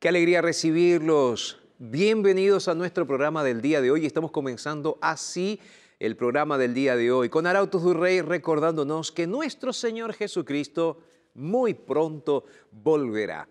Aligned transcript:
Qué 0.00 0.08
alegría 0.08 0.40
recibirlos. 0.40 1.60
Bienvenidos 1.76 2.68
a 2.68 2.74
nuestro 2.74 3.06
programa 3.06 3.44
del 3.44 3.60
día 3.60 3.82
de 3.82 3.90
hoy. 3.90 4.06
Estamos 4.06 4.30
comenzando 4.30 4.96
así 5.02 5.60
el 5.98 6.16
programa 6.16 6.56
del 6.56 6.72
día 6.72 6.96
de 6.96 7.12
hoy 7.12 7.28
con 7.28 7.46
Arautos 7.46 7.82
du 7.82 7.92
Rey 7.92 8.22
recordándonos 8.22 9.12
que 9.12 9.26
nuestro 9.26 9.74
Señor 9.74 10.14
Jesucristo 10.14 11.02
muy 11.34 11.74
pronto 11.74 12.46
volverá. 12.70 13.46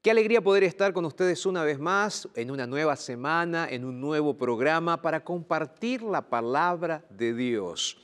Qué 0.00 0.12
alegría 0.12 0.40
poder 0.40 0.62
estar 0.62 0.92
con 0.92 1.04
ustedes 1.04 1.44
una 1.46 1.64
vez 1.64 1.80
más 1.80 2.28
en 2.36 2.52
una 2.52 2.68
nueva 2.68 2.94
semana, 2.94 3.66
en 3.68 3.84
un 3.84 4.00
nuevo 4.00 4.38
programa 4.38 5.02
para 5.02 5.24
compartir 5.24 6.00
la 6.00 6.30
palabra 6.30 7.04
de 7.10 7.34
Dios. 7.34 7.98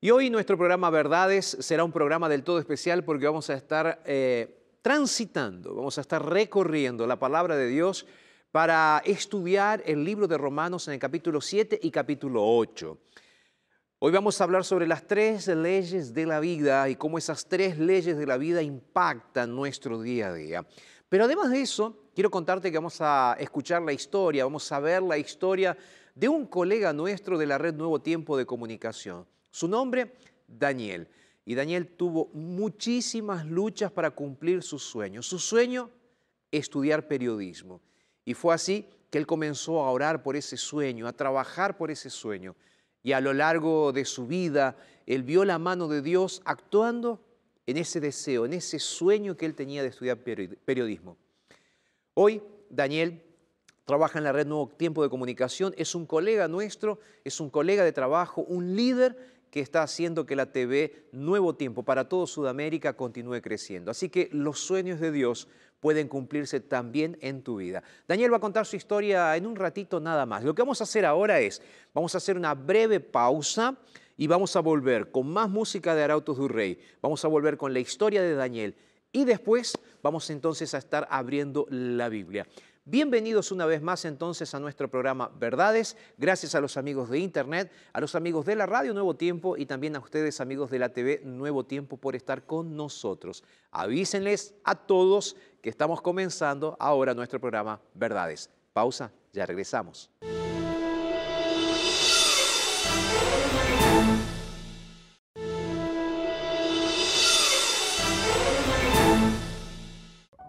Y 0.00 0.10
hoy 0.10 0.30
nuestro 0.30 0.56
programa 0.56 0.90
Verdades 0.90 1.56
será 1.58 1.82
un 1.82 1.90
programa 1.90 2.28
del 2.28 2.44
todo 2.44 2.60
especial 2.60 3.02
porque 3.02 3.26
vamos 3.26 3.50
a 3.50 3.54
estar 3.54 4.00
eh, 4.04 4.57
transitando, 4.82 5.74
vamos 5.74 5.98
a 5.98 6.00
estar 6.00 6.24
recorriendo 6.24 7.06
la 7.06 7.18
palabra 7.18 7.56
de 7.56 7.68
Dios 7.68 8.06
para 8.50 9.02
estudiar 9.04 9.82
el 9.84 10.04
libro 10.04 10.26
de 10.26 10.38
Romanos 10.38 10.88
en 10.88 10.94
el 10.94 11.00
capítulo 11.00 11.40
7 11.40 11.78
y 11.82 11.90
capítulo 11.90 12.42
8. 12.44 12.98
Hoy 14.00 14.12
vamos 14.12 14.40
a 14.40 14.44
hablar 14.44 14.64
sobre 14.64 14.86
las 14.86 15.06
tres 15.06 15.48
leyes 15.48 16.14
de 16.14 16.24
la 16.24 16.38
vida 16.38 16.88
y 16.88 16.96
cómo 16.96 17.18
esas 17.18 17.46
tres 17.46 17.78
leyes 17.78 18.16
de 18.16 18.26
la 18.26 18.36
vida 18.36 18.62
impactan 18.62 19.54
nuestro 19.54 20.00
día 20.00 20.28
a 20.28 20.34
día. 20.34 20.66
Pero 21.08 21.24
además 21.24 21.50
de 21.50 21.62
eso, 21.62 22.04
quiero 22.14 22.30
contarte 22.30 22.70
que 22.70 22.78
vamos 22.78 23.00
a 23.00 23.36
escuchar 23.40 23.82
la 23.82 23.92
historia, 23.92 24.44
vamos 24.44 24.70
a 24.70 24.78
ver 24.78 25.02
la 25.02 25.18
historia 25.18 25.76
de 26.14 26.28
un 26.28 26.46
colega 26.46 26.92
nuestro 26.92 27.36
de 27.38 27.46
la 27.46 27.58
red 27.58 27.74
Nuevo 27.74 28.00
Tiempo 28.00 28.36
de 28.36 28.46
Comunicación. 28.46 29.26
Su 29.50 29.66
nombre, 29.66 30.12
Daniel. 30.46 31.08
Y 31.48 31.54
Daniel 31.54 31.86
tuvo 31.86 32.28
muchísimas 32.34 33.46
luchas 33.46 33.90
para 33.90 34.10
cumplir 34.10 34.62
su 34.62 34.78
sueño. 34.78 35.22
Su 35.22 35.38
sueño, 35.38 35.88
estudiar 36.52 37.08
periodismo. 37.08 37.80
Y 38.26 38.34
fue 38.34 38.54
así 38.54 38.86
que 39.08 39.16
él 39.16 39.26
comenzó 39.26 39.82
a 39.82 39.90
orar 39.90 40.22
por 40.22 40.36
ese 40.36 40.58
sueño, 40.58 41.08
a 41.08 41.14
trabajar 41.14 41.78
por 41.78 41.90
ese 41.90 42.10
sueño. 42.10 42.54
Y 43.02 43.12
a 43.12 43.22
lo 43.22 43.32
largo 43.32 43.92
de 43.92 44.04
su 44.04 44.26
vida, 44.26 44.76
él 45.06 45.22
vio 45.22 45.46
la 45.46 45.58
mano 45.58 45.88
de 45.88 46.02
Dios 46.02 46.42
actuando 46.44 47.24
en 47.66 47.78
ese 47.78 47.98
deseo, 47.98 48.44
en 48.44 48.52
ese 48.52 48.78
sueño 48.78 49.34
que 49.34 49.46
él 49.46 49.54
tenía 49.54 49.80
de 49.80 49.88
estudiar 49.88 50.18
periodismo. 50.18 51.16
Hoy, 52.12 52.42
Daniel 52.68 53.22
trabaja 53.86 54.18
en 54.18 54.24
la 54.24 54.32
red 54.32 54.46
Nuevo 54.46 54.68
Tiempo 54.68 55.02
de 55.02 55.08
Comunicación, 55.08 55.72
es 55.78 55.94
un 55.94 56.04
colega 56.04 56.46
nuestro, 56.46 57.00
es 57.24 57.40
un 57.40 57.48
colega 57.48 57.84
de 57.84 57.92
trabajo, 57.92 58.42
un 58.42 58.76
líder 58.76 59.37
que 59.50 59.60
está 59.60 59.82
haciendo 59.82 60.26
que 60.26 60.36
la 60.36 60.52
TV 60.52 61.08
Nuevo 61.12 61.54
Tiempo 61.54 61.82
para 61.82 62.08
todo 62.08 62.26
Sudamérica 62.26 62.94
continúe 62.94 63.40
creciendo. 63.40 63.90
Así 63.90 64.08
que 64.08 64.28
los 64.32 64.60
sueños 64.60 65.00
de 65.00 65.12
Dios 65.12 65.48
pueden 65.80 66.08
cumplirse 66.08 66.60
también 66.60 67.16
en 67.20 67.42
tu 67.42 67.56
vida. 67.56 67.82
Daniel 68.06 68.32
va 68.32 68.38
a 68.38 68.40
contar 68.40 68.66
su 68.66 68.76
historia 68.76 69.36
en 69.36 69.46
un 69.46 69.56
ratito 69.56 70.00
nada 70.00 70.26
más. 70.26 70.44
Lo 70.44 70.54
que 70.54 70.62
vamos 70.62 70.80
a 70.80 70.84
hacer 70.84 71.04
ahora 71.04 71.40
es, 71.40 71.62
vamos 71.94 72.14
a 72.14 72.18
hacer 72.18 72.36
una 72.36 72.54
breve 72.54 73.00
pausa 73.00 73.76
y 74.16 74.26
vamos 74.26 74.56
a 74.56 74.60
volver 74.60 75.10
con 75.10 75.28
más 75.28 75.48
música 75.48 75.94
de 75.94 76.02
Arautos 76.02 76.36
du 76.36 76.48
Rey. 76.48 76.78
Vamos 77.00 77.24
a 77.24 77.28
volver 77.28 77.56
con 77.56 77.72
la 77.72 77.80
historia 77.80 78.22
de 78.22 78.34
Daniel 78.34 78.74
y 79.12 79.24
después 79.24 79.72
vamos 80.02 80.28
entonces 80.30 80.74
a 80.74 80.78
estar 80.78 81.06
abriendo 81.10 81.66
la 81.70 82.08
Biblia. 82.08 82.46
Bienvenidos 82.90 83.52
una 83.52 83.66
vez 83.66 83.82
más 83.82 84.06
entonces 84.06 84.54
a 84.54 84.60
nuestro 84.60 84.88
programa 84.88 85.30
Verdades. 85.38 85.94
Gracias 86.16 86.54
a 86.54 86.60
los 86.62 86.78
amigos 86.78 87.10
de 87.10 87.18
Internet, 87.18 87.70
a 87.92 88.00
los 88.00 88.14
amigos 88.14 88.46
de 88.46 88.56
la 88.56 88.64
Radio 88.64 88.94
Nuevo 88.94 89.14
Tiempo 89.14 89.58
y 89.58 89.66
también 89.66 89.94
a 89.94 89.98
ustedes 89.98 90.40
amigos 90.40 90.70
de 90.70 90.78
la 90.78 90.88
TV 90.88 91.20
Nuevo 91.22 91.66
Tiempo 91.66 91.98
por 91.98 92.16
estar 92.16 92.46
con 92.46 92.76
nosotros. 92.76 93.44
Avísenles 93.72 94.54
a 94.64 94.74
todos 94.74 95.36
que 95.60 95.68
estamos 95.68 96.00
comenzando 96.00 96.78
ahora 96.80 97.12
nuestro 97.12 97.38
programa 97.38 97.78
Verdades. 97.92 98.48
Pausa, 98.72 99.12
ya 99.34 99.44
regresamos. 99.44 100.10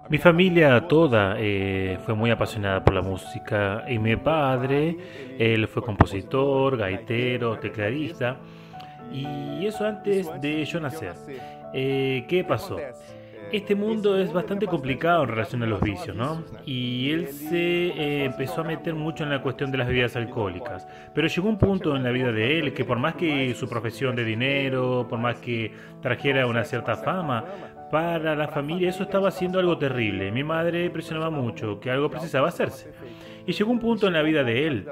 Mi 0.09 0.17
familia 0.17 0.87
toda 0.87 1.35
eh, 1.37 1.99
fue 2.03 2.15
muy 2.15 2.31
apasionada 2.31 2.83
por 2.83 2.95
la 2.95 3.03
música 3.03 3.85
y 3.87 3.99
mi 3.99 4.15
padre, 4.15 4.97
él 5.37 5.67
fue 5.67 5.83
compositor, 5.83 6.77
gaitero, 6.77 7.59
tecladista 7.59 8.37
y 9.13 9.67
eso 9.67 9.85
antes 9.85 10.27
de 10.41 10.65
yo 10.65 10.79
nacer. 10.79 11.13
Eh, 11.75 12.25
¿Qué 12.27 12.43
pasó? 12.43 12.77
Este 13.51 13.75
mundo 13.75 14.19
es 14.19 14.33
bastante 14.33 14.65
complicado 14.65 15.23
en 15.23 15.29
relación 15.29 15.61
a 15.61 15.67
los 15.67 15.79
vicios, 15.79 16.15
¿no? 16.15 16.43
Y 16.65 17.11
él 17.11 17.27
se 17.27 17.87
eh, 17.87 18.25
empezó 18.25 18.61
a 18.61 18.63
meter 18.63 18.95
mucho 18.95 19.23
en 19.23 19.29
la 19.29 19.43
cuestión 19.43 19.71
de 19.71 19.77
las 19.77 19.87
bebidas 19.87 20.15
alcohólicas. 20.15 20.87
Pero 21.13 21.27
llegó 21.27 21.49
un 21.49 21.57
punto 21.59 21.95
en 21.95 22.03
la 22.03 22.09
vida 22.09 22.31
de 22.31 22.57
él 22.57 22.73
que 22.73 22.83
por 22.83 22.97
más 22.97 23.13
que 23.13 23.53
su 23.53 23.69
profesión 23.69 24.15
de 24.15 24.23
dinero, 24.23 25.05
por 25.07 25.19
más 25.19 25.37
que 25.37 25.71
trajera 26.01 26.47
una 26.47 26.63
cierta 26.63 26.95
fama, 26.95 27.45
para 27.91 28.35
la 28.35 28.47
familia 28.47 28.89
eso 28.89 29.03
estaba 29.03 29.31
siendo 29.31 29.59
algo 29.59 29.77
terrible. 29.77 30.31
Mi 30.31 30.43
madre 30.43 30.89
presionaba 30.89 31.29
mucho 31.29 31.79
que 31.79 31.91
algo 31.91 32.09
precisaba 32.09 32.47
hacerse. 32.47 32.93
Y 33.45 33.51
llegó 33.51 33.71
un 33.71 33.79
punto 33.79 34.07
en 34.07 34.13
la 34.13 34.21
vida 34.21 34.43
de 34.43 34.67
él 34.67 34.87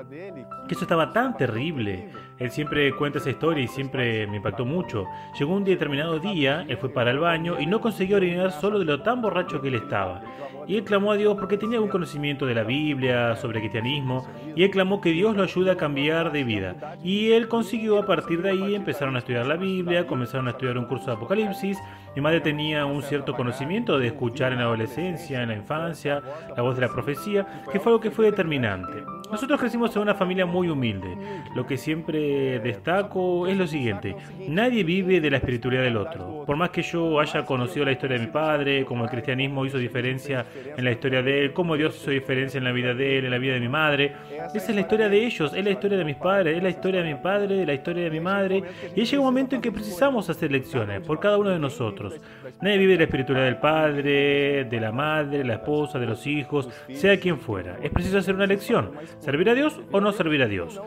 que 0.67 0.73
eso 0.73 0.83
estaba 0.83 1.11
tan 1.13 1.37
terrible. 1.37 2.09
Él 2.39 2.51
siempre 2.51 2.93
cuenta 2.95 3.19
esa 3.19 3.29
historia 3.29 3.63
y 3.63 3.67
siempre 3.67 4.25
me 4.27 4.37
impactó 4.37 4.65
mucho. 4.65 5.05
Llegó 5.37 5.55
un 5.55 5.63
determinado 5.63 6.19
día, 6.19 6.65
él 6.67 6.77
fue 6.77 6.89
para 6.89 7.11
el 7.11 7.19
baño 7.19 7.59
y 7.59 7.65
no 7.65 7.81
consiguió 7.81 8.17
orinar 8.17 8.51
solo 8.51 8.79
de 8.79 8.85
lo 8.85 9.01
tan 9.01 9.21
borracho 9.21 9.61
que 9.61 9.67
él 9.67 9.75
estaba. 9.75 10.21
Y 10.67 10.75
él 10.75 10.83
clamó 10.83 11.13
a 11.13 11.15
Dios 11.15 11.37
porque 11.39 11.57
tenía 11.57 11.77
algún 11.77 11.89
conocimiento 11.89 12.45
de 12.45 12.53
la 12.53 12.63
Biblia, 12.63 13.35
sobre 13.37 13.61
cristianismo, 13.61 14.27
y 14.55 14.63
él 14.63 14.69
clamó 14.69 14.99
que 14.99 15.11
Dios 15.11 15.35
lo 15.35 15.43
ayude 15.43 15.71
a 15.71 15.77
cambiar 15.77 16.31
de 16.31 16.43
vida. 16.43 16.97
Y 17.03 17.31
él 17.31 17.47
consiguió 17.47 17.99
a 17.99 18.05
partir 18.05 18.41
de 18.41 18.49
ahí, 18.49 18.75
empezaron 18.75 19.15
a 19.15 19.19
estudiar 19.19 19.45
la 19.45 19.55
Biblia, 19.55 20.05
comenzaron 20.05 20.47
a 20.47 20.51
estudiar 20.51 20.77
un 20.77 20.85
curso 20.85 21.05
de 21.05 21.13
Apocalipsis. 21.13 21.77
Mi 22.15 22.21
madre 22.21 22.41
tenía 22.41 22.85
un 22.85 23.01
cierto 23.01 23.33
conocimiento 23.33 23.97
de 23.97 24.07
escuchar 24.07 24.51
en 24.51 24.59
la 24.59 24.65
adolescencia, 24.65 25.41
en 25.41 25.49
la 25.49 25.55
infancia, 25.55 26.21
la 26.55 26.63
voz 26.63 26.75
de 26.75 26.81
la 26.81 26.89
profecía, 26.89 27.63
que 27.71 27.79
fue 27.79 27.91
algo 27.91 28.01
que 28.01 28.11
fue 28.11 28.25
determinante. 28.25 29.03
Nosotros 29.31 29.59
crecimos 29.59 29.95
en 29.95 30.01
una 30.01 30.15
familia 30.15 30.45
muy 30.45 30.69
humilde. 30.69 31.17
Lo 31.53 31.65
que 31.65 31.77
siempre 31.77 32.59
destaco 32.59 33.45
es 33.47 33.57
lo 33.57 33.67
siguiente, 33.67 34.15
nadie 34.47 34.83
vive 34.83 35.19
de 35.19 35.29
la 35.29 35.37
espiritualidad 35.37 35.83
del 35.83 35.97
otro. 35.97 36.43
Por 36.45 36.55
más 36.55 36.69
que 36.69 36.81
yo 36.81 37.19
haya 37.19 37.45
conocido 37.45 37.85
la 37.85 37.91
historia 37.91 38.17
de 38.17 38.25
mi 38.25 38.31
padre, 38.31 38.85
como 38.85 39.03
el 39.03 39.09
cristianismo 39.09 39.65
hizo 39.65 39.77
diferencia 39.77 40.45
en 40.75 40.83
la 40.83 40.91
historia 40.91 41.21
de 41.21 41.45
él, 41.45 41.53
como 41.53 41.75
Dios 41.75 41.95
hizo 41.95 42.11
diferencia 42.11 42.57
en 42.57 42.63
la 42.63 42.71
vida 42.71 42.93
de 42.93 43.17
él, 43.17 43.25
en 43.25 43.31
la 43.31 43.37
vida 43.37 43.53
de 43.53 43.59
mi 43.59 43.69
madre, 43.69 44.13
esa 44.53 44.69
es 44.69 44.75
la 44.75 44.81
historia 44.81 45.09
de 45.09 45.25
ellos, 45.25 45.53
es 45.53 45.63
la 45.63 45.71
historia 45.71 45.97
de 45.97 46.05
mis 46.05 46.15
padres, 46.15 46.57
es 46.57 46.63
la 46.63 46.69
historia 46.69 47.01
de 47.01 47.13
mi 47.13 47.19
padre, 47.19 47.65
la 47.65 47.73
historia 47.73 48.03
de 48.03 48.09
mi 48.11 48.19
madre. 48.19 48.63
Y 48.95 49.03
llega 49.03 49.19
un 49.19 49.25
momento 49.25 49.55
en 49.55 49.61
que 49.61 49.71
precisamos 49.71 50.29
hacer 50.29 50.51
lecciones 50.51 51.01
por 51.01 51.19
cada 51.19 51.37
uno 51.37 51.49
de 51.49 51.59
nosotros. 51.59 52.19
Nadie 52.61 52.77
vive 52.77 52.97
la 52.97 53.03
espiritualidad 53.03 53.45
del 53.45 53.57
padre, 53.57 54.65
de 54.65 54.79
la 54.79 54.91
madre, 54.91 55.39
de 55.39 55.43
la 55.43 55.55
esposa, 55.55 55.99
de 55.99 56.05
los 56.05 56.25
hijos, 56.27 56.69
sea 56.93 57.19
quien 57.19 57.39
fuera. 57.39 57.77
Es 57.81 57.91
preciso 57.91 58.17
hacer 58.17 58.35
una 58.35 58.45
lección. 58.45 58.91
¿Servir 59.19 59.49
a 59.49 59.53
Dios 59.53 59.79
o 59.91 60.01
no 60.01 60.11
servir 60.11 60.41
a 60.41 60.47
Dios? 60.47 60.81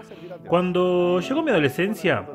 Cuando 0.46 1.20
llegó 1.20 1.42
mi 1.42 1.50
adolescencia, 1.50 2.26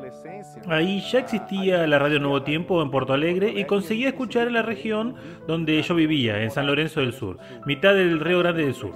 ahí 0.68 1.00
ya 1.00 1.20
existía 1.20 1.86
la 1.86 1.98
radio 1.98 2.18
Nuevo 2.18 2.42
Tiempo 2.42 2.82
en 2.82 2.90
Porto 2.90 3.12
Alegre 3.12 3.52
y 3.56 3.64
conseguía 3.64 4.08
escuchar 4.08 4.46
en 4.46 4.54
la 4.54 4.62
región 4.62 5.14
donde 5.46 5.80
yo 5.80 5.94
vivía, 5.94 6.42
en 6.42 6.50
San 6.50 6.66
Lorenzo 6.66 7.00
del 7.00 7.12
Sur, 7.12 7.38
mitad 7.66 7.94
del 7.94 8.20
Río 8.20 8.40
Grande 8.40 8.64
del 8.64 8.74
Sur. 8.74 8.92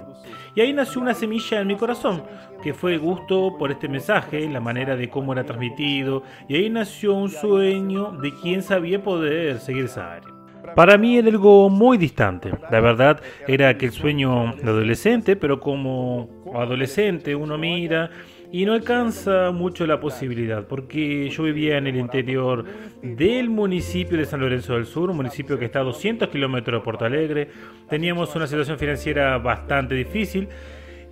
Y 0.55 0.61
ahí 0.61 0.73
nació 0.73 1.01
una 1.01 1.13
semilla 1.13 1.61
en 1.61 1.67
mi 1.67 1.75
corazón, 1.75 2.23
que 2.61 2.73
fue 2.73 2.97
gusto 2.97 3.55
por 3.57 3.71
este 3.71 3.87
mensaje, 3.87 4.47
la 4.49 4.59
manera 4.59 4.95
de 4.95 5.09
cómo 5.09 5.33
era 5.33 5.45
transmitido, 5.45 6.23
y 6.47 6.55
ahí 6.55 6.69
nació 6.69 7.13
un 7.13 7.29
sueño 7.29 8.11
de 8.21 8.33
quien 8.35 8.61
sabía 8.61 9.01
poder 9.01 9.59
seguir 9.59 9.85
esa 9.85 10.13
área. 10.13 10.29
Para 10.75 10.97
mí 10.97 11.17
era 11.17 11.27
algo 11.29 11.69
muy 11.69 11.97
distante. 11.97 12.51
La 12.69 12.79
verdad 12.79 13.19
era 13.47 13.69
aquel 13.69 13.91
sueño 13.91 14.53
de 14.61 14.69
adolescente, 14.69 15.35
pero 15.35 15.59
como 15.59 16.29
adolescente 16.53 17.35
uno 17.35 17.57
mira 17.57 18.09
y 18.51 18.65
no 18.65 18.73
alcanza 18.73 19.51
mucho 19.51 19.87
la 19.87 19.99
posibilidad, 19.99 20.67
porque 20.67 21.29
yo 21.29 21.43
vivía 21.43 21.77
en 21.77 21.87
el 21.87 21.95
interior 21.95 22.65
del 23.01 23.49
municipio 23.49 24.17
de 24.17 24.25
San 24.25 24.41
Lorenzo 24.41 24.73
del 24.73 24.85
Sur, 24.85 25.09
un 25.09 25.17
municipio 25.17 25.57
que 25.57 25.65
está 25.65 25.79
a 25.79 25.83
200 25.83 26.27
kilómetros 26.27 26.81
de 26.81 26.83
Porto 26.83 27.05
Alegre. 27.05 27.49
Teníamos 27.89 28.35
una 28.35 28.47
situación 28.47 28.77
financiera 28.77 29.37
bastante 29.37 29.95
difícil. 29.95 30.49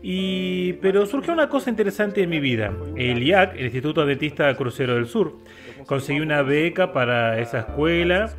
Y, 0.01 0.74
pero 0.74 1.06
surgió 1.06 1.34
una 1.34 1.50
cosa 1.50 1.69
interesante 1.69 2.24
en 2.24 2.30
mi 2.30 2.40
vida. 2.40 2.74
El 2.96 3.22
IAC, 3.22 3.56
el 3.56 3.66
Instituto 3.66 4.01
Adventista 4.01 4.56
Crucero 4.56 4.96
del 4.96 5.07
Sur, 5.07 5.38
conseguí 5.86 6.19
una 6.19 6.42
beca 6.42 6.94
para 6.94 7.40
esa 7.40 7.60
escuela 7.60 8.30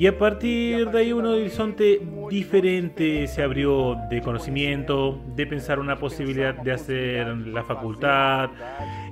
y 0.00 0.06
a 0.06 0.16
partir 0.16 0.88
de 0.90 0.98
ahí 0.98 1.12
un 1.12 1.26
horizonte 1.26 2.00
diferente 2.30 3.26
se 3.26 3.42
abrió 3.42 3.98
de 4.08 4.22
conocimiento, 4.22 5.20
de 5.36 5.46
pensar 5.46 5.78
una 5.78 5.96
posibilidad 5.96 6.54
de 6.54 6.72
hacer 6.72 7.26
la 7.26 7.64
facultad. 7.64 8.48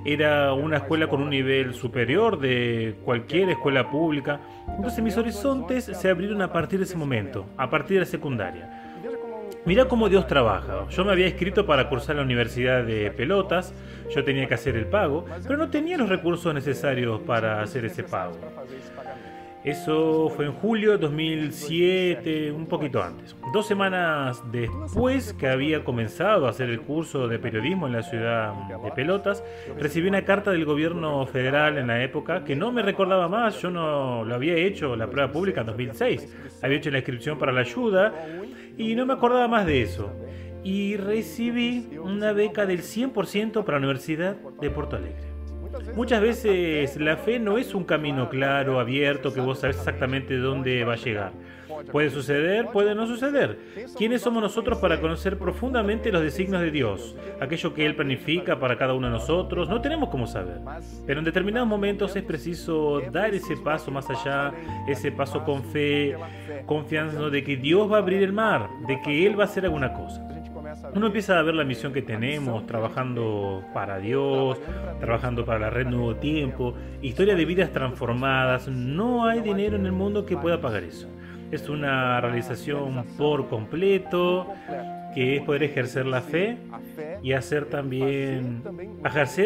Era 0.03 0.53
una 0.53 0.77
escuela 0.77 1.07
con 1.07 1.21
un 1.21 1.29
nivel 1.29 1.75
superior 1.75 2.39
de 2.39 2.95
cualquier 3.03 3.49
escuela 3.49 3.91
pública. 3.91 4.39
Entonces 4.67 5.03
mis 5.03 5.15
horizontes 5.15 5.85
se 5.85 6.09
abrieron 6.09 6.41
a 6.41 6.51
partir 6.51 6.79
de 6.79 6.85
ese 6.85 6.97
momento, 6.97 7.45
a 7.55 7.69
partir 7.69 7.97
de 7.97 8.05
la 8.05 8.05
secundaria. 8.05 8.78
Mira 9.69 9.87
cómo 9.87 10.09
Dios 10.09 10.25
trabaja. 10.25 10.87
Yo 10.89 11.05
me 11.05 11.11
había 11.11 11.27
inscrito 11.27 11.63
para 11.63 11.89
cursar 11.89 12.15
la 12.15 12.23
Universidad 12.23 12.83
de 12.83 13.11
Pelotas, 13.11 13.71
yo 14.09 14.23
tenía 14.23 14.47
que 14.47 14.55
hacer 14.55 14.75
el 14.75 14.87
pago, 14.87 15.25
pero 15.43 15.57
no 15.57 15.69
tenía 15.69 15.95
los 15.95 16.09
recursos 16.09 16.51
necesarios 16.55 17.21
para 17.21 17.61
hacer 17.61 17.85
ese 17.85 18.03
pago. 18.03 18.33
Eso 19.63 20.29
fue 20.35 20.45
en 20.45 20.53
julio 20.53 20.93
de 20.93 20.97
2007, 20.97 22.51
un 22.51 22.65
poquito 22.65 23.03
antes. 23.03 23.35
Dos 23.53 23.67
semanas 23.67 24.41
después 24.51 25.33
que 25.33 25.47
había 25.47 25.83
comenzado 25.83 26.47
a 26.47 26.49
hacer 26.49 26.71
el 26.71 26.81
curso 26.81 27.27
de 27.27 27.37
periodismo 27.37 27.85
en 27.85 27.93
la 27.93 28.01
ciudad 28.01 28.53
de 28.83 28.91
Pelotas, 28.91 29.43
recibí 29.77 30.07
una 30.07 30.25
carta 30.25 30.49
del 30.49 30.65
gobierno 30.65 31.27
federal 31.27 31.77
en 31.77 31.85
la 31.85 32.01
época 32.01 32.43
que 32.43 32.55
no 32.55 32.71
me 32.71 32.81
recordaba 32.81 33.27
más. 33.27 33.61
Yo 33.61 33.69
no 33.69 34.23
lo 34.25 34.33
había 34.33 34.55
hecho 34.55 34.95
la 34.95 35.05
prueba 35.05 35.31
pública 35.31 35.61
en 35.61 35.67
2006. 35.67 36.59
Había 36.63 36.77
hecho 36.77 36.89
la 36.89 36.97
inscripción 36.97 37.37
para 37.37 37.51
la 37.51 37.59
ayuda 37.59 38.13
y 38.79 38.95
no 38.95 39.05
me 39.05 39.13
acordaba 39.13 39.47
más 39.47 39.67
de 39.67 39.81
eso. 39.81 40.11
Y 40.63 40.95
recibí 40.95 41.97
una 42.01 42.31
beca 42.31 42.65
del 42.65 42.81
100% 42.81 43.63
para 43.63 43.77
la 43.77 43.85
Universidad 43.85 44.37
de 44.59 44.69
Porto 44.71 44.95
Alegre. 44.95 45.29
Muchas 45.95 46.21
veces 46.21 46.97
la 46.97 47.17
fe 47.17 47.39
no 47.39 47.57
es 47.57 47.75
un 47.75 47.83
camino 47.83 48.29
claro, 48.29 48.79
abierto, 48.79 49.33
que 49.33 49.41
vos 49.41 49.59
sabes 49.59 49.77
exactamente 49.77 50.37
dónde 50.37 50.83
va 50.85 50.93
a 50.93 50.97
llegar. 50.97 51.33
Puede 51.91 52.09
suceder, 52.09 52.67
puede 52.71 52.95
no 52.95 53.07
suceder. 53.07 53.59
¿Quiénes 53.97 54.21
somos 54.21 54.41
nosotros 54.41 54.79
para 54.79 54.99
conocer 54.99 55.37
profundamente 55.37 56.11
los 56.11 56.21
designios 56.21 56.61
de 56.61 56.71
Dios? 56.71 57.15
Aquello 57.39 57.73
que 57.73 57.85
Él 57.85 57.95
planifica 57.95 58.59
para 58.59 58.77
cada 58.77 58.93
uno 58.93 59.07
de 59.07 59.13
nosotros, 59.13 59.69
no 59.69 59.81
tenemos 59.81 60.09
cómo 60.09 60.27
saber. 60.27 60.59
Pero 61.05 61.19
en 61.19 61.25
determinados 61.25 61.67
momentos 61.67 62.15
es 62.15 62.23
preciso 62.23 63.01
dar 63.11 63.33
ese 63.33 63.57
paso 63.57 63.91
más 63.91 64.09
allá, 64.09 64.53
ese 64.87 65.11
paso 65.11 65.43
con 65.43 65.63
fe, 65.63 66.15
confiando 66.65 67.29
de 67.29 67.43
que 67.43 67.57
Dios 67.57 67.91
va 67.91 67.97
a 67.97 67.99
abrir 67.99 68.23
el 68.23 68.33
mar, 68.33 68.69
de 68.87 69.01
que 69.01 69.25
Él 69.25 69.37
va 69.37 69.43
a 69.43 69.47
hacer 69.47 69.65
alguna 69.65 69.93
cosa. 69.93 70.25
Uno 70.93 71.07
empieza 71.07 71.37
a 71.37 71.41
ver 71.41 71.55
la 71.55 71.63
misión 71.63 71.93
que 71.93 72.01
tenemos, 72.01 72.65
trabajando 72.65 73.63
para 73.73 73.97
Dios, 73.97 74.57
trabajando 74.99 75.45
para 75.45 75.59
la 75.59 75.69
red 75.69 75.87
Nuevo 75.87 76.15
Tiempo, 76.15 76.73
historia 77.01 77.35
de 77.35 77.45
vidas 77.45 77.71
transformadas. 77.71 78.67
No 78.67 79.25
hay 79.25 79.41
dinero 79.41 79.75
en 79.75 79.85
el 79.85 79.91
mundo 79.91 80.25
que 80.25 80.37
pueda 80.37 80.61
pagar 80.61 80.83
eso. 80.83 81.07
Es 81.51 81.67
una 81.67 82.21
realización 82.21 83.05
por 83.17 83.49
completo, 83.49 84.47
que 85.13 85.37
es 85.37 85.41
poder 85.41 85.63
ejercer 85.63 86.05
la 86.05 86.21
fe 86.21 86.57
y 87.23 87.33
hacer 87.33 87.65
también, 87.65 88.63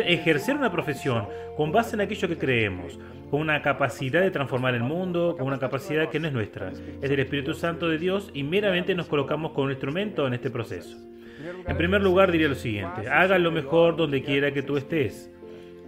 ejercer, 0.07 0.55
una 0.55 0.71
profesión 0.71 1.27
con 1.55 1.71
base 1.71 1.95
en 1.95 2.01
aquello 2.01 2.27
que 2.27 2.37
creemos, 2.37 2.99
con 3.31 3.41
una 3.41 3.61
capacidad 3.61 4.21
de 4.21 4.31
transformar 4.31 4.75
el 4.75 4.83
mundo, 4.83 5.35
con 5.37 5.47
una 5.47 5.59
capacidad 5.59 6.09
que 6.09 6.19
no 6.19 6.27
es 6.27 6.33
nuestra, 6.33 6.71
es 7.01 7.09
del 7.09 7.19
Espíritu 7.19 7.53
Santo 7.53 7.87
de 7.87 7.97
Dios 7.97 8.29
y 8.33 8.43
meramente 8.43 8.93
nos 8.95 9.07
colocamos 9.07 9.53
con 9.53 9.65
un 9.65 9.71
instrumento 9.71 10.27
en 10.27 10.33
este 10.33 10.49
proceso. 10.49 10.97
En 11.67 11.77
primer 11.77 12.01
lugar 12.01 12.31
diría 12.31 12.47
lo 12.47 12.55
siguiente, 12.55 13.09
haga 13.09 13.37
lo 13.37 13.51
mejor 13.51 13.95
donde 13.95 14.21
quiera 14.23 14.51
que 14.51 14.61
tú 14.61 14.77
estés. 14.77 15.29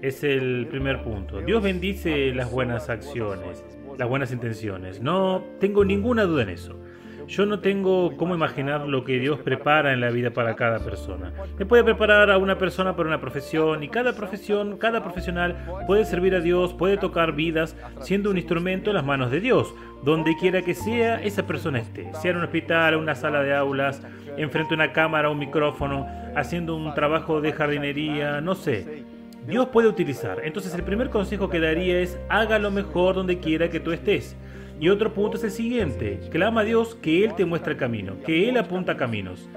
Es 0.01 0.23
el 0.23 0.67
primer 0.69 1.03
punto. 1.03 1.39
Dios 1.41 1.63
bendice 1.63 2.33
las 2.33 2.51
buenas 2.51 2.89
acciones, 2.89 3.63
las 3.97 4.07
buenas 4.09 4.31
intenciones. 4.31 5.01
No 5.01 5.43
tengo 5.59 5.85
ninguna 5.85 6.23
duda 6.23 6.43
en 6.43 6.49
eso. 6.49 6.79
Yo 7.27 7.45
no 7.47 7.59
tengo 7.59 8.15
cómo 8.17 8.35
imaginar 8.35 8.87
lo 8.87 9.03
que 9.03 9.17
Dios 9.19 9.39
prepara 9.39 9.93
en 9.93 9.99
la 9.99 10.11
vida 10.11 10.29
para 10.29 10.55
cada 10.55 10.79
persona. 10.79 11.33
Me 11.57 11.65
puede 11.65 11.83
preparar 11.83 12.29
a 12.29 12.37
una 12.37 12.57
persona 12.57 12.95
para 12.95 13.09
una 13.09 13.19
profesión 13.19 13.83
y 13.83 13.89
cada 13.89 14.13
profesión, 14.13 14.77
cada 14.77 15.03
profesional 15.03 15.55
puede 15.87 16.05
servir 16.05 16.35
a 16.35 16.39
Dios, 16.39 16.73
puede 16.73 16.97
tocar 16.97 17.33
vidas 17.33 17.75
siendo 18.01 18.29
un 18.29 18.37
instrumento 18.37 18.91
en 18.91 18.95
las 18.95 19.05
manos 19.05 19.31
de 19.31 19.39
Dios. 19.39 19.73
Donde 20.03 20.35
quiera 20.37 20.61
que 20.61 20.75
sea, 20.75 21.21
esa 21.23 21.47
persona 21.47 21.79
esté. 21.79 22.13
Sea 22.13 22.31
en 22.31 22.37
un 22.37 22.43
hospital, 22.43 22.95
una 22.95 23.15
sala 23.15 23.41
de 23.41 23.55
aulas, 23.55 24.05
enfrente 24.37 24.75
a 24.75 24.77
una 24.77 24.93
cámara, 24.93 25.31
un 25.31 25.39
micrófono, 25.39 26.05
haciendo 26.35 26.75
un 26.75 26.93
trabajo 26.93 27.41
de 27.41 27.53
jardinería, 27.53 28.39
no 28.39 28.53
sé. 28.53 29.03
Dios 29.47 29.69
puede 29.69 29.87
utilizar. 29.87 30.41
Entonces 30.43 30.73
el 30.73 30.83
primer 30.83 31.09
consejo 31.09 31.49
que 31.49 31.59
daría 31.59 31.99
es 31.99 32.17
haga 32.29 32.57
lo 32.57 32.71
mejor 32.71 33.15
donde 33.15 33.39
quiera 33.39 33.69
que 33.69 33.79
tú 33.79 33.91
estés. 33.91 34.35
Y 34.79 34.89
otro 34.89 35.13
punto 35.13 35.37
es 35.37 35.43
el 35.43 35.51
siguiente, 35.51 36.19
clama 36.31 36.61
a 36.61 36.63
Dios 36.63 36.95
que 36.95 37.23
Él 37.23 37.33
te 37.35 37.45
muestre 37.45 37.73
el 37.73 37.79
camino, 37.79 38.17
que 38.25 38.49
Él 38.49 38.57
apunta 38.57 38.97
caminos. 38.97 39.47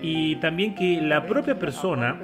Y 0.00 0.36
también 0.36 0.74
que 0.74 1.00
la 1.00 1.26
propia 1.26 1.58
persona 1.58 2.20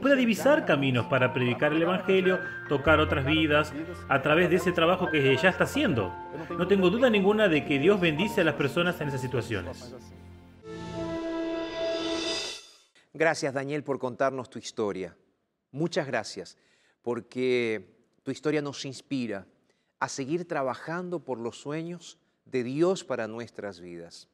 pueda 0.00 0.14
divisar 0.14 0.64
caminos 0.64 1.06
para 1.06 1.34
predicar 1.34 1.72
el 1.72 1.82
Evangelio, 1.82 2.38
tocar 2.68 3.00
otras 3.00 3.26
vidas 3.26 3.72
a 4.08 4.22
través 4.22 4.48
de 4.48 4.56
ese 4.56 4.72
trabajo 4.72 5.10
que 5.10 5.36
ya 5.36 5.50
está 5.50 5.64
haciendo. 5.64 6.14
No 6.56 6.66
tengo 6.68 6.88
duda 6.88 7.10
ninguna 7.10 7.48
de 7.48 7.64
que 7.64 7.78
Dios 7.78 8.00
bendice 8.00 8.42
a 8.42 8.44
las 8.44 8.54
personas 8.54 9.00
en 9.00 9.08
esas 9.08 9.20
situaciones. 9.20 9.94
Gracias 13.12 13.52
Daniel 13.52 13.82
por 13.84 13.98
contarnos 13.98 14.48
tu 14.48 14.58
historia. 14.58 15.14
Muchas 15.72 16.06
gracias 16.06 16.56
porque 17.02 17.84
tu 18.22 18.30
historia 18.30 18.62
nos 18.62 18.84
inspira 18.84 19.46
a 19.98 20.08
seguir 20.08 20.46
trabajando 20.46 21.20
por 21.20 21.38
los 21.38 21.58
sueños 21.58 22.18
de 22.44 22.62
Dios 22.62 23.02
para 23.04 23.26
nuestras 23.26 23.80
vidas. 23.80 24.28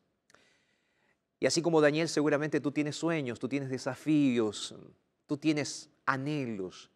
Y 1.40 1.46
así 1.46 1.62
como 1.62 1.80
Daniel, 1.80 2.08
seguramente 2.08 2.60
tú 2.60 2.72
tienes 2.72 2.96
sueños, 2.96 3.38
tú 3.38 3.48
tienes 3.48 3.70
desafíos, 3.70 4.74
tú 5.26 5.36
tienes 5.36 5.88
anhelos. 6.04 6.90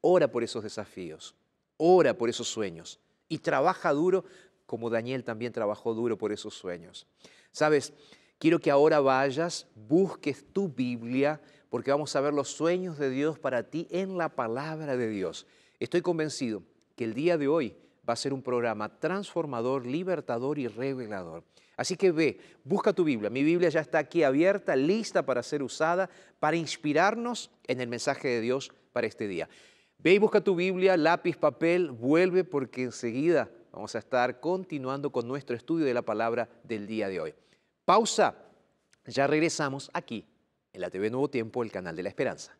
Ora 0.00 0.28
por 0.32 0.42
esos 0.42 0.64
desafíos, 0.64 1.34
ora 1.76 2.16
por 2.16 2.28
esos 2.28 2.48
sueños 2.48 2.98
y 3.28 3.38
trabaja 3.38 3.92
duro 3.92 4.24
como 4.66 4.90
Daniel 4.90 5.24
también 5.24 5.52
trabajó 5.52 5.94
duro 5.94 6.16
por 6.18 6.32
esos 6.32 6.54
sueños. 6.54 7.06
Sabes, 7.50 7.92
quiero 8.38 8.58
que 8.58 8.70
ahora 8.70 9.00
vayas, 9.00 9.66
busques 9.74 10.44
tu 10.52 10.68
Biblia, 10.68 11.40
porque 11.72 11.90
vamos 11.90 12.14
a 12.14 12.20
ver 12.20 12.34
los 12.34 12.50
sueños 12.50 12.98
de 12.98 13.08
Dios 13.08 13.38
para 13.38 13.62
ti 13.62 13.88
en 13.90 14.18
la 14.18 14.28
palabra 14.28 14.94
de 14.94 15.08
Dios. 15.08 15.46
Estoy 15.80 16.02
convencido 16.02 16.62
que 16.96 17.04
el 17.04 17.14
día 17.14 17.38
de 17.38 17.48
hoy 17.48 17.74
va 18.06 18.12
a 18.12 18.16
ser 18.16 18.34
un 18.34 18.42
programa 18.42 18.98
transformador, 18.98 19.86
libertador 19.86 20.58
y 20.58 20.68
revelador. 20.68 21.44
Así 21.78 21.96
que 21.96 22.12
ve, 22.12 22.38
busca 22.62 22.92
tu 22.92 23.04
Biblia. 23.04 23.30
Mi 23.30 23.42
Biblia 23.42 23.70
ya 23.70 23.80
está 23.80 24.00
aquí 24.00 24.22
abierta, 24.22 24.76
lista 24.76 25.24
para 25.24 25.42
ser 25.42 25.62
usada, 25.62 26.10
para 26.40 26.58
inspirarnos 26.58 27.50
en 27.66 27.80
el 27.80 27.88
mensaje 27.88 28.28
de 28.28 28.42
Dios 28.42 28.70
para 28.92 29.06
este 29.06 29.26
día. 29.26 29.48
Ve 29.96 30.12
y 30.12 30.18
busca 30.18 30.42
tu 30.42 30.54
Biblia, 30.54 30.98
lápiz, 30.98 31.38
papel, 31.38 31.90
vuelve 31.90 32.44
porque 32.44 32.82
enseguida 32.82 33.48
vamos 33.72 33.94
a 33.94 33.98
estar 33.98 34.40
continuando 34.40 35.10
con 35.10 35.26
nuestro 35.26 35.56
estudio 35.56 35.86
de 35.86 35.94
la 35.94 36.02
palabra 36.02 36.50
del 36.64 36.86
día 36.86 37.08
de 37.08 37.18
hoy. 37.18 37.34
Pausa, 37.86 38.36
ya 39.06 39.26
regresamos 39.26 39.90
aquí 39.94 40.26
en 40.72 40.80
la 40.80 40.90
TV 40.90 41.10
Nuevo 41.10 41.28
Tiempo, 41.28 41.62
el 41.62 41.70
canal 41.70 41.94
de 41.94 42.02
la 42.02 42.08
Esperanza. 42.08 42.56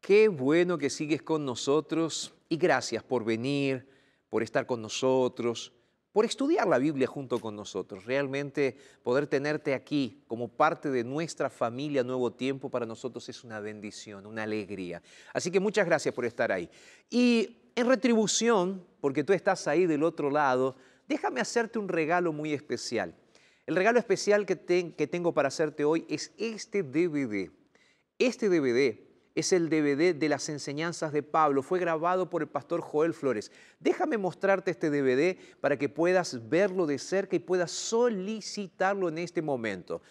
Qué 0.00 0.28
bueno 0.28 0.78
que 0.78 0.88
sigues 0.88 1.22
con 1.22 1.44
nosotros 1.44 2.32
y 2.48 2.56
gracias 2.56 3.02
por 3.02 3.24
venir, 3.24 3.88
por 4.28 4.44
estar 4.44 4.64
con 4.64 4.80
nosotros, 4.80 5.72
por 6.16 6.24
estudiar 6.24 6.66
la 6.66 6.78
Biblia 6.78 7.06
junto 7.06 7.38
con 7.38 7.54
nosotros. 7.54 8.06
Realmente 8.06 8.74
poder 9.02 9.26
tenerte 9.26 9.74
aquí 9.74 10.24
como 10.26 10.48
parte 10.48 10.90
de 10.90 11.04
nuestra 11.04 11.50
familia 11.50 12.02
Nuevo 12.02 12.32
Tiempo 12.32 12.70
para 12.70 12.86
nosotros 12.86 13.28
es 13.28 13.44
una 13.44 13.60
bendición, 13.60 14.24
una 14.24 14.44
alegría. 14.44 15.02
Así 15.34 15.50
que 15.50 15.60
muchas 15.60 15.84
gracias 15.84 16.14
por 16.14 16.24
estar 16.24 16.50
ahí. 16.50 16.70
Y 17.10 17.58
en 17.74 17.86
retribución, 17.86 18.82
porque 19.02 19.24
tú 19.24 19.34
estás 19.34 19.68
ahí 19.68 19.84
del 19.84 20.02
otro 20.02 20.30
lado, 20.30 20.76
déjame 21.06 21.42
hacerte 21.42 21.78
un 21.78 21.86
regalo 21.86 22.32
muy 22.32 22.54
especial. 22.54 23.14
El 23.66 23.76
regalo 23.76 23.98
especial 23.98 24.46
que, 24.46 24.56
tengo 24.56 25.34
para 25.34 25.48
hacerte 25.48 25.84
hoy 25.84 26.06
es 26.08 26.32
este 26.38 26.82
DVD. 26.82 27.50
Este 28.18 28.48
DVD 28.48 28.98
es 29.36 29.52
el 29.52 29.68
DVD 29.68 30.14
de 30.14 30.28
las 30.28 30.48
enseñanzas 30.48 31.12
de 31.12 31.22
Pablo. 31.22 31.62
Fue 31.62 31.78
grabado 31.78 32.28
por 32.28 32.42
el 32.42 32.48
pastor 32.48 32.80
Joel 32.80 33.14
Flores. 33.14 33.52
Déjame 33.78 34.18
mostrarte 34.18 34.72
este 34.72 34.90
DVD 34.90 35.38
para 35.60 35.78
que 35.78 35.88
puedas 35.88 36.48
verlo 36.48 36.86
de 36.86 36.98
cerca 36.98 37.36
y 37.36 37.38
puedas 37.38 37.70
solicitarlo 37.70 39.08
en 39.08 39.18
este 39.18 39.42
momento. 39.42 40.02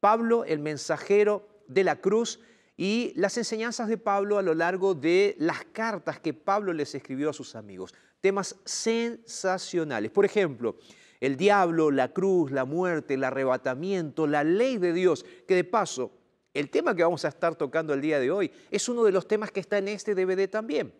Pablo, 0.00 0.44
el 0.44 0.58
mensajero 0.58 1.46
de 1.68 1.84
la 1.84 2.00
cruz, 2.00 2.40
y 2.80 3.12
las 3.14 3.36
enseñanzas 3.36 3.88
de 3.88 3.98
Pablo 3.98 4.38
a 4.38 4.42
lo 4.42 4.54
largo 4.54 4.94
de 4.94 5.36
las 5.38 5.66
cartas 5.66 6.18
que 6.18 6.32
Pablo 6.32 6.72
les 6.72 6.94
escribió 6.94 7.28
a 7.28 7.34
sus 7.34 7.54
amigos. 7.54 7.92
Temas 8.22 8.56
sensacionales. 8.64 10.10
Por 10.10 10.24
ejemplo, 10.24 10.76
el 11.20 11.36
diablo, 11.36 11.90
la 11.90 12.14
cruz, 12.14 12.50
la 12.50 12.64
muerte, 12.64 13.14
el 13.14 13.24
arrebatamiento, 13.24 14.26
la 14.26 14.44
ley 14.44 14.78
de 14.78 14.94
Dios, 14.94 15.26
que 15.46 15.56
de 15.56 15.64
paso 15.64 16.10
el 16.52 16.70
tema 16.70 16.94
que 16.94 17.02
vamos 17.02 17.24
a 17.24 17.28
estar 17.28 17.54
tocando 17.54 17.94
el 17.94 18.00
día 18.00 18.18
de 18.18 18.30
hoy 18.30 18.50
es 18.70 18.88
uno 18.88 19.04
de 19.04 19.12
los 19.12 19.26
temas 19.26 19.50
que 19.50 19.60
está 19.60 19.78
en 19.78 19.88
este 19.88 20.14
DVD 20.14 20.48
también. 20.48 20.92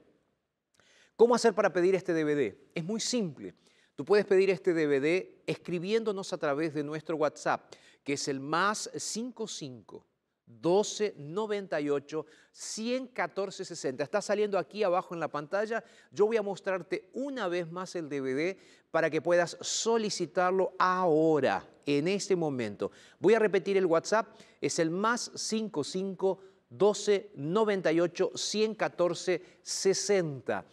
¿Cómo 1.17 1.35
hacer 1.35 1.55
para 1.55 1.73
pedir 1.73 1.95
este 1.95 2.13
DVD? 2.15 2.57
Es 2.75 2.85
muy 2.85 3.01
simple. 3.01 3.55
Tú 3.95 4.05
puedes 4.05 4.25
pedir 4.25 4.49
este 4.49 4.73
DVD 4.73 5.43
escribiéndonos 5.47 6.33
a 6.33 6.39
través 6.39 6.73
de 6.73 6.83
nuestro 6.83 7.17
WhatsApp, 7.17 7.75
que 8.03 8.15
es 8.15 8.29
el 8.29 8.41
más 8.41 8.91
55 8.97 10.07
12 10.47 11.15
98 11.17 12.27
114 12.53 13.65
60. 13.65 14.03
Está 14.03 14.21
saliendo 14.23 14.59
aquí 14.59 14.83
abajo 14.83 15.15
en 15.15 15.21
la 15.21 15.29
pantalla. 15.29 15.85
Yo 16.11 16.27
voy 16.27 16.37
a 16.37 16.43
mostrarte 16.43 17.11
una 17.13 17.49
vez 17.49 17.71
más 17.71 17.95
el 17.95 18.09
DVD 18.09 18.57
para 18.91 19.11
que 19.11 19.23
puedas 19.23 19.57
solicitarlo 19.61 20.75
ahora, 20.79 21.67
en 21.87 22.09
este 22.09 22.37
momento. 22.37 22.91
Voy 23.19 23.35
a 23.35 23.39
repetir 23.39 23.77
el 23.77 23.87
WhatsApp, 23.87 24.37
es 24.61 24.79
el 24.79 24.91
más 24.91 25.31
55 25.35 26.41
12 26.69 27.31
98 27.35 28.33
114 28.35 29.43
60. 29.63 30.65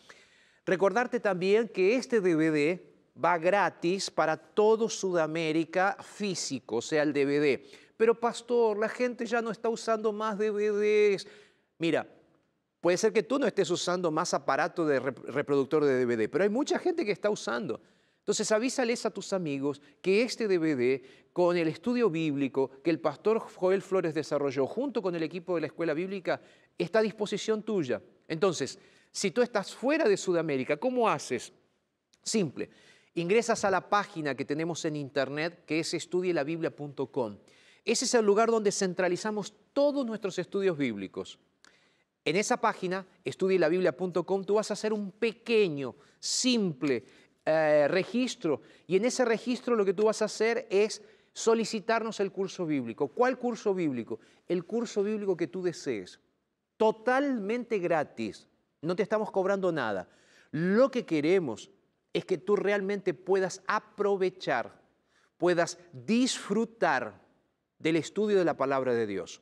Recordarte 0.66 1.20
también 1.20 1.70
que 1.70 1.96
este 1.96 2.22
DVD 2.22 2.80
va 3.24 3.38
gratis 3.38 4.12
para 4.12 4.38
todo 4.38 4.90
Sudamérica 4.90 5.98
físico, 6.02 6.78
o 6.78 6.82
sea, 6.82 7.04
el 7.04 7.14
DVD 7.14 7.62
pero 7.98 8.18
pastor, 8.18 8.78
la 8.78 8.88
gente 8.88 9.26
ya 9.26 9.42
no 9.42 9.50
está 9.50 9.70
usando 9.70 10.14
más 10.14 10.38
DVDs. 10.38 11.28
Mira, 11.80 12.08
puede 12.80 12.96
ser 12.98 13.12
que 13.12 13.24
tú 13.24 13.40
no 13.40 13.48
estés 13.48 13.70
usando 13.72 14.12
más 14.12 14.36
aparato 14.36 14.86
de 14.86 15.00
reproductor 15.00 15.84
de 15.84 16.06
DVD, 16.06 16.30
pero 16.30 16.44
hay 16.44 16.50
mucha 16.50 16.78
gente 16.78 17.04
que 17.04 17.12
está 17.12 17.32
usando. 17.32 17.82
Entonces 18.28 18.52
avísales 18.52 19.06
a 19.06 19.10
tus 19.10 19.32
amigos 19.32 19.82
que 20.02 20.22
este 20.22 20.50
DVD, 20.50 21.02
con 21.32 21.56
el 21.56 21.70
estudio 21.70 22.10
bíblico 22.10 22.70
que 22.84 22.90
el 22.90 23.00
pastor 23.00 23.40
Joel 23.40 23.82
Flores 23.82 24.14
desarrolló 24.14 24.68
junto 24.68 25.02
con 25.02 25.16
el 25.16 25.24
equipo 25.24 25.56
de 25.56 25.62
la 25.62 25.68
escuela 25.68 25.94
bíblica, 25.94 26.42
está 26.78 27.00
a 27.00 27.04
disposición 27.04 27.64
tuya. 27.64 28.02
Entonces, 28.28 28.80
si 29.14 29.32
tú 29.32 29.42
estás 29.42 29.74
fuera 29.74 30.10
de 30.10 30.18
Sudamérica, 30.18 30.76
¿cómo 30.76 31.08
haces? 31.08 31.54
Simple. 32.22 32.70
Ingresas 33.16 33.64
a 33.64 33.72
la 33.72 33.88
página 33.88 34.36
que 34.36 34.44
tenemos 34.44 34.84
en 34.84 34.98
internet, 34.98 35.64
que 35.66 35.80
es 35.80 35.94
estudielabiblia.com. 35.94 37.38
Ese 37.86 38.04
es 38.04 38.14
el 38.14 38.26
lugar 38.26 38.52
donde 38.52 38.74
centralizamos 38.74 39.54
todos 39.72 40.06
nuestros 40.06 40.38
estudios 40.38 40.78
bíblicos. 40.78 41.40
En 42.26 42.36
esa 42.36 42.58
página, 42.58 43.08
estudielabiblia.com, 43.24 44.44
tú 44.44 44.56
vas 44.56 44.70
a 44.70 44.74
hacer 44.74 44.92
un 44.92 45.14
pequeño, 45.14 45.96
simple 46.20 47.06
eh, 47.50 47.88
registro. 47.88 48.62
Y 48.88 48.98
en 48.98 49.06
ese 49.06 49.24
registro 49.24 49.74
lo 49.78 49.86
que 49.86 49.94
tú 49.94 50.04
vas 50.04 50.22
a 50.22 50.26
hacer 50.26 50.68
es 50.70 51.02
solicitarnos 51.32 52.20
el 52.20 52.30
curso 52.30 52.66
bíblico. 52.66 53.08
¿Cuál 53.08 53.40
curso 53.40 53.74
bíblico? 53.74 54.20
El 54.50 54.66
curso 54.66 55.02
bíblico 55.02 55.38
que 55.38 55.48
tú 55.48 55.62
desees. 55.62 56.20
Totalmente 56.76 57.80
gratis. 57.80 58.50
No 58.82 58.98
te 58.98 59.04
estamos 59.04 59.32
cobrando 59.32 59.72
nada. 59.72 60.10
Lo 60.52 60.92
que 60.92 61.06
queremos 61.06 61.72
es 62.12 62.26
que 62.26 62.38
tú 62.38 62.58
realmente 62.58 63.14
puedas 63.14 63.64
aprovechar, 63.66 64.82
puedas 65.38 65.80
disfrutar 65.94 67.22
del 67.80 67.96
estudio 67.96 68.38
de 68.38 68.44
la 68.44 68.58
palabra 68.58 68.94
de 68.94 69.08
Dios. 69.08 69.42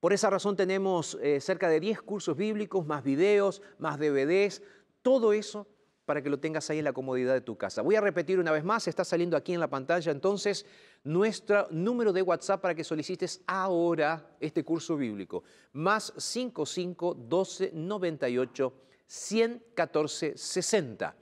Por 0.00 0.12
esa 0.12 0.30
razón 0.30 0.56
tenemos 0.56 1.16
eh, 1.22 1.40
cerca 1.40 1.68
de 1.68 1.78
10 1.78 2.02
cursos 2.02 2.36
bíblicos, 2.36 2.84
más 2.84 3.04
videos, 3.04 3.62
más 3.78 4.00
DVDs, 4.00 4.62
todo 5.00 5.32
eso 5.32 5.68
para 6.04 6.22
que 6.22 6.30
lo 6.30 6.38
tengas 6.38 6.68
ahí 6.70 6.78
en 6.78 6.84
la 6.84 6.92
comodidad 6.92 7.34
de 7.34 7.40
tu 7.40 7.56
casa. 7.56 7.82
Voy 7.82 7.94
a 7.94 8.00
repetir 8.00 8.38
una 8.38 8.50
vez 8.50 8.64
más, 8.64 8.88
está 8.88 9.04
saliendo 9.04 9.36
aquí 9.36 9.54
en 9.54 9.60
la 9.60 9.70
pantalla 9.70 10.10
entonces 10.10 10.66
nuestro 11.04 11.68
número 11.70 12.12
de 12.12 12.22
WhatsApp 12.22 12.60
para 12.60 12.74
que 12.74 12.84
solicites 12.84 13.42
ahora 13.46 14.36
este 14.40 14.64
curso 14.64 14.96
bíblico. 14.96 15.44
Más 15.72 16.12
55 16.16 17.14
12 17.14 17.70
98 17.74 18.74
114 19.06 20.36
60. 20.36 21.16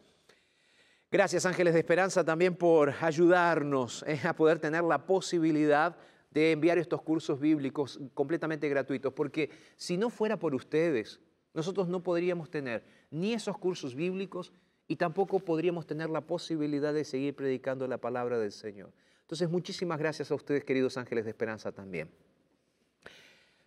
Gracias 1.13 1.45
Ángeles 1.45 1.75
de 1.75 1.81
Esperanza 1.81 2.25
también 2.25 2.55
por 2.55 2.95
ayudarnos 3.01 4.05
eh, 4.07 4.21
a 4.25 4.35
poder 4.35 4.61
tener 4.61 4.85
la 4.85 5.05
posibilidad 5.07 5.97
de 6.31 6.53
enviar 6.53 6.79
estos 6.79 7.03
cursos 7.03 7.41
bíblicos 7.41 7.99
completamente 8.15 8.69
gratuitos, 8.69 9.13
porque 9.13 9.51
si 9.77 9.97
no 9.97 10.09
fuera 10.09 10.39
por 10.39 10.55
ustedes, 10.55 11.21
nosotros 11.53 11.89
no 11.89 12.03
podríamos 12.03 12.49
tener 12.49 12.85
ni 13.11 13.33
esos 13.35 13.59
cursos 13.59 13.97
bíblicos 13.97 14.53
y 14.91 14.97
tampoco 14.97 15.39
podríamos 15.39 15.87
tener 15.87 16.11
la 16.11 16.21
posibilidad 16.21 16.93
de 16.93 17.05
seguir 17.05 17.37
predicando 17.37 17.87
la 17.87 17.99
palabra 17.99 18.41
del 18.41 18.51
Señor. 18.51 18.91
Entonces, 19.21 19.49
muchísimas 19.49 20.01
gracias 20.01 20.33
a 20.33 20.35
ustedes, 20.35 20.65
queridos 20.65 20.97
ángeles 20.97 21.27
de 21.27 21.31
esperanza 21.31 21.71
también. 21.71 22.11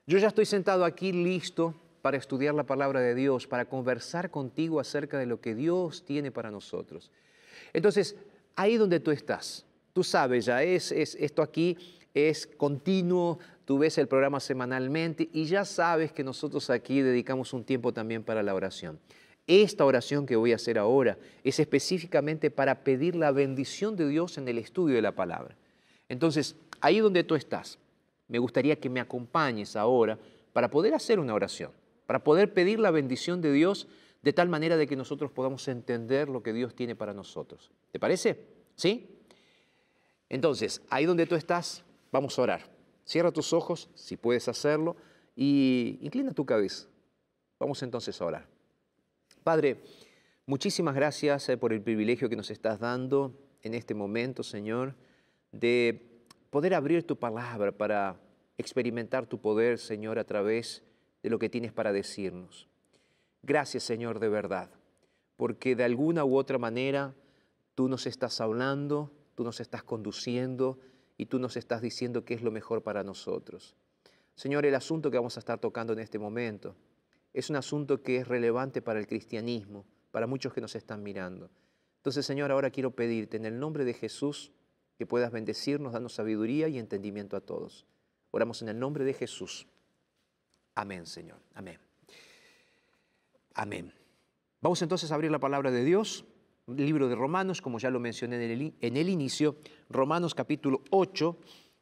Yo 0.05 0.17
ya 0.17 0.27
estoy 0.27 0.45
sentado 0.45 0.83
aquí 0.83 1.13
listo 1.13 1.75
para 2.01 2.17
estudiar 2.17 2.53
la 2.55 2.65
palabra 2.65 2.99
de 2.99 3.15
Dios, 3.15 3.47
para 3.47 3.63
conversar 3.63 4.31
contigo 4.31 4.81
acerca 4.81 5.17
de 5.17 5.25
lo 5.25 5.39
que 5.39 5.55
Dios 5.55 6.03
tiene 6.03 6.29
para 6.29 6.51
nosotros. 6.51 7.09
Entonces, 7.71 8.17
ahí 8.57 8.75
donde 8.75 8.99
tú 8.99 9.11
estás, 9.11 9.65
tú 9.93 10.03
sabes 10.03 10.43
ya, 10.43 10.61
es, 10.61 10.91
esto 10.91 11.41
aquí 11.41 11.77
es 12.13 12.45
continuo, 12.45 13.39
tú 13.63 13.77
ves 13.77 13.97
el 13.97 14.09
programa 14.09 14.41
semanalmente 14.41 15.29
y 15.31 15.45
ya 15.45 15.63
sabes 15.63 16.11
que 16.11 16.25
nosotros 16.25 16.69
aquí 16.69 17.01
dedicamos 17.01 17.53
un 17.53 17.63
tiempo 17.63 17.93
también 17.93 18.23
para 18.23 18.43
la 18.43 18.53
oración. 18.53 18.99
Esta 19.45 19.85
oración 19.85 20.25
que 20.25 20.35
voy 20.35 20.53
a 20.53 20.55
hacer 20.55 20.77
ahora 20.77 21.17
es 21.43 21.59
específicamente 21.59 22.49
para 22.49 22.83
pedir 22.83 23.15
la 23.15 23.31
bendición 23.31 23.95
de 23.95 24.07
Dios 24.07 24.37
en 24.37 24.47
el 24.47 24.57
estudio 24.57 24.95
de 24.95 25.01
la 25.01 25.13
palabra. 25.13 25.55
Entonces, 26.07 26.55
ahí 26.79 26.99
donde 26.99 27.23
tú 27.23 27.35
estás, 27.35 27.77
me 28.27 28.39
gustaría 28.39 28.79
que 28.79 28.89
me 28.89 28.99
acompañes 28.99 29.75
ahora 29.75 30.17
para 30.53 30.69
poder 30.69 30.93
hacer 30.93 31.19
una 31.19 31.33
oración, 31.33 31.71
para 32.05 32.23
poder 32.23 32.53
pedir 32.53 32.79
la 32.79 32.91
bendición 32.91 33.41
de 33.41 33.51
Dios 33.51 33.87
de 34.21 34.31
tal 34.31 34.47
manera 34.47 34.77
de 34.77 34.87
que 34.87 34.95
nosotros 34.95 35.31
podamos 35.31 35.67
entender 35.67 36.29
lo 36.29 36.41
que 36.41 36.53
Dios 36.53 36.73
tiene 36.73 36.95
para 36.95 37.13
nosotros. 37.13 37.71
¿Te 37.91 37.99
parece? 37.99 38.39
¿Sí? 38.75 39.09
Entonces, 40.29 40.81
ahí 40.89 41.05
donde 41.05 41.25
tú 41.25 41.35
estás, 41.35 41.83
vamos 42.11 42.39
a 42.39 42.41
orar. 42.41 42.61
Cierra 43.05 43.31
tus 43.31 43.51
ojos, 43.51 43.89
si 43.93 44.15
puedes 44.15 44.47
hacerlo, 44.47 44.95
y 45.35 45.99
inclina 46.01 46.31
tu 46.31 46.45
cabeza. 46.45 46.87
Vamos 47.59 47.83
entonces 47.83 48.19
a 48.21 48.25
orar. 48.25 48.52
Padre, 49.43 49.83
muchísimas 50.45 50.95
gracias 50.95 51.49
eh, 51.49 51.57
por 51.57 51.73
el 51.73 51.81
privilegio 51.81 52.29
que 52.29 52.37
nos 52.37 52.49
estás 52.49 52.79
dando 52.79 53.37
en 53.61 53.73
este 53.73 53.93
momento, 53.93 54.41
Señor, 54.41 54.95
de 55.51 56.23
poder 56.49 56.73
abrir 56.73 57.05
tu 57.05 57.17
palabra 57.17 57.73
para 57.73 58.21
experimentar 58.57 59.25
tu 59.25 59.41
poder, 59.41 59.79
Señor, 59.79 60.17
a 60.17 60.23
través 60.23 60.81
de 61.23 61.29
lo 61.29 61.39
que 61.39 61.49
tienes 61.49 61.73
para 61.73 61.91
decirnos. 61.91 62.69
Gracias, 63.41 63.83
Señor, 63.83 64.19
de 64.19 64.29
verdad, 64.29 64.69
porque 65.35 65.75
de 65.75 65.83
alguna 65.83 66.23
u 66.23 66.37
otra 66.37 66.57
manera 66.57 67.13
tú 67.75 67.89
nos 67.89 68.07
estás 68.07 68.39
hablando, 68.39 69.11
tú 69.35 69.43
nos 69.43 69.59
estás 69.59 69.83
conduciendo 69.83 70.79
y 71.17 71.25
tú 71.25 71.37
nos 71.37 71.57
estás 71.57 71.81
diciendo 71.81 72.23
qué 72.23 72.33
es 72.33 72.43
lo 72.43 72.51
mejor 72.51 72.81
para 72.81 73.03
nosotros. 73.03 73.75
Señor, 74.35 74.65
el 74.65 74.75
asunto 74.75 75.11
que 75.11 75.17
vamos 75.17 75.35
a 75.35 75.41
estar 75.41 75.59
tocando 75.59 75.91
en 75.91 75.99
este 75.99 76.17
momento 76.17 76.77
es 77.33 77.49
un 77.49 77.55
asunto 77.55 78.01
que 78.01 78.17
es 78.17 78.27
relevante 78.27 78.81
para 78.81 78.99
el 78.99 79.07
cristianismo, 79.07 79.85
para 80.11 80.27
muchos 80.27 80.53
que 80.53 80.61
nos 80.61 80.75
están 80.75 81.01
mirando. 81.03 81.49
Entonces, 81.97 82.25
Señor, 82.25 82.51
ahora 82.51 82.69
quiero 82.69 82.91
pedirte 82.91 83.37
en 83.37 83.45
el 83.45 83.59
nombre 83.59 83.85
de 83.85 83.93
Jesús 83.93 84.51
que 84.97 85.05
puedas 85.05 85.31
bendecirnos, 85.31 85.93
darnos 85.93 86.13
sabiduría 86.13 86.67
y 86.67 86.77
entendimiento 86.77 87.35
a 87.35 87.41
todos. 87.41 87.85
Oramos 88.31 88.61
en 88.61 88.69
el 88.69 88.79
nombre 88.79 89.03
de 89.03 89.13
Jesús. 89.13 89.67
Amén, 90.75 91.05
Señor. 91.05 91.39
Amén. 91.53 91.79
Amén. 93.53 93.93
Vamos 94.61 94.81
entonces 94.81 95.11
a 95.11 95.15
abrir 95.15 95.31
la 95.31 95.39
palabra 95.39 95.71
de 95.71 95.83
Dios, 95.83 96.25
libro 96.67 97.07
de 97.07 97.15
Romanos, 97.15 97.61
como 97.61 97.79
ya 97.79 97.89
lo 97.89 97.99
mencioné 97.99 98.71
en 98.81 98.97
el, 98.97 99.09
inicio, 99.09 99.57
Romanos 99.89 100.33
capítulo 100.33 100.81
8. 100.89 101.37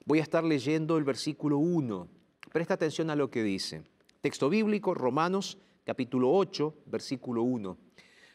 Voy 0.06 0.20
a 0.20 0.24
estar 0.24 0.44
leyendo 0.44 0.98
el 0.98 1.04
versículo 1.04 1.58
1. 1.58 2.08
Presta 2.52 2.74
atención 2.74 3.10
a 3.10 3.16
lo 3.16 3.30
que 3.30 3.44
dice. 3.44 3.84
Texto 4.22 4.52
bíblico, 4.52 4.94
Romanos 4.94 5.58
capítulo 5.84 6.32
8, 6.32 6.76
versículo 6.86 7.42
1. 7.42 7.76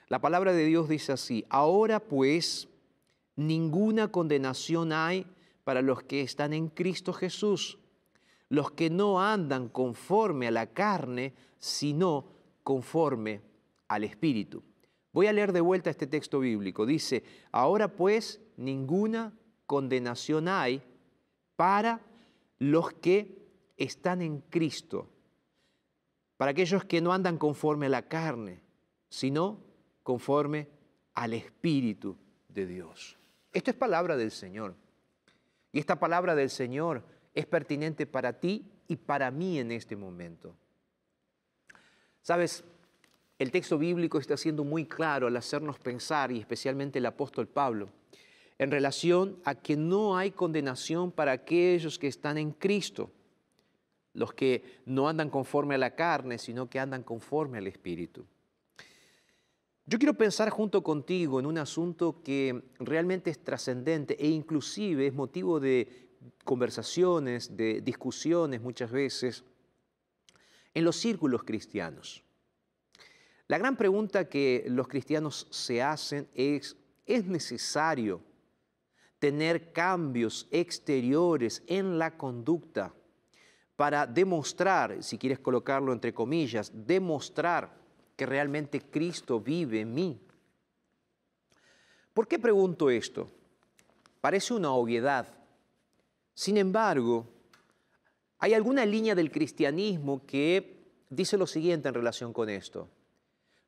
La 0.09 0.21
palabra 0.21 0.52
de 0.52 0.64
Dios 0.64 0.88
dice 0.88 1.12
así, 1.12 1.45
ahora 1.49 2.00
pues 2.00 2.69
ninguna 3.37 4.11
condenación 4.11 4.90
hay 4.93 5.28
para 5.62 5.83
los 5.83 6.02
que 6.02 6.23
están 6.23 6.52
en 6.55 6.71
Cristo 6.71 7.12
Jesús, 7.12 7.78
los 8.49 8.73
que 8.73 8.90
no 8.90 9.23
andan 9.23 9.69
conforme 9.69 10.49
a 10.49 10.50
la 10.50 10.66
carne, 10.66 11.35
sino 11.61 12.26
conforme 12.64 13.43
al 13.87 14.02
Espíritu. 14.02 14.64
Voy 15.12 15.28
a 15.28 15.33
leer 15.33 15.52
de 15.52 15.61
vuelta 15.61 15.90
este 15.90 16.09
texto 16.09 16.40
bíblico. 16.40 16.85
Dice, 16.85 17.23
ahora 17.52 17.87
pues 17.95 18.40
ninguna 18.57 19.38
condenación 19.66 20.49
hay 20.49 20.83
para 21.55 22.00
los 22.59 22.93
que 22.95 23.47
están 23.76 24.21
en 24.21 24.40
Cristo, 24.40 25.11
para 26.37 26.50
aquellos 26.50 26.85
que 26.85 27.00
no 27.00 27.12
andan 27.12 27.38
conforme 27.38 27.87
a 27.87 27.90
la 27.90 28.02
carne, 28.09 28.61
sino 29.09 29.59
conforme 30.02 30.69
al 31.14 31.33
Espíritu 31.33 32.16
de 32.49 32.66
Dios. 32.66 33.16
Esto 33.52 33.71
es 33.71 33.76
palabra 33.76 34.16
del 34.16 34.31
Señor. 34.31 34.75
Y 35.73 35.78
esta 35.78 35.99
palabra 35.99 36.35
del 36.35 36.50
Señor 36.50 37.05
es 37.35 37.47
pertinente 37.47 38.07
para 38.07 38.40
ti 38.40 38.71
y 38.88 38.97
para 38.97 39.31
mí 39.31 39.59
en 39.59 39.73
este 39.73 39.97
momento. 39.97 40.55
Sabes, 42.23 42.64
el 43.38 43.51
texto 43.51 43.79
bíblico 43.79 44.18
está 44.18 44.37
siendo 44.37 44.64
muy 44.64 44.87
claro 44.87 45.27
al 45.27 45.37
hacernos 45.37 45.79
pensar, 45.79 46.33
y 46.33 46.38
especialmente 46.38 46.99
el 46.99 47.07
apóstol 47.07 47.46
Pablo, 47.46 47.90
en 48.59 48.70
relación 48.70 49.38
a 49.44 49.55
que 49.55 49.77
no 49.77 50.16
hay 50.16 50.31
condenación 50.31 51.12
para 51.12 51.33
aquellos 51.33 51.99
que 51.99 52.07
están 52.07 52.38
en 52.38 52.53
Cristo, 52.53 53.11
los 54.16 54.33
que 54.33 54.81
no 54.87 55.09
andan 55.09 55.31
conforme 55.31 55.74
a 55.74 55.79
la 55.79 55.94
carne, 55.94 56.38
sino 56.38 56.68
que 56.68 56.81
andan 56.81 57.02
conforme 57.02 57.59
al 57.59 57.66
Espíritu. 57.66 58.24
Yo 59.85 59.98
quiero 59.98 60.14
pensar 60.14 60.50
junto 60.50 60.83
contigo 60.83 61.38
en 61.38 61.46
un 61.46 61.59
asunto 61.59 62.22
que 62.24 62.70
realmente 62.81 63.31
es 63.31 63.38
trascendente 63.38 64.16
e 64.18 64.29
inclusive 64.29 65.07
es 65.07 65.14
motivo 65.14 65.61
de 65.61 66.09
conversaciones, 66.44 67.57
de 67.57 67.83
discusiones 67.83 68.61
muchas 68.61 68.90
veces, 68.90 69.44
en 70.74 70.85
los 70.85 70.96
círculos 70.96 71.44
cristianos. 71.44 72.24
La 73.48 73.59
gran 73.59 73.76
pregunta 73.76 74.29
que 74.29 74.64
los 74.68 74.88
cristianos 74.88 75.46
se 75.50 75.83
hacen 75.83 76.26
es, 76.35 76.76
¿es 77.05 77.26
necesario 77.26 78.22
tener 79.18 79.72
cambios 79.72 80.48
exteriores 80.50 81.62
en 81.68 81.98
la 81.98 82.16
conducta 82.16 82.92
para 83.77 84.07
demostrar, 84.07 85.03
si 85.03 85.19
quieres 85.19 85.39
colocarlo 85.39 85.93
entre 85.93 86.12
comillas, 86.12 86.73
demostrar 86.75 87.71
que 88.17 88.27
realmente 88.27 88.81
Cristo 88.81 89.39
vive 89.41 89.81
en 89.81 89.95
mí? 89.95 90.21
¿Por 92.15 92.27
qué 92.27 92.39
pregunto 92.39 92.89
esto? 92.89 93.29
Parece 94.23 94.55
una 94.55 94.73
obviedad. 94.73 95.29
Sin 96.35 96.57
embargo, 96.57 97.27
hay 98.39 98.55
alguna 98.55 98.85
línea 98.87 99.15
del 99.15 99.31
cristianismo 99.31 100.25
que 100.27 100.77
dice 101.11 101.37
lo 101.37 101.47
siguiente 101.47 101.89
en 101.89 101.95
relación 101.95 102.33
con 102.33 102.49
esto. 102.49 102.89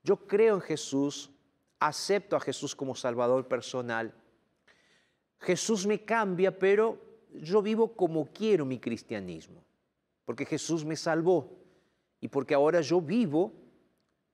Yo 0.02 0.26
creo 0.26 0.54
en 0.54 0.60
Jesús, 0.62 1.30
acepto 1.78 2.36
a 2.36 2.40
Jesús 2.40 2.74
como 2.74 2.94
Salvador 2.94 3.46
personal. 3.46 4.14
Jesús 5.40 5.86
me 5.86 6.04
cambia, 6.04 6.58
pero 6.58 6.98
yo 7.34 7.62
vivo 7.62 7.92
como 7.92 8.26
quiero 8.26 8.64
mi 8.64 8.78
cristianismo, 8.78 9.62
porque 10.28 10.44
Jesús 10.44 10.84
me 10.84 10.94
salvó 10.94 11.58
y 12.20 12.28
porque 12.28 12.52
ahora 12.52 12.82
yo 12.82 13.00
vivo 13.00 13.50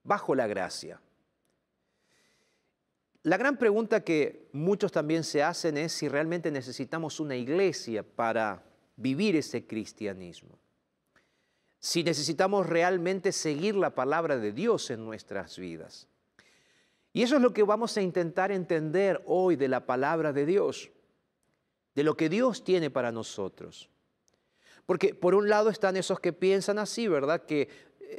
bajo 0.02 0.34
la 0.34 0.48
gracia. 0.48 1.00
La 3.22 3.36
gran 3.36 3.56
pregunta 3.58 4.02
que 4.02 4.48
muchos 4.50 4.90
también 4.90 5.22
se 5.22 5.44
hacen 5.44 5.76
es 5.76 5.92
si 5.92 6.08
realmente 6.08 6.50
necesitamos 6.50 7.20
una 7.20 7.36
iglesia 7.36 8.02
para 8.02 8.64
vivir 8.96 9.36
ese 9.36 9.68
cristianismo 9.68 10.58
si 11.78 12.02
necesitamos 12.02 12.66
realmente 12.66 13.30
seguir 13.30 13.76
la 13.76 13.94
palabra 13.94 14.38
de 14.38 14.52
Dios 14.52 14.90
en 14.90 15.04
nuestras 15.04 15.58
vidas. 15.58 16.08
Y 17.12 17.22
eso 17.22 17.36
es 17.36 17.42
lo 17.42 17.52
que 17.52 17.62
vamos 17.62 17.94
a 17.98 18.02
intentar 18.02 18.50
entender 18.50 19.22
hoy 19.26 19.56
de 19.56 19.68
la 19.68 19.84
palabra 19.84 20.32
de 20.32 20.46
Dios, 20.46 20.90
de 21.94 22.02
lo 22.02 22.16
que 22.16 22.30
Dios 22.30 22.64
tiene 22.64 22.90
para 22.90 23.12
nosotros. 23.12 23.90
Porque 24.86 25.14
por 25.14 25.34
un 25.34 25.48
lado 25.48 25.70
están 25.70 25.96
esos 25.96 26.20
que 26.20 26.32
piensan 26.32 26.78
así, 26.78 27.08
¿verdad? 27.08 27.44
Que 27.44 27.62
eh, 27.62 27.68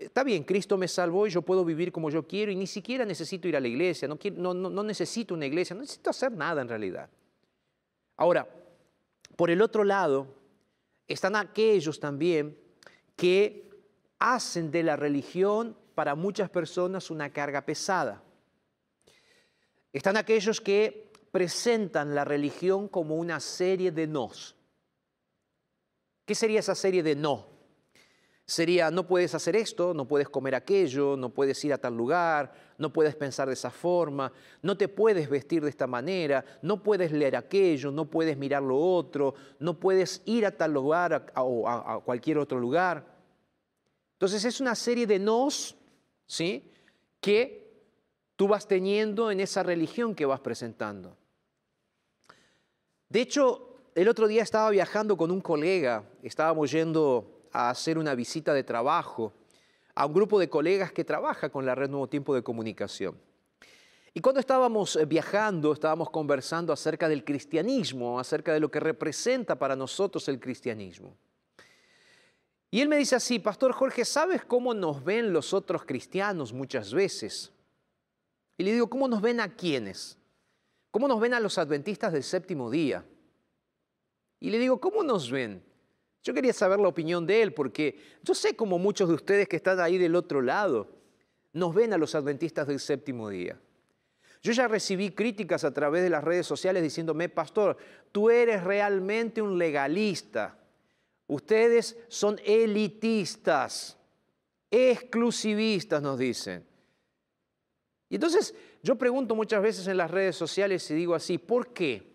está 0.01 0.23
bien, 0.23 0.43
Cristo 0.43 0.78
me 0.78 0.88
salvó 0.88 1.28
y 1.28 1.30
yo 1.30 1.41
puedo 1.41 1.63
vivir 1.63 1.91
como 1.91 2.10
yo 2.10 2.28
quiero 2.28 2.51
y 2.51 2.56
ni 2.56 2.67
siquiera 2.67 3.06
necesito 3.06 3.47
ir 3.47 3.56
a 3.56 3.60
la 3.60 3.67
iglesia, 3.67 4.08
no, 4.08 4.17
no, 4.54 4.54
no 4.54 4.84
necesito 4.84 5.34
una 5.34 5.45
iglesia, 5.45 5.75
no 5.75 5.82
necesito 5.82 6.10
hacer 6.10 6.32
nada 6.32 6.62
en 6.62 6.69
realidad. 6.69 7.10
Ahora, 8.17 8.47
por 9.36 9.49
el 9.49 9.62
otro 9.62 9.84
lado, 9.84 10.28
están 11.08 11.36
aquellos 11.36 11.99
también 11.99 12.58
que 13.15 13.69
hacen 14.19 14.71
de 14.71 14.84
la 14.84 14.95
religión 14.95 15.78
para 15.93 16.15
muchas 16.15 16.49
personas 16.49 17.12
una 17.12 17.32
carga 17.32 17.62
pesada. 17.62 18.21
Están 19.93 20.17
aquellos 20.17 20.60
que 20.60 21.12
presentan 21.32 22.15
la 22.15 22.25
religión 22.25 22.88
como 22.88 23.15
una 23.15 23.39
serie 23.39 23.91
de 23.91 24.08
nos. 24.08 24.55
¿Qué 26.25 26.33
sería 26.35 26.59
esa 26.59 26.75
serie 26.75 27.03
de 27.03 27.15
no? 27.15 27.45
Sería, 28.47 28.91
no 28.91 29.07
puedes 29.07 29.33
hacer 29.33 29.55
esto, 29.55 29.93
no 29.93 30.07
puedes 30.07 30.29
comer 30.29 30.53
aquello, 30.53 31.17
no 31.17 31.29
puedes 31.29 31.63
ir 31.65 31.73
a 31.73 31.79
tal 31.79 31.97
lugar, 31.97 32.53
no 32.77 32.93
puedes 32.93 33.15
pensar 33.15 33.47
de 33.47 33.53
esa 33.53 33.71
forma, 33.71 34.31
no 34.61 34.77
te 34.77 34.88
puedes 34.88 35.27
vestir 35.29 35.63
de 35.63 35.69
esta 35.69 35.88
manera, 35.88 36.45
no 36.61 36.83
puedes 36.83 37.11
leer 37.11 37.35
aquello, 37.35 37.91
no 37.91 38.05
puedes 38.05 38.38
mirar 38.38 38.61
lo 38.61 38.77
otro, 38.77 39.33
no 39.59 39.79
puedes 39.79 40.21
ir 40.25 40.45
a 40.45 40.51
tal 40.51 40.73
lugar 40.73 41.33
o 41.35 41.67
a, 41.67 41.95
a 41.95 41.99
cualquier 42.01 42.38
otro 42.38 42.59
lugar. 42.59 43.15
Entonces 44.13 44.45
es 44.45 44.61
una 44.61 44.75
serie 44.75 45.07
de 45.07 45.17
nos, 45.17 45.75
¿sí? 46.27 46.71
Que 47.19 47.83
tú 48.35 48.47
vas 48.47 48.67
teniendo 48.67 49.31
en 49.31 49.39
esa 49.39 49.63
religión 49.63 50.13
que 50.13 50.25
vas 50.25 50.39
presentando. 50.39 51.17
De 53.09 53.21
hecho, 53.21 53.74
el 53.95 54.10
otro 54.10 54.27
día 54.27 54.43
estaba 54.43 54.69
viajando 54.71 55.15
con 55.15 55.31
un 55.31 55.39
colega, 55.39 56.03
estábamos 56.21 56.69
yendo 56.69 57.47
a 57.53 57.69
hacer 57.69 57.97
una 57.97 58.13
visita 58.13 58.53
de 58.53 58.63
trabajo 58.63 59.34
a 59.95 60.05
un 60.05 60.13
grupo 60.13 60.38
de 60.38 60.49
colegas 60.49 60.91
que 60.91 61.05
trabaja 61.05 61.49
con 61.49 61.65
la 61.65 61.73
red 61.73 61.89
Nuevo 61.89 62.10
Tiempo 62.10 62.36
de 62.36 62.43
Comunicación. 62.43 63.17
Y 64.13 64.19
cuando 64.19 64.41
estábamos 64.41 64.97
eh, 64.97 65.05
viajando, 65.05 65.71
estábamos 65.71 66.10
conversando 66.10 66.73
acerca 66.73 67.08
del 67.08 67.23
cristianismo, 67.23 68.19
acerca 68.19 68.53
de 68.53 68.60
lo 68.60 68.69
que 68.69 68.81
representa 68.81 69.58
para 69.58 69.77
nosotros 69.77 70.27
el 70.27 70.41
cristianismo. 70.41 71.15
Y 72.69 72.81
él 72.81 72.89
me 72.89 72.97
dice 72.97 73.15
así, 73.15 73.39
Pastor 73.39 73.71
Jorge, 73.71 74.03
¿sabes 74.03 74.43
cómo 74.43 74.73
nos 74.73 75.05
ven 75.05 75.31
los 75.31 75.53
otros 75.53 75.86
cristianos 75.86 76.51
muchas 76.51 76.93
veces? 76.93 77.53
Y 78.58 78.65
le 78.65 78.73
digo, 78.73 78.89
¿cómo 78.89 79.08
nos 79.08 79.21
ven 79.21 79.39
a 79.39 79.55
quiénes? 79.55 80.17
¿Cómo 80.91 81.08
nos 81.08 81.21
ven 81.21 81.34
a 81.34 81.39
los 81.39 81.58
adventistas 81.58 82.12
del 82.12 82.23
séptimo 82.23 82.69
día? 82.69 83.05
Y 84.39 84.50
le 84.50 84.60
digo, 84.60 84.80
¿cómo 84.80 85.04
nos 85.04 85.32
ven? 85.32 85.63
Yo 86.24 86.34
quería 86.34 86.54
saber 86.54 86.80
la 86.80 86.88
opinión 86.88 87.28
de 87.28 87.41
él, 87.43 87.54
porque 87.54 88.00
yo 88.24 88.34
sé 88.34 88.56
como 88.56 88.80
muchos 88.80 89.08
de 89.08 89.15
ustedes 89.15 89.48
que 89.48 89.56
están 89.56 89.80
ahí 89.80 89.98
del 89.98 90.15
otro 90.15 90.41
lado, 90.41 90.89
nos 91.54 91.74
ven 91.74 91.93
a 91.93 91.98
los 91.98 92.15
adventistas 92.15 92.67
del 92.67 92.80
séptimo 92.80 93.30
día. 93.30 93.60
Yo 94.41 94.52
ya 94.52 94.67
recibí 94.67 95.12
críticas 95.12 95.63
a 95.63 95.74
través 95.74 96.04
de 96.04 96.10
las 96.10 96.24
redes 96.24 96.45
sociales 96.45 96.84
diciéndome, 96.84 97.30
pastor, 97.30 97.78
tú 98.12 98.30
eres 98.30 98.63
realmente 98.63 99.41
un 99.41 99.58
legalista. 99.58 100.58
Ustedes 101.28 101.98
son 102.08 102.39
elitistas, 102.43 103.98
exclusivistas, 104.69 106.02
nos 106.02 106.19
dicen. 106.19 106.65
Y 108.10 108.15
entonces 108.15 108.54
yo 108.84 108.95
pregunto 108.95 109.36
muchas 109.36 109.62
veces 109.62 109.88
en 109.88 109.98
las 109.98 110.12
redes 110.12 110.36
sociales 110.36 110.89
y 110.91 110.93
digo 110.93 111.15
así, 111.15 111.38
¿por 111.38 111.74
qué? 111.74 112.14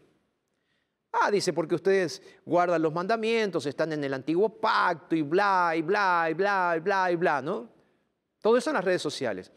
Ah, 1.13 1.31
dice, 1.31 1.53
porque 1.53 1.75
ustedes 1.75 2.23
guardan 2.45 2.81
los 2.83 2.93
mandamientos, 2.93 3.67
están 3.67 3.93
en 3.93 4.05
el 4.05 4.15
antiguo 4.15 4.49
pacto 4.61 5.17
y 5.17 5.23
bla, 5.23 5.73
y 5.77 5.83
bla, 5.83 6.29
y 6.31 6.35
bla, 6.35 6.75
y 6.77 6.81
bla, 6.81 7.13
y 7.13 7.17
bla, 7.17 7.43
¿no? 7.43 7.69
Todo 8.41 8.57
eso 8.57 8.71
en 8.71 8.75
las 8.75 8.85
redes 8.85 9.03
sociales. 9.03 9.51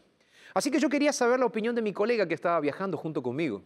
Así 0.52 0.70
que 0.70 0.80
yo 0.80 0.88
quería 0.88 1.12
saber 1.12 1.38
la 1.38 1.46
opinión 1.46 1.74
de 1.74 1.82
mi 1.82 1.92
colega 1.92 2.26
que 2.26 2.34
estaba 2.34 2.60
viajando 2.60 2.96
junto 2.96 3.22
conmigo. 3.22 3.62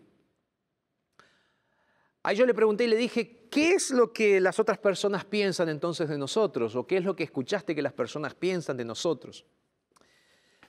Ahí 2.22 2.37
yo 2.37 2.44
le 2.44 2.53
pregunté 2.53 2.85
y 2.85 2.88
le 2.88 2.96
dije, 2.96 3.48
¿qué 3.51 3.72
es 3.72 3.90
lo 3.90 4.12
que 4.12 4.40
las 4.40 4.59
otras 4.59 4.79
personas 4.79 5.24
piensan 5.24 5.68
entonces 5.68 6.09
de 6.09 6.18
nosotros? 6.18 6.77
¿O 6.77 6.87
qué 6.87 6.98
es 6.98 7.05
lo 7.05 7.16
que 7.16 7.24
escuchaste 7.24 7.74
que 7.74 7.83
las 7.83 7.92
personas 7.94 8.35
piensan 8.35 8.77
de 8.77 8.85
nosotros? 8.85 9.46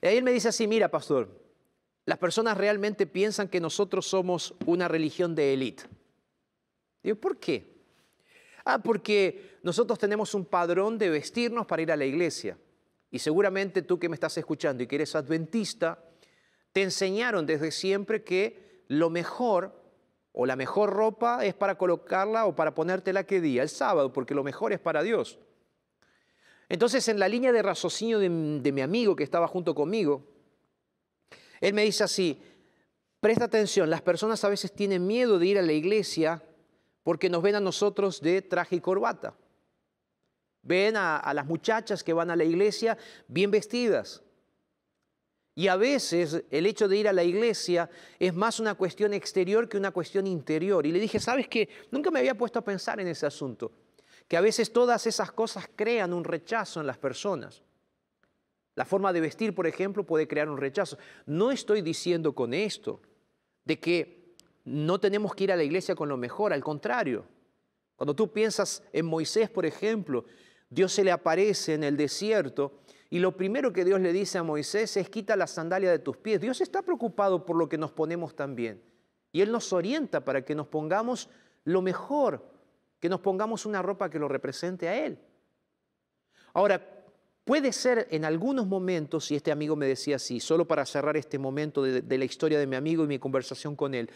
Y 0.01 0.07
ahí 0.07 0.17
él 0.17 0.23
me 0.23 0.31
dice 0.31 0.49
así, 0.49 0.67
mira, 0.67 0.89
pastor, 0.89 1.29
las 2.05 2.17
personas 2.17 2.57
realmente 2.57 3.05
piensan 3.07 3.49
que 3.49 3.59
nosotros 3.59 4.07
somos 4.07 4.55
una 4.65 4.87
religión 4.87 5.35
de 5.35 5.53
élite. 5.53 5.83
Digo, 7.03 7.17
¿por 7.17 7.37
qué? 7.37 7.79
Ah, 8.65 8.79
porque 8.79 9.57
nosotros 9.63 9.97
tenemos 9.97 10.33
un 10.33 10.45
padrón 10.45 10.97
de 10.97 11.09
vestirnos 11.09 11.65
para 11.65 11.81
ir 11.81 11.91
a 11.91 11.97
la 11.97 12.05
iglesia. 12.05 12.57
Y 13.11 13.19
seguramente 13.19 13.81
tú 13.81 13.97
que 13.97 14.09
me 14.09 14.15
estás 14.15 14.37
escuchando 14.37 14.83
y 14.83 14.87
que 14.87 14.95
eres 14.95 15.15
adventista, 15.15 16.03
te 16.71 16.83
enseñaron 16.83 17.45
desde 17.45 17.71
siempre 17.71 18.23
que 18.23 18.83
lo 18.87 19.09
mejor 19.09 19.75
o 20.31 20.45
la 20.45 20.55
mejor 20.55 20.91
ropa 20.91 21.43
es 21.43 21.55
para 21.55 21.75
colocarla 21.75 22.45
o 22.45 22.55
para 22.55 22.75
ponértela 22.75 23.23
qué 23.23 23.41
día, 23.41 23.63
el 23.63 23.69
sábado, 23.69 24.13
porque 24.13 24.35
lo 24.35 24.43
mejor 24.43 24.71
es 24.73 24.79
para 24.79 25.01
Dios. 25.01 25.39
Entonces, 26.69 27.07
en 27.07 27.19
la 27.19 27.27
línea 27.27 27.51
de 27.51 27.63
raciocinio 27.63 28.19
de, 28.19 28.29
de 28.61 28.71
mi 28.71 28.81
amigo 28.81 29.15
que 29.15 29.23
estaba 29.23 29.47
junto 29.47 29.73
conmigo, 29.73 30.23
él 31.59 31.73
me 31.73 31.83
dice 31.83 32.03
así, 32.03 32.39
presta 33.19 33.45
atención, 33.45 33.89
las 33.89 34.03
personas 34.03 34.43
a 34.43 34.49
veces 34.49 34.71
tienen 34.71 35.07
miedo 35.07 35.39
de 35.39 35.47
ir 35.47 35.57
a 35.57 35.63
la 35.63 35.73
iglesia 35.73 36.43
porque 37.09 37.27
nos 37.27 37.41
ven 37.41 37.55
a 37.55 37.59
nosotros 37.59 38.21
de 38.21 38.43
traje 38.43 38.75
y 38.75 38.81
corbata. 38.81 39.33
Ven 40.61 40.95
a, 40.95 41.33
las 41.33 41.47
muchachas 41.47 42.03
que 42.03 42.13
van 42.13 42.29
a 42.29 42.35
la 42.35 42.43
iglesia 42.43 42.99
bien 43.27 43.49
vestidas. 43.49 44.21
Y 45.55 45.69
a 45.69 45.75
veces 45.75 46.43
el 46.51 46.67
hecho 46.67 46.87
de 46.87 46.97
ir 46.97 47.07
a 47.07 47.13
la 47.13 47.23
iglesia 47.23 47.89
es 48.19 48.31
más 48.35 48.59
una 48.59 48.75
cuestión 48.75 49.11
exterior 49.15 49.67
que 49.67 49.77
una 49.77 49.89
cuestión 49.89 50.27
interior. 50.27 50.85
Y 50.85 50.91
le 50.91 50.99
dije, 50.99 51.19
¿sabes 51.19 51.47
qué? 51.47 51.67
Nunca 51.89 52.11
me 52.11 52.19
había 52.19 52.37
puesto 52.37 52.59
a 52.59 52.63
pensar 52.63 52.99
en 52.99 53.07
ese 53.07 53.25
asunto. 53.25 53.71
Que 54.27 54.37
a 54.37 54.41
veces 54.41 54.71
todas 54.71 55.07
esas 55.07 55.31
cosas 55.31 55.67
crean 55.75 56.13
un 56.13 56.23
rechazo 56.23 56.79
en 56.79 56.85
las 56.85 56.99
personas. 56.99 57.63
La 58.75 58.85
forma 58.85 59.11
de 59.11 59.21
vestir, 59.21 59.55
por 59.55 59.65
ejemplo, 59.65 60.05
puede 60.05 60.27
crear 60.27 60.47
un 60.47 60.59
rechazo. 60.59 60.99
No 61.25 61.49
estoy 61.49 61.81
diciendo 61.81 62.35
con 62.35 62.53
esto 62.53 63.01
de 63.65 63.79
que 63.79 64.18
no 64.69 64.99
tenemos 64.99 65.33
que 65.33 65.45
ir 65.45 65.51
a 65.51 65.55
la 65.55 65.63
iglesia 65.63 65.95
con 65.95 66.09
lo 66.09 66.17
mejor, 66.17 66.53
al 66.53 66.63
contrario. 66.63 67.25
Cuando 67.95 68.15
tú 68.15 68.31
piensas 68.31 68.83
en 68.93 69.05
Moisés, 69.05 69.49
por 69.49 69.65
ejemplo, 69.65 70.25
Dios 70.69 70.93
se 70.93 71.03
le 71.03 71.11
aparece 71.11 71.73
en 71.73 71.83
el 71.83 71.97
desierto 71.97 72.79
y 73.09 73.19
lo 73.19 73.35
primero 73.35 73.73
que 73.73 73.83
Dios 73.83 73.99
le 73.99 74.13
dice 74.13 74.37
a 74.37 74.43
Moisés 74.43 74.95
es 74.95 75.09
quita 75.09 75.35
la 75.35 75.47
sandalia 75.47 75.89
de 75.89 75.99
tus 75.99 76.17
pies. 76.17 76.39
Dios 76.39 76.61
está 76.61 76.83
preocupado 76.83 77.45
por 77.45 77.55
lo 77.55 77.67
que 77.67 77.77
nos 77.77 77.91
ponemos 77.91 78.35
también. 78.35 78.81
Y 79.31 79.41
Él 79.41 79.51
nos 79.51 79.73
orienta 79.73 80.23
para 80.23 80.45
que 80.45 80.53
nos 80.53 80.67
pongamos 80.67 81.29
lo 81.63 81.81
mejor, 81.81 82.45
que 82.99 83.09
nos 83.09 83.19
pongamos 83.21 83.65
una 83.65 83.81
ropa 83.81 84.09
que 84.09 84.19
lo 84.19 84.27
represente 84.27 84.87
a 84.87 85.05
Él. 85.05 85.19
Ahora, 86.53 87.03
puede 87.43 87.73
ser 87.73 88.07
en 88.11 88.25
algunos 88.25 88.67
momentos, 88.67 89.31
y 89.31 89.35
este 89.35 89.51
amigo 89.51 89.75
me 89.75 89.87
decía 89.87 90.17
así, 90.17 90.39
solo 90.39 90.67
para 90.67 90.85
cerrar 90.85 91.17
este 91.17 91.39
momento 91.39 91.81
de, 91.81 92.01
de 92.01 92.17
la 92.17 92.25
historia 92.25 92.59
de 92.59 92.67
mi 92.67 92.75
amigo 92.75 93.03
y 93.03 93.07
mi 93.07 93.17
conversación 93.17 93.75
con 93.75 93.95
él, 93.95 94.09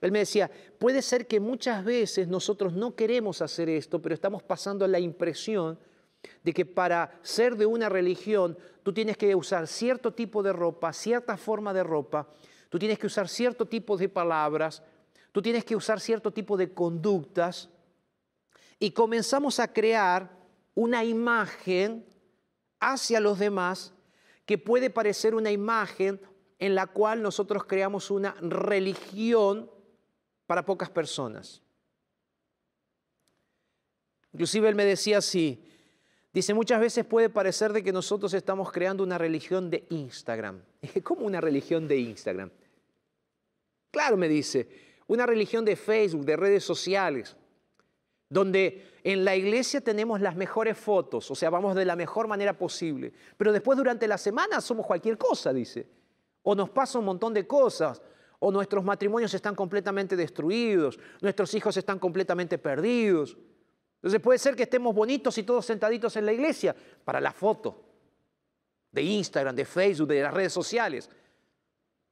él 0.00 0.12
me 0.12 0.18
decía, 0.20 0.50
puede 0.78 1.02
ser 1.02 1.26
que 1.26 1.40
muchas 1.40 1.84
veces 1.84 2.28
nosotros 2.28 2.74
no 2.74 2.94
queremos 2.94 3.40
hacer 3.40 3.68
esto, 3.68 4.02
pero 4.02 4.14
estamos 4.14 4.42
pasando 4.42 4.86
la 4.86 4.98
impresión 4.98 5.78
de 6.42 6.52
que 6.52 6.66
para 6.66 7.18
ser 7.22 7.56
de 7.56 7.66
una 7.66 7.88
religión 7.88 8.58
tú 8.82 8.92
tienes 8.92 9.16
que 9.16 9.34
usar 9.34 9.66
cierto 9.66 10.12
tipo 10.12 10.42
de 10.42 10.52
ropa, 10.52 10.92
cierta 10.92 11.36
forma 11.36 11.72
de 11.72 11.82
ropa, 11.82 12.28
tú 12.68 12.78
tienes 12.78 12.98
que 12.98 13.06
usar 13.06 13.28
cierto 13.28 13.66
tipo 13.66 13.96
de 13.96 14.08
palabras, 14.08 14.82
tú 15.32 15.40
tienes 15.40 15.64
que 15.64 15.76
usar 15.76 16.00
cierto 16.00 16.32
tipo 16.32 16.56
de 16.56 16.72
conductas 16.72 17.70
y 18.78 18.90
comenzamos 18.90 19.58
a 19.60 19.72
crear 19.72 20.30
una 20.74 21.04
imagen 21.04 22.04
hacia 22.80 23.20
los 23.20 23.38
demás 23.38 23.94
que 24.44 24.58
puede 24.58 24.90
parecer 24.90 25.34
una 25.34 25.50
imagen 25.50 26.20
en 26.58 26.74
la 26.74 26.86
cual 26.86 27.22
nosotros 27.22 27.64
creamos 27.64 28.10
una 28.10 28.34
religión 28.40 29.70
para 30.46 30.64
pocas 30.64 30.90
personas. 30.90 31.62
Inclusive 34.32 34.68
él 34.68 34.74
me 34.74 34.84
decía 34.84 35.18
así, 35.18 35.64
dice, 36.32 36.54
muchas 36.54 36.80
veces 36.80 37.04
puede 37.04 37.30
parecer 37.30 37.72
de 37.72 37.82
que 37.82 37.92
nosotros 37.92 38.34
estamos 38.34 38.72
creando 38.72 39.04
una 39.04 39.16
religión 39.16 39.70
de 39.70 39.86
Instagram. 39.90 40.62
¿Cómo 41.04 41.26
una 41.26 41.40
religión 41.40 41.86
de 41.86 41.98
Instagram? 41.98 42.50
Claro, 43.90 44.16
me 44.16 44.28
dice, 44.28 44.68
una 45.06 45.26
religión 45.26 45.64
de 45.64 45.76
Facebook, 45.76 46.24
de 46.24 46.36
redes 46.36 46.64
sociales, 46.64 47.36
donde 48.28 48.98
en 49.04 49.24
la 49.24 49.36
iglesia 49.36 49.80
tenemos 49.80 50.20
las 50.20 50.34
mejores 50.34 50.76
fotos, 50.76 51.30
o 51.30 51.34
sea, 51.36 51.50
vamos 51.50 51.76
de 51.76 51.84
la 51.84 51.94
mejor 51.94 52.26
manera 52.26 52.58
posible, 52.58 53.12
pero 53.36 53.52
después 53.52 53.78
durante 53.78 54.08
la 54.08 54.18
semana 54.18 54.60
somos 54.60 54.86
cualquier 54.86 55.16
cosa, 55.16 55.52
dice, 55.52 55.86
o 56.42 56.54
nos 56.56 56.70
pasa 56.70 56.98
un 56.98 57.04
montón 57.04 57.32
de 57.32 57.46
cosas, 57.46 58.02
o 58.46 58.52
nuestros 58.52 58.84
matrimonios 58.84 59.32
están 59.32 59.54
completamente 59.54 60.16
destruidos, 60.16 60.98
nuestros 61.22 61.54
hijos 61.54 61.74
están 61.78 61.98
completamente 61.98 62.58
perdidos. 62.58 63.38
Entonces 63.96 64.20
puede 64.20 64.38
ser 64.38 64.54
que 64.54 64.64
estemos 64.64 64.94
bonitos 64.94 65.38
y 65.38 65.44
todos 65.44 65.64
sentaditos 65.64 66.14
en 66.16 66.26
la 66.26 66.32
iglesia 66.34 66.76
para 67.06 67.22
la 67.22 67.32
foto 67.32 67.82
de 68.92 69.00
Instagram, 69.00 69.56
de 69.56 69.64
Facebook, 69.64 70.08
de 70.08 70.22
las 70.22 70.34
redes 70.34 70.52
sociales. 70.52 71.08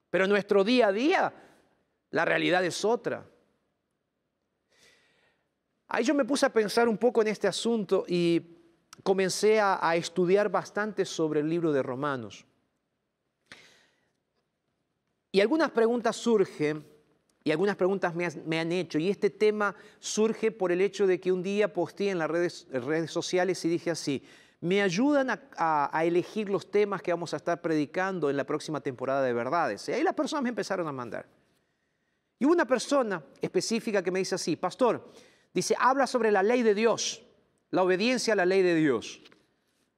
Pero 0.08 0.24
en 0.24 0.30
nuestro 0.30 0.64
día 0.64 0.86
a 0.86 0.92
día 0.92 1.34
la 2.08 2.24
realidad 2.24 2.64
es 2.64 2.82
otra. 2.82 3.26
Ahí 5.88 6.02
yo 6.02 6.14
me 6.14 6.24
puse 6.24 6.46
a 6.46 6.50
pensar 6.50 6.88
un 6.88 6.96
poco 6.96 7.20
en 7.20 7.28
este 7.28 7.46
asunto 7.46 8.06
y 8.08 8.56
comencé 9.02 9.60
a, 9.60 9.86
a 9.86 9.96
estudiar 9.96 10.48
bastante 10.48 11.04
sobre 11.04 11.40
el 11.40 11.50
libro 11.50 11.72
de 11.72 11.82
Romanos. 11.82 12.46
Y 15.32 15.40
algunas 15.40 15.70
preguntas 15.70 16.14
surgen, 16.14 16.86
y 17.42 17.50
algunas 17.50 17.74
preguntas 17.74 18.14
me, 18.14 18.60
han 18.60 18.70
hecho, 18.70 18.98
y 18.98 19.08
este 19.08 19.30
tema 19.30 19.74
surge 19.98 20.52
por 20.52 20.70
el 20.70 20.82
hecho 20.82 21.06
de 21.06 21.18
que 21.18 21.32
un 21.32 21.42
día 21.42 21.72
posteé 21.72 22.10
en 22.10 22.18
las 22.18 22.30
redes, 22.30 22.68
redes 22.70 23.10
sociales 23.10 23.64
y 23.64 23.70
dije 23.70 23.90
así, 23.90 24.22
me 24.60 24.82
ayudan 24.82 25.28
a, 25.56 26.02
elegir 26.04 26.50
los 26.50 26.70
temas 26.70 27.02
que 27.02 27.10
vamos 27.10 27.32
a 27.32 27.38
estar 27.38 27.60
predicando 27.62 28.28
en 28.30 28.36
la 28.36 28.44
próxima 28.44 28.80
temporada 28.80 29.22
de 29.22 29.32
verdades. 29.32 29.88
Y 29.88 29.92
ahí 29.92 30.02
las 30.04 30.14
personas 30.14 30.42
me 30.44 30.50
empezaron 30.50 30.86
a 30.86 30.92
mandar. 30.92 31.26
Y 32.38 32.44
una 32.44 32.66
persona 32.66 33.24
específica 33.40 34.02
que 34.02 34.10
me 34.10 34.18
dice 34.18 34.34
así, 34.34 34.54
pastor, 34.54 35.10
dice, 35.52 35.74
habla 35.78 36.06
sobre 36.06 36.30
la 36.30 36.42
ley 36.42 36.62
de 36.62 36.74
Dios, 36.74 37.24
la 37.70 37.82
obediencia 37.82 38.34
a 38.34 38.36
la 38.36 38.46
ley 38.46 38.62
de 38.62 38.74
Dios. 38.74 39.22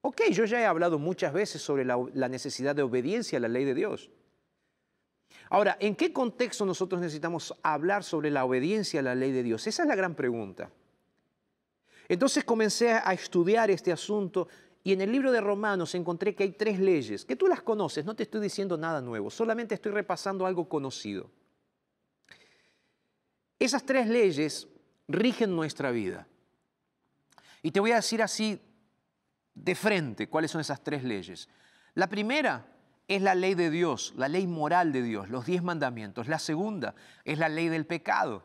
Ok, 0.01 0.21
yo 0.31 0.45
ya 0.45 0.61
he 0.61 0.65
hablado 0.65 0.97
muchas 0.97 1.33
veces 1.33 1.61
sobre 1.61 1.83
la 1.83 2.29
necesidad 2.29 2.75
de 2.75 2.83
obediencia 2.83 3.37
a 3.37 3.41
la 3.41 3.49
ley 3.49 3.65
de 3.65 3.75
Dios. 3.75 4.09
Ahora, 5.49 5.77
¿en 5.79 5.95
qué 5.95 6.11
contexto 6.11 6.65
nosotros 6.65 6.99
necesitamos 7.01 7.53
hablar 7.61 8.03
sobre 8.03 8.31
la 8.31 8.45
obediencia 8.45 8.99
a 8.99 9.03
la 9.03 9.15
ley 9.15 9.31
de 9.31 9.43
Dios? 9.43 9.67
Esa 9.67 9.83
es 9.83 9.87
la 9.87 9.95
gran 9.95 10.15
pregunta. 10.15 10.69
Entonces 12.07 12.43
comencé 12.43 12.91
a 12.91 13.13
estudiar 13.13 13.71
este 13.71 13.91
asunto 13.91 14.47
y 14.83 14.93
en 14.93 15.01
el 15.01 15.11
libro 15.11 15.31
de 15.31 15.41
Romanos 15.41 15.95
encontré 15.95 16.35
que 16.35 16.43
hay 16.43 16.51
tres 16.51 16.79
leyes, 16.79 17.25
que 17.25 17.35
tú 17.35 17.47
las 17.47 17.61
conoces, 17.63 18.05
no 18.05 18.15
te 18.15 18.23
estoy 18.23 18.41
diciendo 18.41 18.77
nada 18.77 19.01
nuevo, 19.01 19.31
solamente 19.31 19.73
estoy 19.73 19.91
repasando 19.91 20.45
algo 20.45 20.69
conocido. 20.69 21.31
Esas 23.57 23.83
tres 23.83 24.07
leyes 24.07 24.67
rigen 25.07 25.55
nuestra 25.55 25.89
vida. 25.89 26.27
Y 27.63 27.71
te 27.71 27.79
voy 27.79 27.91
a 27.91 27.95
decir 27.95 28.21
así 28.21 28.61
de 29.55 29.73
frente 29.73 30.29
cuáles 30.29 30.51
son 30.51 30.61
esas 30.61 30.83
tres 30.83 31.03
leyes. 31.03 31.49
La 31.95 32.07
primera 32.07 32.74
es 33.07 33.21
la 33.21 33.35
ley 33.35 33.53
de 33.53 33.69
Dios, 33.69 34.13
la 34.17 34.27
ley 34.27 34.47
moral 34.47 34.91
de 34.91 35.03
Dios, 35.03 35.29
los 35.29 35.45
diez 35.45 35.61
mandamientos. 35.61 36.27
La 36.27 36.39
segunda 36.39 36.95
es 37.23 37.37
la 37.37 37.49
ley 37.49 37.69
del 37.69 37.85
pecado. 37.85 38.43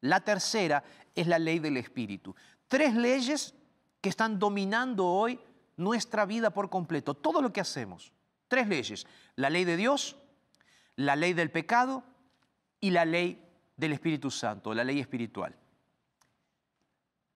La 0.00 0.20
tercera 0.20 0.82
es 1.14 1.26
la 1.26 1.38
ley 1.38 1.58
del 1.58 1.76
Espíritu. 1.76 2.34
Tres 2.68 2.94
leyes 2.94 3.54
que 4.00 4.08
están 4.08 4.38
dominando 4.38 5.06
hoy 5.06 5.38
nuestra 5.76 6.26
vida 6.26 6.50
por 6.50 6.70
completo, 6.70 7.14
todo 7.14 7.40
lo 7.40 7.52
que 7.52 7.60
hacemos. 7.60 8.12
Tres 8.48 8.66
leyes, 8.66 9.06
la 9.36 9.50
ley 9.50 9.64
de 9.64 9.76
Dios, 9.76 10.16
la 10.96 11.16
ley 11.16 11.32
del 11.32 11.50
pecado 11.50 12.02
y 12.80 12.90
la 12.90 13.04
ley 13.04 13.46
del 13.76 13.92
Espíritu 13.92 14.30
Santo, 14.30 14.74
la 14.74 14.84
ley 14.84 14.98
espiritual. 14.98 15.54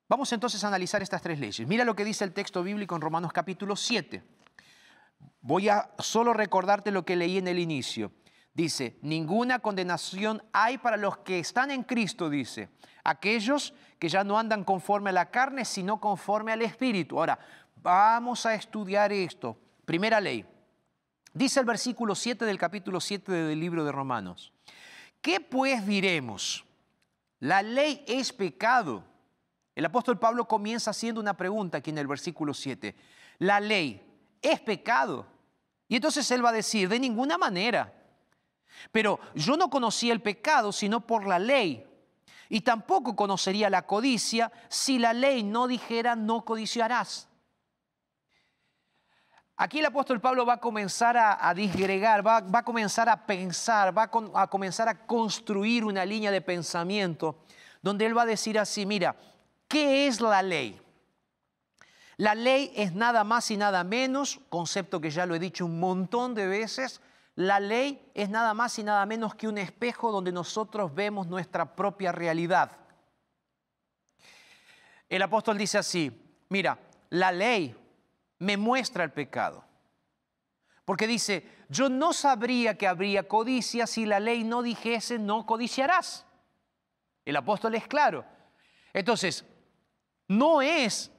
Vamos 0.08 0.32
entonces 0.32 0.62
a 0.64 0.68
analizar 0.68 1.02
estas 1.02 1.22
tres 1.22 1.38
leyes. 1.38 1.66
Mira 1.66 1.84
lo 1.84 1.96
que 1.96 2.04
dice 2.04 2.24
el 2.24 2.32
texto 2.32 2.62
bíblico 2.62 2.94
en 2.94 3.00
Romanos 3.00 3.32
capítulo 3.32 3.76
7. 3.76 4.22
Voy 5.40 5.68
a 5.68 5.90
solo 5.98 6.32
recordarte 6.32 6.90
lo 6.90 7.04
que 7.04 7.16
leí 7.16 7.38
en 7.38 7.48
el 7.48 7.58
inicio. 7.58 8.12
Dice, 8.54 8.98
ninguna 9.02 9.58
condenación 9.58 10.42
hay 10.52 10.78
para 10.78 10.96
los 10.96 11.18
que 11.18 11.40
están 11.40 11.72
en 11.72 11.82
Cristo, 11.82 12.30
dice, 12.30 12.68
aquellos 13.02 13.74
que 13.98 14.08
ya 14.08 14.22
no 14.22 14.38
andan 14.38 14.62
conforme 14.62 15.10
a 15.10 15.12
la 15.12 15.30
carne, 15.30 15.64
sino 15.64 16.00
conforme 16.00 16.52
al 16.52 16.62
Espíritu. 16.62 17.18
Ahora, 17.18 17.38
vamos 17.74 18.46
a 18.46 18.54
estudiar 18.54 19.12
esto. 19.12 19.58
Primera 19.84 20.20
ley. 20.20 20.46
Dice 21.32 21.58
el 21.58 21.66
versículo 21.66 22.14
7 22.14 22.44
del 22.44 22.58
capítulo 22.58 23.00
7 23.00 23.32
del 23.32 23.58
libro 23.58 23.84
de 23.84 23.90
Romanos. 23.90 24.52
¿Qué 25.20 25.40
pues 25.40 25.84
diremos? 25.84 26.64
La 27.40 27.60
ley 27.60 28.04
es 28.06 28.32
pecado. 28.32 29.02
El 29.74 29.84
apóstol 29.84 30.18
Pablo 30.18 30.46
comienza 30.46 30.92
haciendo 30.92 31.20
una 31.20 31.36
pregunta 31.36 31.78
aquí 31.78 31.90
en 31.90 31.98
el 31.98 32.06
versículo 32.06 32.54
7. 32.54 32.94
La 33.38 33.58
ley 33.58 34.03
es 34.44 34.60
pecado. 34.60 35.26
Y 35.88 35.96
entonces 35.96 36.30
él 36.30 36.44
va 36.44 36.50
a 36.50 36.52
decir, 36.52 36.88
de 36.88 36.98
ninguna 36.98 37.38
manera. 37.38 37.92
Pero 38.92 39.20
yo 39.34 39.56
no 39.56 39.70
conocía 39.70 40.12
el 40.12 40.20
pecado 40.20 40.72
sino 40.72 41.00
por 41.00 41.26
la 41.26 41.38
ley. 41.38 41.86
Y 42.48 42.60
tampoco 42.60 43.16
conocería 43.16 43.70
la 43.70 43.86
codicia 43.86 44.52
si 44.68 44.98
la 44.98 45.12
ley 45.12 45.42
no 45.42 45.66
dijera 45.66 46.14
no 46.14 46.44
codiciarás. 46.44 47.28
Aquí 49.56 49.78
el 49.78 49.86
apóstol 49.86 50.20
Pablo 50.20 50.44
va 50.44 50.54
a 50.54 50.60
comenzar 50.60 51.16
a, 51.16 51.54
disgregar, 51.54 52.26
va, 52.26 52.38
a 52.38 52.64
comenzar 52.64 53.08
a 53.08 53.24
pensar, 53.24 53.96
va 53.96 54.10
a, 54.10 54.42
a 54.42 54.46
comenzar 54.48 54.88
a 54.88 55.06
construir 55.06 55.84
una 55.84 56.04
línea 56.04 56.32
de 56.32 56.40
pensamiento 56.40 57.44
donde 57.80 58.04
él 58.06 58.16
va 58.16 58.22
a 58.22 58.26
decir 58.26 58.58
así, 58.58 58.84
mira, 58.84 59.14
¿qué 59.68 60.08
es 60.08 60.20
la 60.20 60.42
ley? 60.42 60.80
La 62.16 62.34
ley 62.34 62.72
es 62.76 62.94
nada 62.94 63.24
más 63.24 63.50
y 63.50 63.56
nada 63.56 63.82
menos, 63.84 64.40
concepto 64.48 65.00
que 65.00 65.10
ya 65.10 65.26
lo 65.26 65.34
he 65.34 65.38
dicho 65.38 65.66
un 65.66 65.80
montón 65.80 66.34
de 66.34 66.46
veces, 66.46 67.00
la 67.36 67.58
ley 67.58 68.10
es 68.14 68.28
nada 68.28 68.54
más 68.54 68.78
y 68.78 68.84
nada 68.84 69.04
menos 69.06 69.34
que 69.34 69.48
un 69.48 69.58
espejo 69.58 70.12
donde 70.12 70.30
nosotros 70.30 70.94
vemos 70.94 71.26
nuestra 71.26 71.74
propia 71.74 72.12
realidad. 72.12 72.70
El 75.08 75.22
apóstol 75.22 75.58
dice 75.58 75.78
así, 75.78 76.12
mira, 76.48 76.78
la 77.10 77.32
ley 77.32 77.76
me 78.38 78.56
muestra 78.56 79.02
el 79.04 79.12
pecado. 79.12 79.64
Porque 80.84 81.06
dice, 81.06 81.48
yo 81.68 81.88
no 81.88 82.12
sabría 82.12 82.76
que 82.76 82.86
habría 82.86 83.26
codicia 83.26 83.86
si 83.86 84.06
la 84.06 84.20
ley 84.20 84.44
no 84.44 84.62
dijese 84.62 85.18
no 85.18 85.46
codiciarás. 85.46 86.26
El 87.24 87.36
apóstol 87.36 87.74
es 87.74 87.88
claro. 87.88 88.24
Entonces, 88.92 89.44
no 90.28 90.62
es 90.62 91.10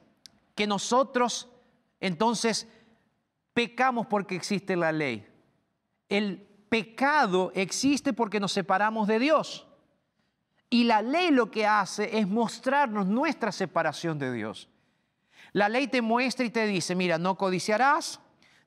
que 0.56 0.66
nosotros 0.66 1.48
entonces 2.00 2.66
pecamos 3.54 4.06
porque 4.08 4.34
existe 4.34 4.74
la 4.74 4.90
ley. 4.90 5.28
El 6.08 6.38
pecado 6.68 7.52
existe 7.54 8.12
porque 8.12 8.40
nos 8.40 8.52
separamos 8.52 9.06
de 9.06 9.20
Dios. 9.20 9.66
Y 10.68 10.84
la 10.84 11.02
ley 11.02 11.30
lo 11.30 11.50
que 11.50 11.66
hace 11.66 12.18
es 12.18 12.26
mostrarnos 12.26 13.06
nuestra 13.06 13.52
separación 13.52 14.18
de 14.18 14.32
Dios. 14.32 14.68
La 15.52 15.68
ley 15.68 15.86
te 15.86 16.02
muestra 16.02 16.44
y 16.44 16.50
te 16.50 16.66
dice, 16.66 16.94
mira, 16.94 17.18
no 17.18 17.36
codiciarás, 17.36 18.20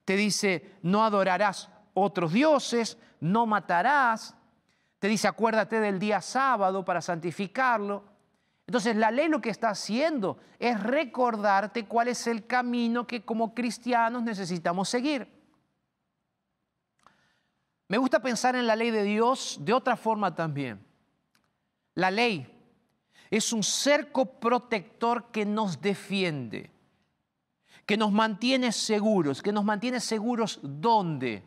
te 0.06 0.15
dice, 0.15 0.75
no 0.82 1.04
adorarás 1.04 1.69
otros 1.93 2.32
dioses, 2.34 2.97
no 3.19 3.45
matarás, 3.45 4.36
te 4.99 5.08
dice, 5.08 5.28
acuérdate 5.28 5.80
del 5.80 5.99
día 5.99 6.21
sábado 6.21 6.86
para 6.86 7.02
santificarlo. 7.02 8.04
Entonces 8.69 8.95
la 8.97 9.10
ley 9.10 9.27
lo 9.29 9.41
que 9.41 9.49
está 9.49 9.69
haciendo 9.69 10.38
es 10.60 10.79
recordarte 10.79 11.88
cuál 11.88 12.08
es 12.08 12.27
el 12.27 12.45
camino 12.45 13.08
que 13.08 13.25
como 13.25 13.55
cristianos 13.55 14.21
necesitamos 14.21 14.88
seguir. 14.88 15.27
Me 17.88 17.97
gusta 17.97 18.21
pensar 18.21 18.55
en 18.55 18.67
la 18.67 18.75
ley 18.75 18.91
de 18.91 19.01
Dios 19.01 19.58
de 19.62 19.73
otra 19.73 19.97
forma 19.97 20.36
también. 20.36 20.79
La 21.95 22.12
ley 22.12 22.47
es 23.32 23.51
un 23.53 23.63
cerco 23.63 24.39
protector 24.39 25.32
que 25.32 25.47
nos 25.47 25.82
defiende, 25.82 26.69
que 27.88 27.97
nos 27.97 28.12
mantiene 28.12 28.71
seguros, 28.71 29.41
que 29.41 29.51
nos 29.51 29.65
mantiene 29.65 29.99
seguros 29.99 30.60
¿dónde? 30.62 31.43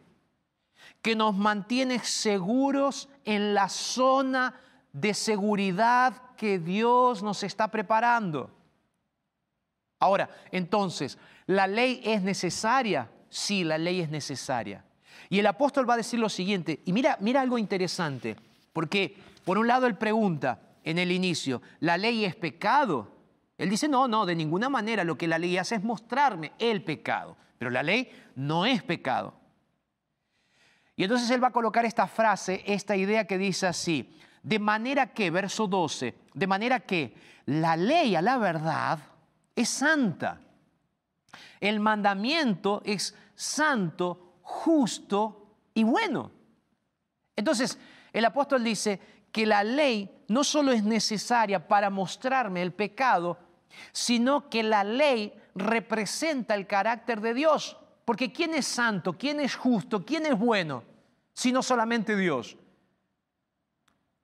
Que 1.00 1.14
nos 1.14 1.36
mantiene 1.36 2.00
seguros 2.00 3.08
en 3.24 3.54
la 3.54 3.68
zona 3.68 4.56
de 4.92 5.14
seguridad 5.14 6.20
que 6.42 6.58
Dios 6.58 7.22
nos 7.22 7.44
está 7.44 7.68
preparando. 7.68 8.50
Ahora, 10.00 10.28
entonces, 10.50 11.16
¿la 11.46 11.68
ley 11.68 12.00
es 12.02 12.20
necesaria? 12.20 13.08
Sí, 13.28 13.62
la 13.62 13.78
ley 13.78 14.00
es 14.00 14.10
necesaria. 14.10 14.84
Y 15.30 15.38
el 15.38 15.46
apóstol 15.46 15.88
va 15.88 15.94
a 15.94 15.98
decir 15.98 16.18
lo 16.18 16.28
siguiente, 16.28 16.80
y 16.84 16.92
mira, 16.92 17.16
mira 17.20 17.42
algo 17.42 17.58
interesante, 17.58 18.34
porque 18.72 19.16
por 19.44 19.56
un 19.56 19.68
lado 19.68 19.86
él 19.86 19.94
pregunta 19.94 20.58
en 20.82 20.98
el 20.98 21.12
inicio, 21.12 21.62
¿la 21.78 21.96
ley 21.96 22.24
es 22.24 22.34
pecado? 22.34 23.12
Él 23.56 23.70
dice, 23.70 23.86
no, 23.86 24.08
no, 24.08 24.26
de 24.26 24.34
ninguna 24.34 24.68
manera, 24.68 25.04
lo 25.04 25.16
que 25.16 25.28
la 25.28 25.38
ley 25.38 25.56
hace 25.58 25.76
es 25.76 25.84
mostrarme 25.84 26.54
el 26.58 26.82
pecado, 26.82 27.36
pero 27.56 27.70
la 27.70 27.84
ley 27.84 28.10
no 28.34 28.66
es 28.66 28.82
pecado. 28.82 29.32
Y 30.96 31.04
entonces 31.04 31.30
él 31.30 31.40
va 31.40 31.48
a 31.48 31.52
colocar 31.52 31.84
esta 31.84 32.08
frase, 32.08 32.64
esta 32.66 32.96
idea 32.96 33.28
que 33.28 33.38
dice 33.38 33.68
así, 33.68 34.12
de 34.42 34.58
manera 34.58 35.12
que, 35.12 35.30
verso 35.30 35.66
12, 35.66 36.14
de 36.34 36.46
manera 36.46 36.80
que 36.80 37.14
la 37.46 37.76
ley 37.76 38.14
a 38.14 38.22
la 38.22 38.38
verdad 38.38 38.98
es 39.54 39.68
santa. 39.68 40.40
El 41.60 41.80
mandamiento 41.80 42.82
es 42.84 43.14
santo, 43.34 44.38
justo 44.42 45.56
y 45.74 45.84
bueno. 45.84 46.30
Entonces, 47.36 47.78
el 48.12 48.24
apóstol 48.24 48.64
dice 48.64 49.00
que 49.30 49.46
la 49.46 49.64
ley 49.64 50.24
no 50.28 50.44
solo 50.44 50.72
es 50.72 50.82
necesaria 50.82 51.66
para 51.66 51.88
mostrarme 51.88 52.62
el 52.62 52.72
pecado, 52.72 53.38
sino 53.92 54.50
que 54.50 54.62
la 54.62 54.84
ley 54.84 55.32
representa 55.54 56.54
el 56.54 56.66
carácter 56.66 57.20
de 57.20 57.34
Dios. 57.34 57.78
Porque 58.04 58.32
¿quién 58.32 58.54
es 58.54 58.66
santo? 58.66 59.14
¿Quién 59.14 59.40
es 59.40 59.54
justo? 59.54 60.04
¿Quién 60.04 60.26
es 60.26 60.38
bueno? 60.38 60.82
Sino 61.32 61.62
solamente 61.62 62.16
Dios. 62.16 62.56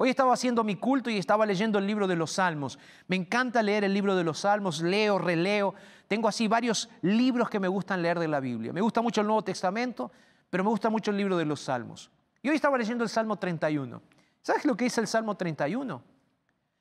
Hoy 0.00 0.10
estaba 0.10 0.32
haciendo 0.32 0.62
mi 0.62 0.76
culto 0.76 1.10
y 1.10 1.18
estaba 1.18 1.44
leyendo 1.44 1.76
el 1.76 1.86
libro 1.86 2.06
de 2.06 2.14
los 2.14 2.30
Salmos. 2.30 2.78
Me 3.08 3.16
encanta 3.16 3.64
leer 3.64 3.82
el 3.82 3.92
libro 3.92 4.14
de 4.14 4.22
los 4.22 4.38
Salmos, 4.38 4.80
leo, 4.80 5.18
releo. 5.18 5.74
Tengo 6.06 6.28
así 6.28 6.46
varios 6.46 6.88
libros 7.02 7.50
que 7.50 7.58
me 7.58 7.66
gustan 7.66 8.00
leer 8.00 8.20
de 8.20 8.28
la 8.28 8.38
Biblia. 8.38 8.72
Me 8.72 8.80
gusta 8.80 9.02
mucho 9.02 9.22
el 9.22 9.26
Nuevo 9.26 9.42
Testamento, 9.42 10.12
pero 10.48 10.62
me 10.62 10.70
gusta 10.70 10.88
mucho 10.88 11.10
el 11.10 11.16
libro 11.16 11.36
de 11.36 11.44
los 11.44 11.62
Salmos. 11.62 12.12
Y 12.40 12.48
hoy 12.48 12.54
estaba 12.54 12.78
leyendo 12.78 13.02
el 13.02 13.10
Salmo 13.10 13.36
31. 13.36 14.00
¿Sabes 14.40 14.64
lo 14.64 14.76
que 14.76 14.84
dice 14.84 15.00
el 15.00 15.08
Salmo 15.08 15.36
31? 15.36 16.00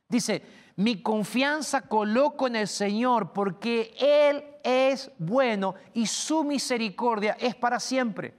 Dice, 0.07 0.43
mi 0.75 1.01
confianza 1.01 1.81
coloco 1.81 2.45
en 2.45 2.57
el 2.57 2.67
Señor 2.67 3.33
porque 3.33 3.95
Él 3.99 4.43
es 4.63 5.11
bueno 5.17 5.73
y 5.95 6.05
su 6.05 6.43
misericordia 6.43 7.35
es 7.39 7.55
para 7.55 7.79
siempre. 7.79 8.35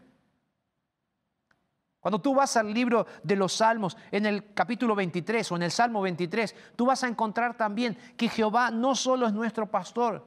Cuando 2.01 2.21
tú 2.21 2.35
vas 2.35 2.57
al 2.57 2.73
libro 2.73 3.07
de 3.23 3.37
los 3.37 3.55
Salmos, 3.55 3.97
en 4.11 4.27
el 4.27 4.55
capítulo 4.55 4.95
23 4.95 5.51
o 5.51 5.57
en 5.57 5.63
el 5.63 5.71
Salmo 5.71 6.01
23, 6.01 6.55
tú 6.77 6.87
vas 6.87 7.03
a 7.03 7.09
encontrar 7.09 7.57
también 7.57 7.99
que 8.17 8.29
Jehová 8.29 8.71
no 8.71 8.95
solo 8.95 9.27
es 9.27 9.33
nuestro 9.33 9.69
pastor, 9.69 10.25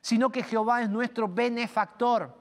sino 0.00 0.30
que 0.30 0.44
Jehová 0.44 0.82
es 0.82 0.90
nuestro 0.90 1.28
benefactor. 1.28 2.38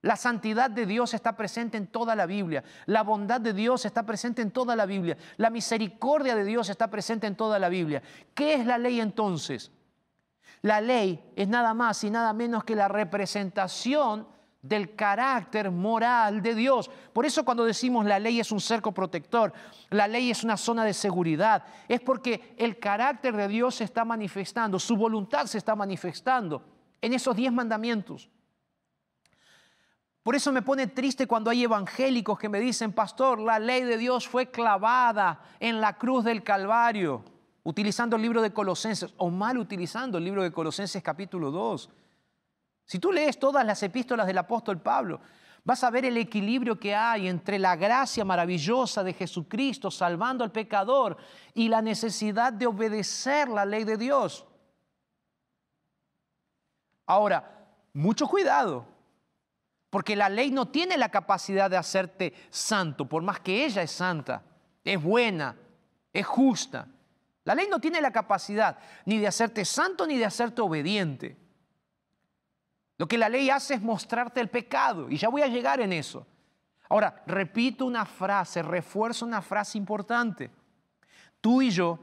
La 0.00 0.16
santidad 0.16 0.70
de 0.70 0.86
Dios 0.86 1.12
está 1.12 1.36
presente 1.36 1.76
en 1.76 1.88
toda 1.88 2.14
la 2.14 2.24
Biblia. 2.24 2.62
La 2.86 3.02
bondad 3.02 3.40
de 3.40 3.52
Dios 3.52 3.84
está 3.84 4.04
presente 4.06 4.40
en 4.42 4.52
toda 4.52 4.76
la 4.76 4.86
Biblia. 4.86 5.18
La 5.36 5.50
misericordia 5.50 6.34
de 6.34 6.44
Dios 6.44 6.70
está 6.70 6.88
presente 6.88 7.26
en 7.26 7.36
toda 7.36 7.58
la 7.58 7.68
Biblia. 7.68 8.02
¿Qué 8.32 8.54
es 8.54 8.64
la 8.64 8.78
ley 8.78 9.00
entonces? 9.00 9.72
La 10.62 10.80
ley 10.80 11.32
es 11.36 11.48
nada 11.48 11.74
más 11.74 12.02
y 12.04 12.10
nada 12.10 12.32
menos 12.32 12.64
que 12.64 12.76
la 12.76 12.88
representación 12.88 14.26
del 14.60 14.96
carácter 14.96 15.70
moral 15.70 16.42
de 16.42 16.54
Dios. 16.54 16.90
Por 17.12 17.24
eso 17.24 17.44
cuando 17.44 17.64
decimos 17.64 18.04
la 18.04 18.18
ley 18.18 18.40
es 18.40 18.50
un 18.50 18.60
cerco 18.60 18.92
protector, 18.92 19.52
la 19.90 20.08
ley 20.08 20.30
es 20.30 20.42
una 20.42 20.56
zona 20.56 20.84
de 20.84 20.94
seguridad, 20.94 21.64
es 21.88 22.00
porque 22.00 22.54
el 22.58 22.78
carácter 22.78 23.36
de 23.36 23.48
Dios 23.48 23.76
se 23.76 23.84
está 23.84 24.04
manifestando, 24.04 24.78
su 24.78 24.96
voluntad 24.96 25.46
se 25.46 25.58
está 25.58 25.76
manifestando 25.76 26.62
en 27.00 27.12
esos 27.12 27.36
diez 27.36 27.52
mandamientos. 27.52 28.28
Por 30.22 30.34
eso 30.34 30.52
me 30.52 30.60
pone 30.60 30.88
triste 30.88 31.26
cuando 31.26 31.48
hay 31.48 31.64
evangélicos 31.64 32.38
que 32.38 32.50
me 32.50 32.60
dicen, 32.60 32.92
pastor, 32.92 33.38
la 33.38 33.58
ley 33.58 33.82
de 33.82 33.96
Dios 33.96 34.28
fue 34.28 34.50
clavada 34.50 35.40
en 35.58 35.80
la 35.80 35.96
cruz 35.96 36.24
del 36.24 36.42
Calvario, 36.42 37.24
utilizando 37.62 38.16
el 38.16 38.22
libro 38.22 38.42
de 38.42 38.52
Colosenses, 38.52 39.14
o 39.16 39.30
mal 39.30 39.56
utilizando 39.56 40.18
el 40.18 40.24
libro 40.24 40.42
de 40.42 40.52
Colosenses 40.52 41.02
capítulo 41.02 41.50
2. 41.50 41.88
Si 42.88 42.98
tú 42.98 43.12
lees 43.12 43.38
todas 43.38 43.66
las 43.66 43.82
epístolas 43.82 44.26
del 44.26 44.38
apóstol 44.38 44.80
Pablo, 44.80 45.20
vas 45.62 45.84
a 45.84 45.90
ver 45.90 46.06
el 46.06 46.16
equilibrio 46.16 46.80
que 46.80 46.94
hay 46.94 47.28
entre 47.28 47.58
la 47.58 47.76
gracia 47.76 48.24
maravillosa 48.24 49.04
de 49.04 49.12
Jesucristo 49.12 49.90
salvando 49.90 50.42
al 50.42 50.50
pecador 50.50 51.18
y 51.52 51.68
la 51.68 51.82
necesidad 51.82 52.50
de 52.50 52.66
obedecer 52.66 53.50
la 53.50 53.66
ley 53.66 53.84
de 53.84 53.98
Dios. 53.98 54.46
Ahora, 57.04 57.68
mucho 57.92 58.26
cuidado 58.26 58.86
porque 59.90 60.16
la 60.16 60.30
ley 60.30 60.50
no 60.50 60.68
tiene 60.68 60.96
la 60.96 61.10
capacidad 61.10 61.68
de 61.68 61.76
hacerte 61.76 62.32
santo, 62.48 63.06
por 63.06 63.22
más 63.22 63.40
que 63.40 63.66
ella 63.66 63.82
es 63.82 63.90
santa, 63.90 64.42
es 64.82 65.02
buena, 65.02 65.54
es 66.10 66.26
justa. 66.26 66.88
La 67.44 67.54
ley 67.54 67.68
no 67.70 67.80
tiene 67.80 68.00
la 68.00 68.12
capacidad 68.12 68.78
ni 69.04 69.18
de 69.18 69.26
hacerte 69.26 69.66
santo 69.66 70.06
ni 70.06 70.16
de 70.16 70.24
hacerte 70.24 70.62
obediente. 70.62 71.47
Lo 72.98 73.06
que 73.06 73.16
la 73.16 73.28
ley 73.28 73.48
hace 73.48 73.74
es 73.74 73.80
mostrarte 73.80 74.40
el 74.40 74.48
pecado, 74.48 75.08
y 75.08 75.16
ya 75.16 75.28
voy 75.28 75.42
a 75.42 75.46
llegar 75.46 75.80
en 75.80 75.92
eso. 75.92 76.26
Ahora, 76.88 77.22
repito 77.26 77.86
una 77.86 78.04
frase, 78.04 78.62
refuerzo 78.62 79.24
una 79.24 79.40
frase 79.40 79.78
importante. 79.78 80.50
Tú 81.40 81.62
y 81.62 81.70
yo 81.70 81.98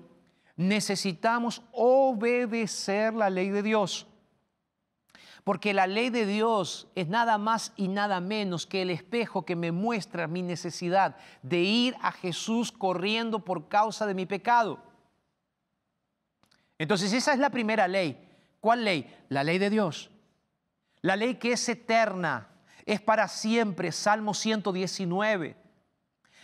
necesitamos 0.56 1.62
obedecer 1.74 3.14
la 3.14 3.30
ley 3.30 3.50
de 3.50 3.62
Dios. 3.62 4.08
Porque 5.44 5.74
la 5.74 5.86
ley 5.86 6.10
de 6.10 6.26
Dios 6.26 6.88
es 6.96 7.08
nada 7.08 7.38
más 7.38 7.74
y 7.76 7.88
nada 7.88 8.20
menos 8.20 8.66
que 8.66 8.82
el 8.82 8.90
espejo 8.90 9.46
que 9.46 9.56
me 9.56 9.72
muestra 9.72 10.28
mi 10.28 10.42
necesidad 10.42 11.18
de 11.44 11.60
ir 11.60 11.96
a 12.02 12.12
Jesús 12.12 12.72
corriendo 12.72 13.40
por 13.44 13.68
causa 13.68 14.08
de 14.08 14.16
mi 14.16 14.26
pecado. 14.26 14.80
Entonces 16.78 17.14
esa 17.14 17.34
es 17.34 17.40
la 17.40 17.52
primera 17.52 17.88
ley. 17.88 18.28
¿Cuál 18.60 18.86
ley? 18.86 19.14
La 19.30 19.44
ley 19.44 19.60
de 19.60 19.70
Dios. 19.70 20.10
La 21.06 21.16
ley 21.16 21.36
que 21.36 21.52
es 21.52 21.70
eterna, 21.70 22.48
es 22.84 23.00
para 23.00 23.28
siempre, 23.28 23.92
Salmo 23.92 24.34
119. 24.34 25.56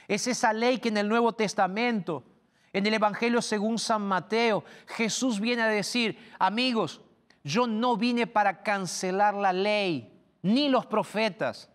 Es 0.08 0.28
esa 0.28 0.54
ley 0.54 0.78
que 0.78 0.90
en 0.90 0.98
el 0.98 1.10
Nuevo 1.10 1.34
Testamento, 1.34 2.24
en 2.72 2.86
el 2.86 2.94
Evangelio 2.94 3.42
según 3.42 3.80
San 3.80 4.04
Mateo, 4.04 4.64
Jesús 4.86 5.40
viene 5.40 5.64
a 5.64 5.68
decir, 5.68 6.32
amigos, 6.38 7.02
yo 7.44 7.66
no 7.66 7.98
vine 7.98 8.28
para 8.28 8.62
cancelar 8.62 9.34
la 9.34 9.52
ley, 9.52 10.14
ni 10.44 10.70
los 10.70 10.86
profetas. 10.86 11.68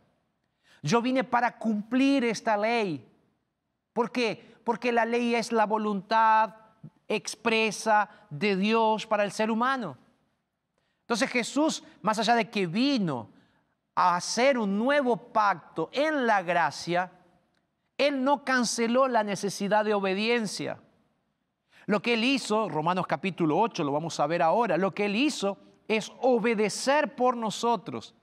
Yo 0.81 1.03
vine 1.03 1.25
para 1.25 1.59
cumplir 1.59 2.22
esta 2.22 2.57
ley. 2.57 3.05
¿Por 3.92 4.12
qué? 4.12 4.59
Porque 4.62 4.92
la 4.92 5.05
ley 5.05 5.35
es 5.35 5.51
la 5.51 5.66
voluntad 5.66 6.55
expresa 7.09 8.09
de 8.31 8.55
Dios 8.55 9.09
para 9.09 9.25
el 9.25 9.33
ser 9.33 9.51
humano. 9.51 9.99
Entonces 11.07 11.31
Jesús, 11.31 11.85
más 12.03 12.19
allá 12.19 12.35
de 12.35 12.51
que 12.51 12.66
vino 12.66 13.31
a 13.95 14.16
hacer 14.16 14.59
un 14.59 14.77
nuevo 14.77 15.16
pacto 15.16 15.88
en 15.92 16.27
la 16.27 16.42
gracia, 16.42 17.12
Él 17.97 18.25
no 18.25 18.45
canceló 18.45 19.07
la 19.07 19.23
necesidad 19.23 19.85
de 19.85 19.95
obediencia. 19.95 20.81
Lo 21.87 22.03
que 22.03 22.14
él 22.14 22.25
hizo, 22.25 22.69
Romanos 22.69 23.07
capítulo 23.07 23.57
8, 23.59 23.85
lo 23.85 23.92
vamos 23.92 24.19
a 24.19 24.27
ver 24.27 24.42
ahora, 24.42 24.77
lo 24.77 24.92
que 24.92 25.05
él 25.05 25.14
hizo 25.14 25.57
es 25.87 26.11
obedecer 26.21 27.14
por 27.14 27.37
nosotros. 27.37 28.16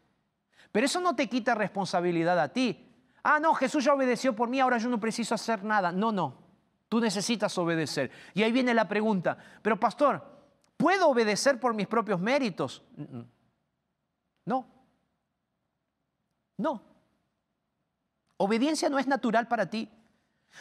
Pero 0.74 0.86
eso 0.86 1.00
no 1.00 1.16
te 1.16 1.30
quita 1.30 1.56
responsabilidad 1.56 2.38
a 2.38 2.52
ti. 2.52 2.86
Ah, 3.24 3.40
no, 3.40 3.54
Jesús 3.54 3.86
ya 3.86 3.94
obedeció 3.94 4.36
por 4.36 4.50
mí, 4.50 4.60
ahora 4.60 4.78
yo 4.78 4.90
no 4.90 5.00
preciso 5.00 5.34
hacer 5.34 5.64
nada. 5.64 5.94
No, 5.94 6.12
no, 6.12 6.36
tú 6.90 7.00
necesitas 7.00 7.58
obedecer. 7.58 8.12
Y 8.34 8.44
ahí 8.44 8.52
viene 8.52 8.74
la 8.74 8.90
pregunta, 8.90 9.38
pero 9.62 9.80
pastor, 9.80 10.22
¿puedo 10.84 11.08
obedecer 11.08 11.62
por 11.62 11.74
mis 11.74 11.88
propios 11.88 12.20
méritos? 12.20 12.84
No. 14.44 14.68
No. 16.58 16.82
Obediencia 18.36 18.90
no 18.90 19.00
es 19.00 19.08
natural 19.08 19.48
para 19.48 19.70
ti. 19.70 19.90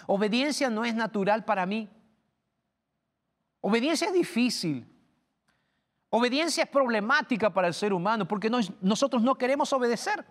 Obediencia 0.06 0.70
no 0.70 0.84
es 0.84 0.94
natural 0.94 1.44
para 1.44 1.66
mí. 1.66 1.90
Obediencia 3.62 4.06
es 4.06 4.14
difícil. 4.14 4.86
Obediencia 6.10 6.62
es 6.62 6.70
problemática 6.70 7.52
para 7.52 7.66
el 7.66 7.74
ser 7.74 7.92
humano 7.92 8.28
porque 8.28 8.48
nosotros 8.80 9.24
no 9.24 9.34
queremos 9.34 9.72
obedecer. 9.72 10.24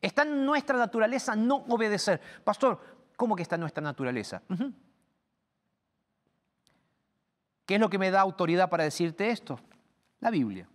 Está 0.00 0.22
en 0.22 0.46
nuestra 0.46 0.78
naturaleza 0.78 1.34
no 1.34 1.64
obedecer. 1.68 2.20
Pastor, 2.44 2.80
¿cómo 3.16 3.34
que 3.34 3.42
está 3.42 3.56
en 3.56 3.62
nuestra 3.62 3.82
naturaleza? 3.82 4.42
¿Qué 7.70 7.76
es 7.76 7.80
lo 7.80 7.88
que 7.88 7.98
me 7.98 8.10
da 8.10 8.20
autoridad 8.20 8.68
para 8.68 8.82
decirte 8.82 9.30
esto? 9.30 9.60
La 10.18 10.32
Biblia. 10.32 10.68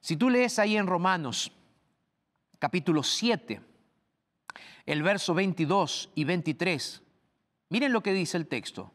Si 0.00 0.16
tú 0.16 0.28
lees 0.28 0.58
ahí 0.58 0.76
en 0.76 0.88
Romanos 0.88 1.52
capítulo 2.58 3.04
7, 3.04 3.60
el 4.86 5.02
verso 5.04 5.34
22 5.34 6.10
y 6.16 6.24
23, 6.24 7.00
miren 7.68 7.92
lo 7.92 8.02
que 8.02 8.12
dice 8.12 8.38
el 8.38 8.48
texto. 8.48 8.90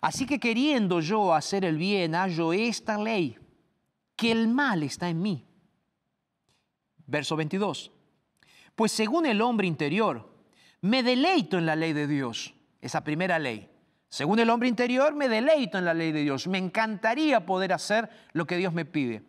Así 0.00 0.24
que 0.24 0.38
queriendo 0.38 1.00
yo 1.00 1.34
hacer 1.34 1.64
el 1.64 1.78
bien, 1.78 2.14
hallo 2.14 2.52
esta 2.52 2.96
ley, 2.96 3.36
que 4.14 4.30
el 4.30 4.46
mal 4.46 4.84
está 4.84 5.08
en 5.08 5.20
mí. 5.20 5.44
Verso 7.08 7.34
22. 7.34 7.90
Pues 8.76 8.92
según 8.92 9.26
el 9.26 9.40
hombre 9.40 9.66
interior, 9.66 10.32
me 10.80 11.02
deleito 11.02 11.58
en 11.58 11.66
la 11.66 11.74
ley 11.74 11.92
de 11.92 12.06
Dios, 12.06 12.54
esa 12.80 13.02
primera 13.02 13.40
ley. 13.40 13.71
Según 14.12 14.38
el 14.40 14.50
hombre 14.50 14.68
interior, 14.68 15.14
me 15.14 15.26
deleito 15.26 15.78
en 15.78 15.86
la 15.86 15.94
ley 15.94 16.12
de 16.12 16.20
Dios. 16.20 16.46
Me 16.46 16.58
encantaría 16.58 17.46
poder 17.46 17.72
hacer 17.72 18.10
lo 18.34 18.46
que 18.46 18.58
Dios 18.58 18.74
me 18.74 18.84
pide. 18.84 19.22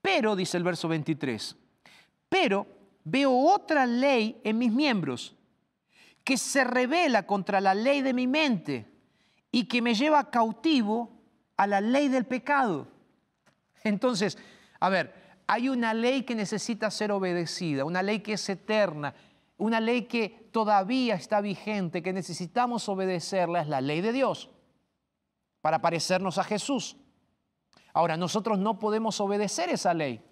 Pero, 0.00 0.34
dice 0.34 0.56
el 0.56 0.64
verso 0.64 0.88
23, 0.88 1.54
pero 2.26 2.66
veo 3.04 3.30
otra 3.30 3.84
ley 3.84 4.40
en 4.42 4.56
mis 4.56 4.72
miembros 4.72 5.36
que 6.24 6.38
se 6.38 6.64
revela 6.64 7.26
contra 7.26 7.60
la 7.60 7.74
ley 7.74 8.00
de 8.00 8.14
mi 8.14 8.26
mente 8.26 8.86
y 9.52 9.64
que 9.64 9.82
me 9.82 9.92
lleva 9.92 10.30
cautivo 10.30 11.20
a 11.58 11.66
la 11.66 11.82
ley 11.82 12.08
del 12.08 12.24
pecado. 12.24 12.88
Entonces, 13.84 14.38
a 14.80 14.88
ver, 14.88 15.12
hay 15.46 15.68
una 15.68 15.92
ley 15.92 16.22
que 16.22 16.34
necesita 16.34 16.90
ser 16.90 17.12
obedecida, 17.12 17.84
una 17.84 18.02
ley 18.02 18.20
que 18.20 18.32
es 18.32 18.48
eterna, 18.48 19.14
una 19.58 19.80
ley 19.80 20.02
que 20.02 20.48
todavía 20.52 21.14
está 21.14 21.40
vigente, 21.40 22.02
que 22.02 22.12
necesitamos 22.12 22.88
obedecerla, 22.88 23.62
es 23.62 23.68
la 23.68 23.80
ley 23.80 24.00
de 24.00 24.12
Dios, 24.12 24.50
para 25.60 25.80
parecernos 25.80 26.38
a 26.38 26.44
Jesús. 26.44 26.96
Ahora, 27.92 28.16
nosotros 28.16 28.58
no 28.58 28.78
podemos 28.78 29.20
obedecer 29.20 29.70
esa 29.70 29.94
ley. 29.94 30.22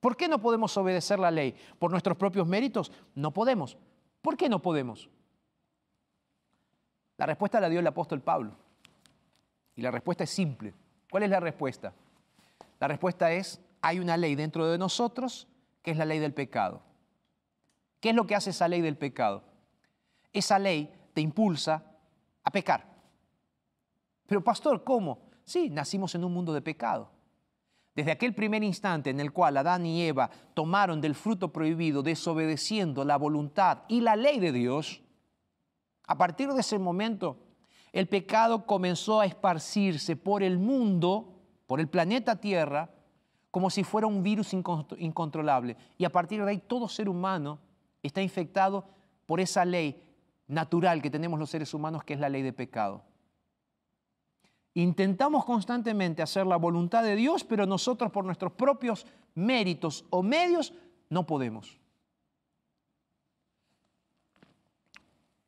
¿Por 0.00 0.16
qué 0.16 0.28
no 0.28 0.40
podemos 0.40 0.76
obedecer 0.76 1.18
la 1.18 1.30
ley? 1.30 1.54
¿Por 1.78 1.90
nuestros 1.90 2.16
propios 2.16 2.46
méritos? 2.46 2.90
No 3.14 3.30
podemos. 3.30 3.78
¿Por 4.20 4.36
qué 4.36 4.48
no 4.48 4.60
podemos? 4.60 5.08
La 7.16 7.26
respuesta 7.26 7.60
la 7.60 7.68
dio 7.68 7.80
el 7.80 7.86
apóstol 7.86 8.20
Pablo. 8.20 8.56
Y 9.76 9.82
la 9.82 9.90
respuesta 9.90 10.24
es 10.24 10.30
simple. 10.30 10.74
¿Cuál 11.10 11.22
es 11.22 11.30
la 11.30 11.40
respuesta? 11.40 11.92
La 12.80 12.88
respuesta 12.88 13.32
es, 13.32 13.60
hay 13.80 14.00
una 14.00 14.16
ley 14.16 14.34
dentro 14.34 14.66
de 14.66 14.76
nosotros 14.76 15.46
que 15.82 15.92
es 15.92 15.96
la 15.96 16.04
ley 16.04 16.18
del 16.18 16.34
pecado. 16.34 16.82
¿Qué 18.04 18.10
es 18.10 18.14
lo 18.14 18.26
que 18.26 18.34
hace 18.34 18.50
esa 18.50 18.68
ley 18.68 18.82
del 18.82 18.98
pecado? 18.98 19.42
Esa 20.30 20.58
ley 20.58 20.92
te 21.14 21.22
impulsa 21.22 21.82
a 22.42 22.50
pecar. 22.50 22.84
Pero 24.26 24.44
pastor, 24.44 24.84
¿cómo? 24.84 25.30
Sí, 25.42 25.70
nacimos 25.70 26.14
en 26.14 26.22
un 26.22 26.34
mundo 26.34 26.52
de 26.52 26.60
pecado. 26.60 27.10
Desde 27.94 28.10
aquel 28.12 28.34
primer 28.34 28.62
instante 28.62 29.08
en 29.08 29.20
el 29.20 29.32
cual 29.32 29.56
Adán 29.56 29.86
y 29.86 30.02
Eva 30.02 30.28
tomaron 30.52 31.00
del 31.00 31.14
fruto 31.14 31.50
prohibido, 31.50 32.02
desobedeciendo 32.02 33.06
la 33.06 33.16
voluntad 33.16 33.84
y 33.88 34.02
la 34.02 34.16
ley 34.16 34.38
de 34.38 34.52
Dios, 34.52 35.00
a 36.06 36.18
partir 36.18 36.52
de 36.52 36.60
ese 36.60 36.78
momento 36.78 37.38
el 37.90 38.06
pecado 38.06 38.66
comenzó 38.66 39.20
a 39.20 39.24
esparcirse 39.24 40.14
por 40.14 40.42
el 40.42 40.58
mundo, 40.58 41.40
por 41.66 41.80
el 41.80 41.88
planeta 41.88 42.36
Tierra, 42.36 42.90
como 43.50 43.70
si 43.70 43.82
fuera 43.82 44.06
un 44.06 44.22
virus 44.22 44.52
incontrolable. 44.52 45.78
Y 45.96 46.04
a 46.04 46.12
partir 46.12 46.44
de 46.44 46.50
ahí 46.50 46.58
todo 46.58 46.86
ser 46.86 47.08
humano 47.08 47.60
está 48.08 48.22
infectado 48.22 48.86
por 49.26 49.40
esa 49.40 49.64
ley 49.64 50.02
natural 50.46 51.00
que 51.00 51.10
tenemos 51.10 51.38
los 51.38 51.50
seres 51.50 51.72
humanos, 51.74 52.04
que 52.04 52.14
es 52.14 52.20
la 52.20 52.28
ley 52.28 52.42
de 52.42 52.52
pecado. 52.52 53.02
Intentamos 54.74 55.44
constantemente 55.44 56.22
hacer 56.22 56.46
la 56.46 56.56
voluntad 56.56 57.02
de 57.02 57.16
Dios, 57.16 57.44
pero 57.44 57.64
nosotros 57.64 58.10
por 58.10 58.24
nuestros 58.24 58.52
propios 58.52 59.06
méritos 59.34 60.04
o 60.10 60.22
medios 60.22 60.74
no 61.08 61.26
podemos. 61.26 61.78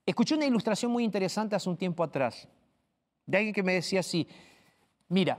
Escuché 0.06 0.36
una 0.36 0.46
ilustración 0.46 0.92
muy 0.92 1.02
interesante 1.02 1.56
hace 1.56 1.68
un 1.68 1.76
tiempo 1.76 2.04
atrás, 2.04 2.48
de 3.26 3.36
alguien 3.36 3.54
que 3.54 3.64
me 3.64 3.74
decía 3.74 4.00
así, 4.00 4.28
mira, 5.08 5.38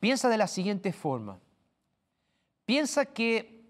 piensa 0.00 0.28
de 0.28 0.36
la 0.36 0.48
siguiente 0.48 0.92
forma, 0.92 1.38
piensa 2.66 3.06
que 3.06 3.62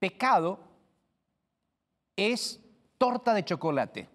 pecado 0.00 0.71
es 2.16 2.60
torta 2.98 3.34
de 3.34 3.44
chocolate. 3.44 4.08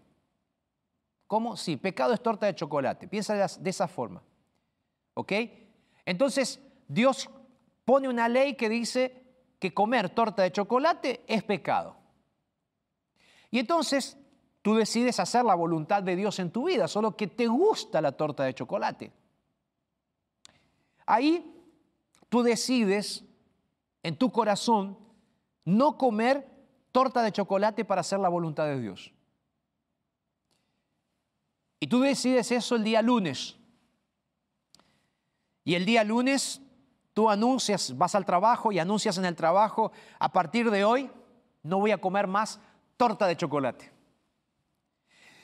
¿Cómo? 1.27 1.57
Sí, 1.57 1.77
pecado 1.77 2.13
es 2.13 2.21
torta 2.21 2.45
de 2.45 2.55
chocolate. 2.55 3.07
Piensa 3.07 3.35
de 3.57 3.69
esa 3.69 3.87
forma. 3.87 4.23
¿Ok? 5.13 5.33
Entonces, 6.05 6.61
Dios 6.87 7.29
pone 7.83 8.07
una 8.07 8.29
ley 8.29 8.55
que 8.55 8.69
dice 8.69 9.23
que 9.59 9.73
comer 9.73 10.09
torta 10.09 10.43
de 10.43 10.51
chocolate 10.51 11.23
es 11.27 11.43
pecado. 11.43 11.95
Y 13.51 13.59
entonces 13.59 14.17
tú 14.61 14.75
decides 14.75 15.19
hacer 15.19 15.45
la 15.45 15.55
voluntad 15.55 16.03
de 16.03 16.15
Dios 16.15 16.39
en 16.39 16.51
tu 16.51 16.67
vida, 16.67 16.87
solo 16.87 17.15
que 17.15 17.27
te 17.27 17.47
gusta 17.47 18.01
la 18.01 18.11
torta 18.11 18.43
de 18.43 18.53
chocolate. 18.53 19.11
Ahí 21.05 21.49
tú 22.29 22.43
decides 22.43 23.23
en 24.03 24.17
tu 24.17 24.31
corazón 24.31 24.97
no 25.63 25.97
comer 25.97 26.56
torta 26.97 27.21
de 27.21 27.31
chocolate 27.31 27.85
para 27.85 28.01
hacer 28.01 28.17
la 28.17 28.27
voluntad 28.27 28.65
de 28.65 28.81
Dios. 28.81 29.13
Y 31.79 31.85
tú 31.85 31.99
decides 31.99 32.51
eso 32.51 32.75
el 32.75 32.83
día 32.83 33.03
lunes. 33.03 33.55
Y 35.63 35.75
el 35.75 35.85
día 35.85 36.03
lunes 36.03 36.59
tú 37.13 37.29
anuncias, 37.29 37.95
vas 37.95 38.15
al 38.15 38.25
trabajo 38.25 38.71
y 38.71 38.79
anuncias 38.79 39.15
en 39.19 39.25
el 39.25 39.35
trabajo, 39.35 39.91
a 40.17 40.31
partir 40.31 40.71
de 40.71 40.83
hoy 40.85 41.11
no 41.61 41.77
voy 41.77 41.91
a 41.91 42.01
comer 42.01 42.25
más 42.25 42.59
torta 42.97 43.27
de 43.27 43.37
chocolate. 43.37 43.91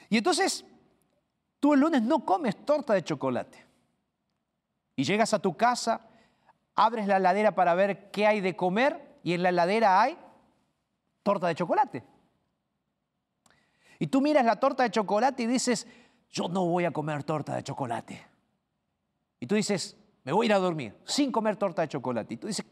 Y 0.09 0.17
entonces 0.17 0.65
tú 1.59 1.75
el 1.75 1.81
lunes 1.81 2.01
no 2.01 2.25
comes 2.25 2.65
torta 2.65 2.95
de 2.95 3.03
chocolate. 3.03 3.63
Y 4.95 5.03
llegas 5.03 5.35
a 5.35 5.39
tu 5.39 5.55
casa, 5.55 6.01
abres 6.73 7.05
la 7.05 7.17
heladera 7.17 7.53
para 7.53 7.75
ver 7.75 8.09
qué 8.09 8.25
hay 8.25 8.41
de 8.41 8.55
comer 8.55 9.19
y 9.21 9.33
en 9.33 9.43
la 9.43 9.49
heladera 9.49 10.01
hay 10.01 10.17
torta 11.23 11.47
de 11.47 11.55
chocolate. 11.55 12.03
Y 13.99 14.07
tú 14.07 14.21
miras 14.21 14.45
la 14.45 14.59
torta 14.59 14.83
de 14.83 14.91
chocolate 14.91 15.43
y 15.43 15.47
dices, 15.47 15.87
yo 16.29 16.47
no 16.47 16.65
voy 16.65 16.85
a 16.85 16.91
comer 16.91 17.23
torta 17.23 17.55
de 17.55 17.63
chocolate. 17.63 18.27
Y 19.39 19.47
tú 19.47 19.55
dices, 19.55 19.97
me 20.23 20.31
voy 20.31 20.45
a 20.45 20.47
ir 20.47 20.53
a 20.53 20.59
dormir 20.59 20.95
sin 21.05 21.31
comer 21.31 21.55
torta 21.55 21.81
de 21.81 21.87
chocolate. 21.87 22.33
Y 22.33 22.37
tú 22.37 22.47
dices, 22.47 22.65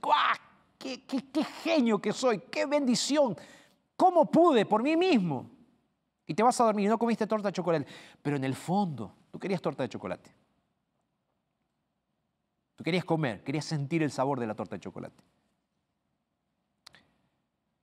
¡Qué, 0.78 1.06
qué, 1.06 1.30
qué 1.32 1.44
genio 1.44 2.02
que 2.02 2.12
soy! 2.12 2.40
¡Qué 2.40 2.66
bendición! 2.66 3.38
¿Cómo 3.96 4.26
pude 4.26 4.66
por 4.66 4.82
mí 4.82 4.98
mismo? 4.98 5.48
Y 6.26 6.34
te 6.34 6.42
vas 6.42 6.60
a 6.60 6.64
dormir 6.64 6.86
y 6.86 6.90
no 6.90 6.98
comiste 6.98 7.28
torta 7.28 7.50
de 7.50 7.54
chocolate. 7.54 7.86
Pero 8.22 8.36
en 8.36 8.44
el 8.44 8.56
fondo, 8.56 9.14
tú 9.30 9.38
querías 9.38 9.62
torta 9.62 9.84
de 9.84 9.90
chocolate. 9.90 10.34
Tú 12.76 12.84
querías 12.84 13.06
comer, 13.06 13.44
querías 13.44 13.66
sentir 13.66 14.02
el 14.02 14.10
sabor 14.10 14.40
de 14.40 14.48
la 14.48 14.56
torta 14.56 14.76
de 14.76 14.80
chocolate. 14.80 15.24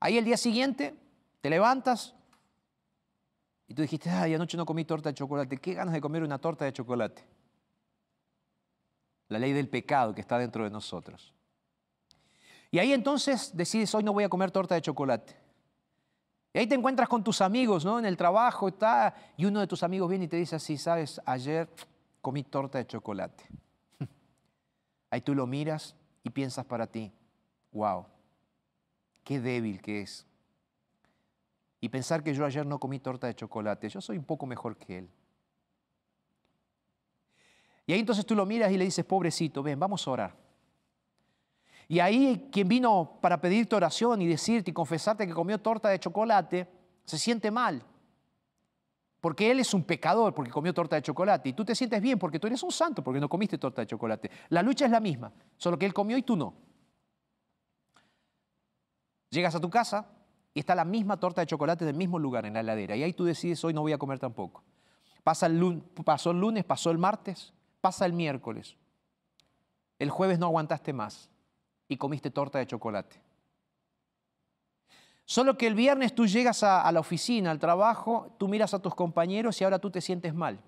Ahí 0.00 0.18
el 0.18 0.24
día 0.24 0.36
siguiente 0.36 0.94
te 1.40 1.50
levantas 1.50 2.14
y 3.66 3.74
tú 3.74 3.82
dijiste, 3.82 4.10
ay, 4.10 4.34
anoche 4.34 4.56
no 4.56 4.64
comí 4.64 4.84
torta 4.84 5.10
de 5.10 5.14
chocolate. 5.14 5.58
¿Qué 5.58 5.74
ganas 5.74 5.94
de 5.94 6.00
comer 6.00 6.22
una 6.22 6.38
torta 6.38 6.64
de 6.64 6.72
chocolate? 6.72 7.24
la 9.28 9.38
ley 9.38 9.52
del 9.52 9.68
pecado 9.68 10.14
que 10.14 10.20
está 10.20 10.38
dentro 10.38 10.64
de 10.64 10.70
nosotros. 10.70 11.32
Y 12.70 12.78
ahí 12.78 12.92
entonces 12.92 13.56
decides, 13.56 13.94
hoy 13.94 14.02
no 14.02 14.12
voy 14.12 14.24
a 14.24 14.28
comer 14.28 14.50
torta 14.50 14.74
de 14.74 14.82
chocolate. 14.82 15.36
Y 16.52 16.58
ahí 16.58 16.66
te 16.66 16.74
encuentras 16.74 17.08
con 17.08 17.22
tus 17.22 17.40
amigos, 17.40 17.84
¿no? 17.84 17.98
En 17.98 18.04
el 18.04 18.16
trabajo 18.16 18.68
está, 18.68 19.14
y 19.36 19.44
uno 19.44 19.60
de 19.60 19.66
tus 19.66 19.82
amigos 19.82 20.08
viene 20.08 20.24
y 20.24 20.28
te 20.28 20.36
dice 20.36 20.56
así, 20.56 20.76
sabes, 20.76 21.20
ayer 21.24 21.68
comí 22.20 22.42
torta 22.42 22.78
de 22.78 22.86
chocolate. 22.86 23.44
Ahí 25.10 25.20
tú 25.20 25.34
lo 25.34 25.46
miras 25.46 25.94
y 26.22 26.30
piensas 26.30 26.64
para 26.64 26.86
ti, 26.86 27.12
wow, 27.72 28.06
qué 29.28 29.40
débil 29.40 29.82
que 29.82 30.00
es. 30.00 30.26
Y 31.82 31.90
pensar 31.90 32.22
que 32.22 32.32
yo 32.32 32.46
ayer 32.46 32.64
no 32.64 32.80
comí 32.80 32.98
torta 32.98 33.26
de 33.26 33.34
chocolate, 33.34 33.86
yo 33.90 34.00
soy 34.00 34.16
un 34.16 34.24
poco 34.24 34.46
mejor 34.46 34.78
que 34.78 35.00
él. 35.00 35.10
Y 37.84 37.92
ahí 37.92 38.00
entonces 38.00 38.24
tú 38.24 38.34
lo 38.34 38.46
miras 38.46 38.72
y 38.72 38.78
le 38.78 38.86
dices, 38.86 39.04
pobrecito, 39.04 39.62
ven, 39.62 39.78
vamos 39.78 40.08
a 40.08 40.10
orar. 40.10 40.36
Y 41.88 42.00
ahí 42.00 42.48
quien 42.50 42.68
vino 42.68 43.18
para 43.20 43.38
pedirte 43.38 43.76
oración 43.76 44.22
y 44.22 44.26
decirte 44.26 44.70
y 44.70 44.74
confesarte 44.74 45.26
que 45.26 45.34
comió 45.34 45.58
torta 45.58 45.90
de 45.90 46.00
chocolate, 46.00 46.66
se 47.04 47.18
siente 47.18 47.50
mal. 47.50 47.82
Porque 49.20 49.50
él 49.50 49.60
es 49.60 49.74
un 49.74 49.84
pecador 49.84 50.32
porque 50.32 50.50
comió 50.50 50.72
torta 50.72 50.96
de 50.96 51.02
chocolate. 51.02 51.50
Y 51.50 51.52
tú 51.52 51.66
te 51.66 51.74
sientes 51.74 52.00
bien 52.00 52.18
porque 52.18 52.38
tú 52.38 52.46
eres 52.46 52.62
un 52.62 52.72
santo 52.72 53.04
porque 53.04 53.20
no 53.20 53.28
comiste 53.28 53.58
torta 53.58 53.82
de 53.82 53.88
chocolate. 53.88 54.30
La 54.48 54.62
lucha 54.62 54.86
es 54.86 54.90
la 54.90 55.00
misma, 55.00 55.30
solo 55.58 55.78
que 55.78 55.84
él 55.84 55.92
comió 55.92 56.16
y 56.16 56.22
tú 56.22 56.34
no. 56.34 56.67
Llegas 59.30 59.54
a 59.54 59.60
tu 59.60 59.70
casa 59.70 60.06
y 60.54 60.60
está 60.60 60.74
la 60.74 60.84
misma 60.84 61.18
torta 61.18 61.40
de 61.40 61.46
chocolate 61.46 61.84
en 61.84 61.90
el 61.90 61.96
mismo 61.96 62.18
lugar, 62.18 62.46
en 62.46 62.54
la 62.54 62.60
heladera. 62.60 62.96
Y 62.96 63.02
ahí 63.02 63.12
tú 63.12 63.24
decides, 63.24 63.62
hoy 63.64 63.74
no 63.74 63.82
voy 63.82 63.92
a 63.92 63.98
comer 63.98 64.18
tampoco. 64.18 64.64
Pasa 65.22 65.46
el 65.46 65.82
pasó 66.04 66.30
el 66.30 66.40
lunes, 66.40 66.64
pasó 66.64 66.90
el 66.90 66.98
martes, 66.98 67.52
Pasa 67.80 68.06
el 68.06 68.12
miércoles. 68.12 68.76
El 69.98 70.10
jueves 70.10 70.38
no 70.38 70.46
aguantaste 70.46 70.92
más 70.92 71.28
y 71.88 71.96
comiste 71.96 72.30
torta 72.30 72.58
de 72.58 72.66
chocolate. 72.66 73.20
Solo 75.24 75.58
que 75.58 75.66
el 75.66 75.74
viernes 75.74 76.14
tú 76.14 76.26
llegas 76.26 76.62
a, 76.62 76.90
la 76.90 77.00
oficina, 77.00 77.50
al 77.50 77.58
trabajo, 77.58 78.34
tú 78.38 78.48
miras 78.48 78.72
a 78.72 78.78
tus 78.80 78.94
compañeros 78.94 79.60
y 79.60 79.64
ahora 79.64 79.78
tú 79.78 79.90
te 79.90 80.00
sientes 80.00 80.34
mal. 80.34 80.58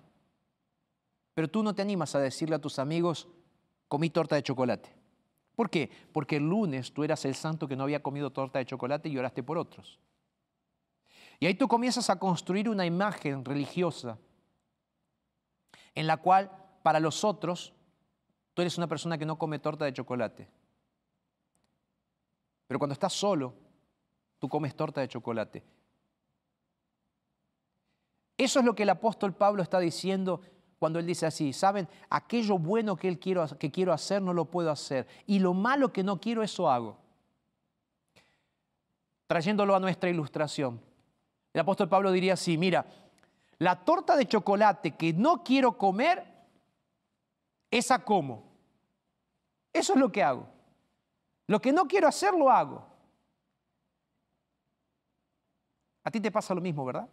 Pero 1.33 1.49
tú 1.49 1.63
no 1.63 1.73
te 1.73 1.81
animas 1.81 2.13
a 2.13 2.19
decirle 2.19 2.55
a 2.55 2.59
tus 2.59 2.77
amigos, 2.77 3.27
comí 3.87 4.09
torta 4.09 4.35
de 4.35 4.43
chocolate. 4.43 4.93
¿Por 5.55 5.69
qué? 5.69 5.91
Porque 6.11 6.37
el 6.37 6.49
lunes 6.49 6.93
tú 6.93 7.03
eras 7.03 7.25
el 7.25 7.35
santo 7.35 7.67
que 7.67 7.75
no 7.75 7.83
había 7.83 8.01
comido 8.01 8.31
torta 8.31 8.59
de 8.59 8.65
chocolate 8.65 9.09
y 9.09 9.17
oraste 9.17 9.43
por 9.43 9.57
otros. 9.57 9.99
Y 11.39 11.45
ahí 11.45 11.55
tú 11.55 11.67
comienzas 11.67 12.09
a 12.09 12.19
construir 12.19 12.69
una 12.69 12.85
imagen 12.85 13.43
religiosa 13.43 14.17
en 15.95 16.07
la 16.07 16.17
cual 16.17 16.51
para 16.83 16.99
los 16.99 17.23
otros, 17.23 17.73
tú 18.53 18.61
eres 18.61 18.77
una 18.77 18.87
persona 18.87 19.17
que 19.17 19.25
no 19.25 19.37
come 19.37 19.59
torta 19.59 19.85
de 19.85 19.93
chocolate. 19.93 20.47
Pero 22.67 22.79
cuando 22.79 22.93
estás 22.93 23.13
solo, 23.13 23.53
tú 24.39 24.47
comes 24.47 24.75
torta 24.75 25.01
de 25.01 25.07
chocolate. 25.07 25.63
Eso 28.37 28.59
es 28.59 28.65
lo 28.65 28.73
que 28.73 28.83
el 28.83 28.89
apóstol 28.89 29.33
Pablo 29.33 29.61
está 29.61 29.79
diciendo 29.79 30.41
cuando 30.81 30.97
él 30.97 31.05
dice 31.05 31.27
así, 31.27 31.53
¿saben? 31.53 31.87
Aquello 32.09 32.57
bueno 32.57 32.95
que, 32.95 33.07
él 33.07 33.19
quiero, 33.19 33.45
que 33.59 33.69
quiero 33.69 33.93
hacer 33.93 34.19
no 34.19 34.33
lo 34.33 34.45
puedo 34.45 34.71
hacer. 34.71 35.07
Y 35.27 35.37
lo 35.37 35.53
malo 35.53 35.93
que 35.93 36.01
no 36.01 36.19
quiero, 36.19 36.41
eso 36.41 36.71
hago. 36.71 36.97
Trayéndolo 39.27 39.75
a 39.75 39.79
nuestra 39.79 40.09
ilustración. 40.09 40.81
El 41.53 41.61
apóstol 41.61 41.87
Pablo 41.87 42.11
diría 42.11 42.33
así, 42.33 42.57
mira, 42.57 42.87
la 43.59 43.75
torta 43.85 44.15
de 44.17 44.25
chocolate 44.25 44.95
que 44.95 45.13
no 45.13 45.43
quiero 45.43 45.77
comer, 45.77 46.25
esa 47.69 48.03
como. 48.03 48.41
Eso 49.71 49.93
es 49.93 49.99
lo 49.99 50.11
que 50.11 50.23
hago. 50.23 50.47
Lo 51.45 51.61
que 51.61 51.71
no 51.71 51.87
quiero 51.87 52.07
hacer, 52.07 52.33
lo 52.33 52.49
hago. 52.49 52.83
A 56.03 56.09
ti 56.09 56.19
te 56.19 56.31
pasa 56.31 56.55
lo 56.55 56.61
mismo, 56.61 56.83
¿verdad? 56.83 57.07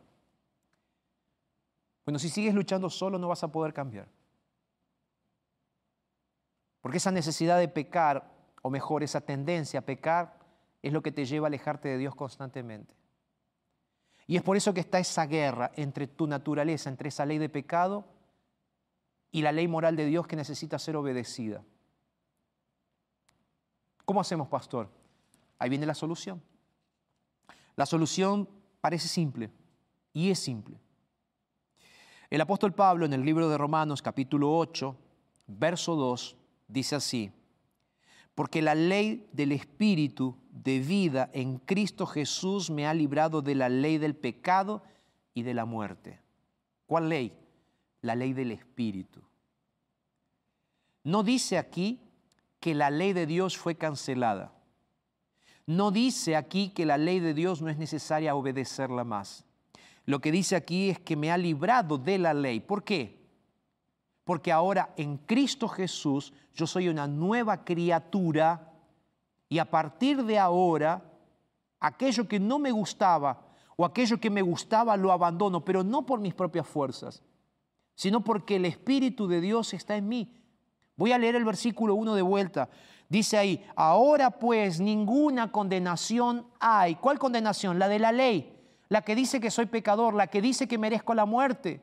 Bueno, 2.09 2.19
si 2.19 2.31
sigues 2.31 2.55
luchando 2.55 2.89
solo 2.89 3.19
no 3.19 3.29
vas 3.29 3.45
a 3.45 3.53
poder 3.53 3.75
cambiar. 3.75 4.09
Porque 6.81 6.97
esa 6.97 7.11
necesidad 7.11 7.59
de 7.59 7.69
pecar, 7.69 8.33
o 8.63 8.71
mejor, 8.71 9.03
esa 9.03 9.21
tendencia 9.21 9.81
a 9.81 9.83
pecar, 9.83 10.39
es 10.81 10.91
lo 10.91 11.03
que 11.03 11.13
te 11.13 11.27
lleva 11.27 11.49
a 11.49 11.49
alejarte 11.49 11.87
de 11.91 11.99
Dios 11.99 12.15
constantemente. 12.15 12.95
Y 14.27 14.37
es 14.37 14.43
por 14.43 14.57
eso 14.57 14.73
que 14.73 14.81
está 14.81 14.99
esa 14.99 15.27
guerra 15.27 15.71
entre 15.77 16.07
tu 16.07 16.27
naturaleza, 16.27 16.89
entre 16.89 17.11
esa 17.11 17.27
ley 17.27 17.37
de 17.37 17.51
pecado 17.51 18.07
y 19.31 19.43
la 19.43 19.53
ley 19.53 19.69
moral 19.69 19.95
de 19.95 20.07
Dios 20.07 20.27
que 20.27 20.37
necesita 20.37 20.79
ser 20.79 20.97
obedecida. 20.97 21.63
¿Cómo 24.07 24.23
hacemos, 24.23 24.49
pastor? 24.49 24.89
Ahí 25.59 25.69
viene 25.69 25.85
la 25.85 25.95
solución. 25.95 26.43
La 27.77 27.85
solución 27.85 28.49
parece 28.81 29.09
simple 29.09 29.51
y 30.15 30.31
es 30.31 30.39
simple. 30.39 30.81
El 32.31 32.41
apóstol 32.41 32.75
Pablo 32.75 33.07
en 33.07 33.13
el 33.13 33.25
libro 33.25 33.49
de 33.49 33.59
Romanos 33.59 34.03
capítulo 34.03 34.57
8, 34.57 34.97
verso 35.47 35.97
2, 35.97 36.37
dice 36.69 36.97
así, 36.97 37.33
porque 38.35 38.63
la 38.63 38.75
ley 38.75 39.29
del 39.33 39.53
Espíritu 39.53 40.37
de 40.51 40.79
vida 40.79 41.31
en 41.33 41.59
Cristo 41.59 42.07
Jesús 42.07 42.71
me 42.71 42.87
ha 42.87 42.95
librado 42.95 43.43
de 43.43 43.55
la 43.55 43.69
ley 43.69 43.99
del 43.99 44.15
pecado 44.15 44.83
y 45.35 45.43
de 45.43 45.55
la 45.55 45.65
muerte. 45.65 46.21
¿Cuál 46.87 47.09
ley? 47.09 47.33
la 48.03 48.15
ley 48.15 48.33
del 48.33 48.53
Espíritu. 48.53 49.23
No 51.05 51.23
dice 51.23 51.59
aquí 51.59 52.01
que 52.61 52.75
la 52.75 52.91
ley 52.91 53.13
de 53.13 53.27
Dios 53.27 53.57
fue 53.57 53.77
cancelada. 53.77 54.53
No 55.67 55.91
dice 55.91 56.37
aquí 56.37 56.71
que 56.71 56.87
la 56.87 56.99
ley 56.99 57.21
de 57.21 57.35
Dios 57.35 57.61
no 57.61 57.69
es 57.69 57.77
necesaria 57.77 58.35
obedecerla 58.35 59.05
más. 59.05 59.45
Lo 60.09 60.21
que 60.21 60.33
dice 60.33 60.57
aquí 60.57 60.89
es 60.89 60.99
que 60.99 61.17
me 61.17 61.31
ha 61.31 61.37
librado 61.37 61.99
de 61.99 62.17
la 62.17 62.33
ley. 62.33 62.61
¿Por 62.61 62.83
qué? 62.83 63.29
Porque 64.25 64.51
ahora 64.51 64.95
en 64.97 65.19
Cristo 65.19 65.69
Jesús 65.69 66.33
yo 66.55 66.67
soy 66.67 66.89
una 66.89 67.07
nueva 67.07 67.63
criatura 67.63 68.73
Y 69.51 69.59
a 69.59 69.71
partir 69.71 70.25
de 70.25 70.39
ahora, 70.39 71.03
aquello 71.79 72.27
que 72.27 72.41
no 72.41 72.59
me 72.59 72.71
gustaba 72.71 73.49
o 73.77 73.85
aquello 73.85 74.19
que 74.19 74.31
me 74.31 74.41
gustaba 74.41 74.97
lo 74.97 75.13
abandono, 75.13 75.63
pero 75.63 75.85
no 75.85 76.07
por 76.07 76.21
mis 76.21 76.33
propias 76.33 76.67
fuerzas, 76.67 77.23
sino 77.95 78.25
porque 78.25 78.57
el 78.57 78.65
Espíritu 78.65 79.29
de 79.29 79.43
Dios 79.43 79.75
está 79.75 79.95
en 79.95 80.09
mí. 80.09 80.35
Voy 80.97 81.13
a 81.13 81.19
leer 81.19 81.35
el 81.35 81.45
versículo 81.45 81.95
1 81.95 82.15
de 82.15 82.23
vuelta. 82.23 82.71
Dice 83.11 83.37
ahí, 83.37 83.63
ahora 83.77 84.31
pues 84.31 84.81
ninguna 84.81 85.53
condenación 85.53 86.47
hay. 86.61 86.95
¿Cuál 86.95 87.19
condenación? 87.19 87.79
La 87.79 87.89
de 87.89 87.99
la 87.99 88.11
ley, 88.11 88.58
la 88.89 89.03
que 89.03 89.15
dice 89.15 89.41
que 89.41 89.51
soy 89.51 89.67
pecador, 89.67 90.15
la 90.15 90.29
que 90.29 90.41
dice 90.41 90.67
que 90.67 90.79
merezco 90.79 91.15
la 91.15 91.27
muerte. 91.27 91.81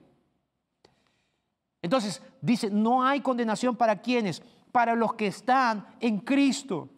Entonces, 1.81 2.21
dice, 2.41 2.69
no 2.69 3.03
hay 3.03 3.21
condenación 3.21 3.75
para 3.75 4.01
quienes, 4.01 4.41
para 4.71 4.95
los 4.95 5.13
que 5.13 5.27
están 5.27 5.85
en 5.99 6.19
Cristo. 6.19 6.89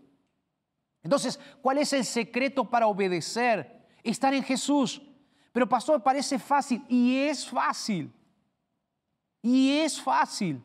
Entonces, 1.04 1.40
¿cuál 1.62 1.78
es 1.78 1.92
el 1.94 2.06
secreto 2.06 2.70
para 2.70 2.88
obedecer? 2.88 3.86
Estar 4.04 4.34
en 4.34 4.44
Jesús. 4.44 5.02
Pero 5.52 5.68
pastor, 5.68 6.02
parece 6.02 6.40
fácil 6.40 6.84
y 6.88 7.18
es 7.18 7.48
fácil. 7.48 8.12
Y 9.42 9.80
es 9.80 10.02
fácil. 10.02 10.64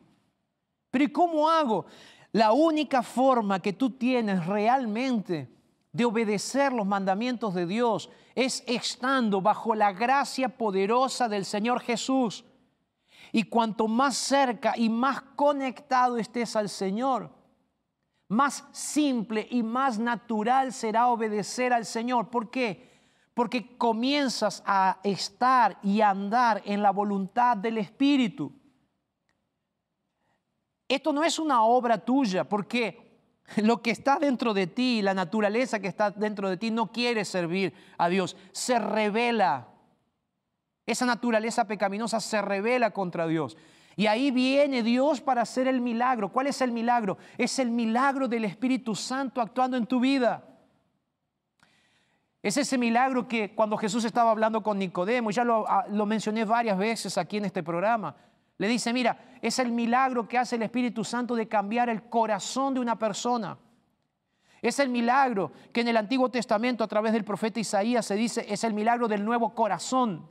Pero 0.89 1.03
¿y 1.03 1.11
cómo 1.11 1.49
hago? 1.49 1.85
La 2.31 2.51
única 2.51 3.03
forma 3.03 3.59
que 3.61 3.73
tú 3.73 3.89
tienes 3.89 4.45
realmente 4.45 5.49
de 5.91 6.05
obedecer 6.05 6.71
los 6.71 6.85
mandamientos 6.85 7.53
de 7.53 7.65
Dios 7.65 8.09
es 8.35 8.63
estando 8.67 9.41
bajo 9.41 9.75
la 9.75 9.91
gracia 9.91 10.49
poderosa 10.49 11.27
del 11.27 11.45
Señor 11.45 11.81
Jesús. 11.81 12.43
Y 13.31 13.43
cuanto 13.43 13.87
más 13.87 14.15
cerca 14.15 14.73
y 14.77 14.89
más 14.89 15.21
conectado 15.35 16.17
estés 16.17 16.55
al 16.55 16.69
Señor, 16.69 17.31
más 18.27 18.65
simple 18.71 19.47
y 19.49 19.63
más 19.63 19.99
natural 19.99 20.71
será 20.71 21.07
obedecer 21.07 21.73
al 21.73 21.85
Señor. 21.85 22.29
¿Por 22.29 22.49
qué? 22.49 22.91
Porque 23.33 23.77
comienzas 23.77 24.61
a 24.65 24.99
estar 25.03 25.79
y 25.81 26.01
andar 26.01 26.61
en 26.65 26.81
la 26.81 26.91
voluntad 26.91 27.57
del 27.57 27.79
Espíritu. 27.79 28.53
Esto 30.87 31.11
no 31.11 31.23
es 31.23 31.39
una 31.39 31.63
obra 31.63 31.97
tuya, 31.97 32.47
porque 32.47 33.02
lo 33.57 33.81
que 33.81 33.91
está 33.91 34.19
dentro 34.19 34.53
de 34.53 34.67
ti, 34.67 35.01
la 35.01 35.13
naturaleza 35.13 35.79
que 35.79 35.87
está 35.87 36.11
dentro 36.11 36.49
de 36.49 36.57
ti, 36.57 36.71
no 36.71 36.91
quiere 36.91 37.25
servir 37.25 37.73
a 37.97 38.09
Dios, 38.09 38.35
se 38.51 38.79
revela. 38.79 39.67
Esa 40.85 41.05
naturaleza 41.05 41.65
pecaminosa 41.65 42.19
se 42.19 42.41
revela 42.41 42.91
contra 42.91 43.27
Dios. 43.27 43.57
Y 43.95 44.07
ahí 44.07 44.31
viene 44.31 44.81
Dios 44.81 45.21
para 45.21 45.43
hacer 45.43 45.67
el 45.67 45.79
milagro. 45.79 46.29
¿Cuál 46.29 46.47
es 46.47 46.61
el 46.61 46.71
milagro? 46.71 47.17
Es 47.37 47.59
el 47.59 47.69
milagro 47.69 48.27
del 48.27 48.45
Espíritu 48.45 48.95
Santo 48.95 49.39
actuando 49.39 49.77
en 49.77 49.85
tu 49.85 49.99
vida. 49.99 50.43
Es 52.41 52.57
ese 52.57 52.77
milagro 52.77 53.27
que 53.27 53.55
cuando 53.55 53.77
Jesús 53.77 54.03
estaba 54.03 54.31
hablando 54.31 54.61
con 54.63 54.77
Nicodemo, 54.77 55.31
ya 55.31 55.45
lo, 55.45 55.65
ah, 55.69 55.85
lo 55.89 56.05
mencioné 56.05 56.43
varias 56.43 56.77
veces 56.77 57.17
aquí 57.17 57.37
en 57.37 57.45
este 57.45 57.63
programa, 57.63 58.15
le 58.57 58.67
dice, 58.67 58.93
mira, 58.93 59.37
es 59.41 59.59
el 59.59 59.71
milagro 59.71 60.27
que 60.27 60.37
hace 60.37 60.55
el 60.55 60.63
Espíritu 60.63 61.03
Santo 61.03 61.35
de 61.35 61.47
cambiar 61.47 61.89
el 61.89 62.03
corazón 62.03 62.73
de 62.73 62.79
una 62.79 62.97
persona. 62.97 63.57
Es 64.61 64.79
el 64.79 64.89
milagro 64.89 65.51
que 65.73 65.81
en 65.81 65.89
el 65.89 65.97
Antiguo 65.97 66.29
Testamento 66.29 66.83
a 66.83 66.87
través 66.87 67.11
del 67.11 67.25
profeta 67.25 67.59
Isaías 67.59 68.05
se 68.05 68.15
dice, 68.15 68.45
es 68.47 68.63
el 68.63 68.73
milagro 68.73 69.07
del 69.07 69.25
nuevo 69.25 69.53
corazón. 69.53 70.29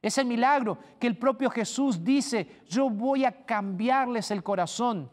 Es 0.00 0.18
el 0.18 0.26
milagro 0.26 0.78
que 1.00 1.06
el 1.08 1.16
propio 1.16 1.50
Jesús 1.50 2.04
dice, 2.04 2.62
yo 2.68 2.88
voy 2.88 3.24
a 3.24 3.44
cambiarles 3.44 4.30
el 4.30 4.42
corazón. 4.42 5.10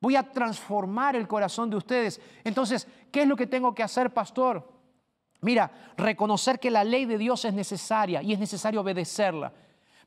Voy 0.00 0.16
a 0.16 0.30
transformar 0.30 1.16
el 1.16 1.26
corazón 1.26 1.70
de 1.70 1.76
ustedes. 1.76 2.20
Entonces, 2.44 2.86
¿qué 3.10 3.22
es 3.22 3.28
lo 3.28 3.36
que 3.36 3.46
tengo 3.46 3.74
que 3.74 3.82
hacer, 3.82 4.12
pastor? 4.12 4.70
Mira, 5.40 5.70
reconocer 5.96 6.58
que 6.58 6.70
la 6.70 6.84
ley 6.84 7.04
de 7.04 7.18
Dios 7.18 7.44
es 7.44 7.54
necesaria 7.54 8.22
y 8.22 8.32
es 8.32 8.38
necesario 8.38 8.80
obedecerla. 8.80 9.52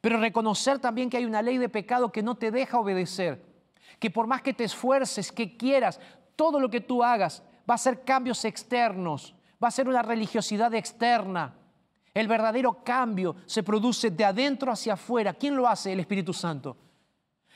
Pero 0.01 0.19
reconocer 0.19 0.79
también 0.79 1.09
que 1.09 1.17
hay 1.17 1.25
una 1.25 1.43
ley 1.43 1.59
de 1.59 1.69
pecado 1.69 2.11
que 2.11 2.23
no 2.23 2.35
te 2.35 2.49
deja 2.49 2.79
obedecer. 2.79 3.45
Que 3.99 4.09
por 4.09 4.25
más 4.25 4.41
que 4.41 4.53
te 4.53 4.63
esfuerces, 4.63 5.31
que 5.31 5.55
quieras, 5.55 5.99
todo 6.35 6.59
lo 6.59 6.69
que 6.69 6.81
tú 6.81 7.03
hagas 7.03 7.43
va 7.69 7.75
a 7.75 7.77
ser 7.77 8.03
cambios 8.03 8.43
externos, 8.43 9.35
va 9.63 9.67
a 9.67 9.71
ser 9.71 9.87
una 9.87 10.01
religiosidad 10.01 10.73
externa. 10.73 11.53
El 12.13 12.27
verdadero 12.27 12.83
cambio 12.83 13.35
se 13.45 13.61
produce 13.61 14.09
de 14.09 14.25
adentro 14.25 14.71
hacia 14.71 14.93
afuera. 14.93 15.33
¿Quién 15.33 15.55
lo 15.55 15.67
hace? 15.67 15.93
El 15.93 15.99
Espíritu 15.99 16.33
Santo. 16.33 16.75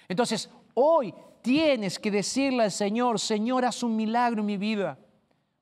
Entonces, 0.08 0.50
hoy 0.76 1.14
tienes 1.42 1.98
que 1.98 2.12
decirle 2.12 2.64
al 2.64 2.72
Señor, 2.72 3.20
Señor, 3.20 3.66
haz 3.66 3.82
un 3.82 3.96
milagro 3.96 4.42
en 4.42 4.46
mi 4.46 4.58
vida. 4.58 5.00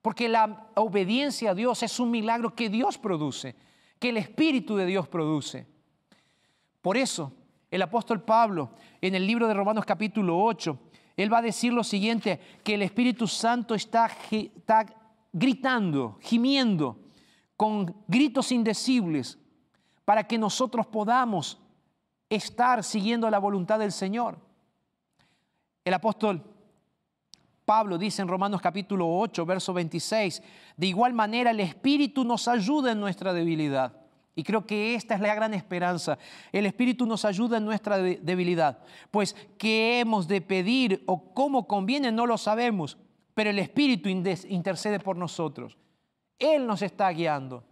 Porque 0.02 0.28
la 0.28 0.68
obediencia 0.76 1.52
a 1.52 1.56
Dios 1.56 1.82
es 1.82 1.98
un 1.98 2.12
milagro 2.12 2.54
que 2.54 2.70
Dios 2.70 2.98
produce, 2.98 3.56
que 4.00 4.10
el 4.10 4.18
Espíritu 4.18 4.76
de 4.76 4.86
Dios 4.86 5.08
produce. 5.08 5.73
Por 6.84 6.98
eso, 6.98 7.32
el 7.72 7.82
apóstol 7.82 8.22
Pablo, 8.24 8.72
en 9.00 9.16
el 9.16 9.26
libro 9.26 9.48
de 9.48 9.54
Romanos 9.54 9.86
capítulo 9.86 10.38
8, 10.44 10.78
él 11.16 11.32
va 11.32 11.38
a 11.38 11.42
decir 11.42 11.72
lo 11.72 11.82
siguiente, 11.82 12.42
que 12.62 12.74
el 12.74 12.82
Espíritu 12.82 13.26
Santo 13.26 13.74
está, 13.74 14.12
está 14.30 14.86
gritando, 15.32 16.20
gimiendo, 16.22 17.00
con 17.56 17.96
gritos 18.06 18.52
indecibles, 18.52 19.40
para 20.04 20.28
que 20.28 20.38
nosotros 20.38 20.86
podamos 20.86 21.58
estar 22.30 22.84
siguiendo 22.84 23.30
la 23.30 23.40
voluntad 23.40 23.80
del 23.80 23.94
Señor. 23.94 24.38
El 25.86 25.94
apóstol 25.94 26.44
Pablo 27.64 27.98
dice 27.98 28.22
en 28.22 28.28
Romanos 28.28 28.60
capítulo 28.60 29.08
8, 29.20 29.46
verso 29.46 29.72
26, 29.72 30.44
de 30.76 30.88
igual 30.88 31.14
manera 31.14 31.52
el 31.52 31.62
Espíritu 31.62 32.26
nos 32.26 32.50
ayuda 32.50 32.92
en 32.92 33.00
nuestra 33.00 33.32
debilidad 33.32 34.03
y 34.36 34.44
creo 34.44 34.66
que 34.66 34.96
esta 34.96 35.16
es 35.16 35.22
la 35.22 35.36
gran 35.36 35.54
esperanza. 35.54 36.18
El 36.52 36.66
Espíritu 36.66 37.06
nos 37.06 37.24
ayuda 37.24 37.58
en 37.58 37.66
nuestra 37.66 37.98
debilidad. 37.98 38.80
Pues 39.12 39.36
qué 39.58 40.00
hemos 40.00 40.28
de 40.28 40.42
pedir 40.42 41.04
o 41.06 41.34
cómo 41.34 41.68
conviene 41.68 42.12
no 42.12 42.26
lo 42.26 42.38
sabemos, 42.38 42.98
pero 43.34 43.52
el 43.52 43.60
Espíritu 43.60 44.10
intercede 44.10 45.00
por 45.00 45.18
nosotros. 45.18 45.78
Él 46.40 46.66
nos 46.66 46.82
está 46.82 47.10
guiando. 47.10 47.64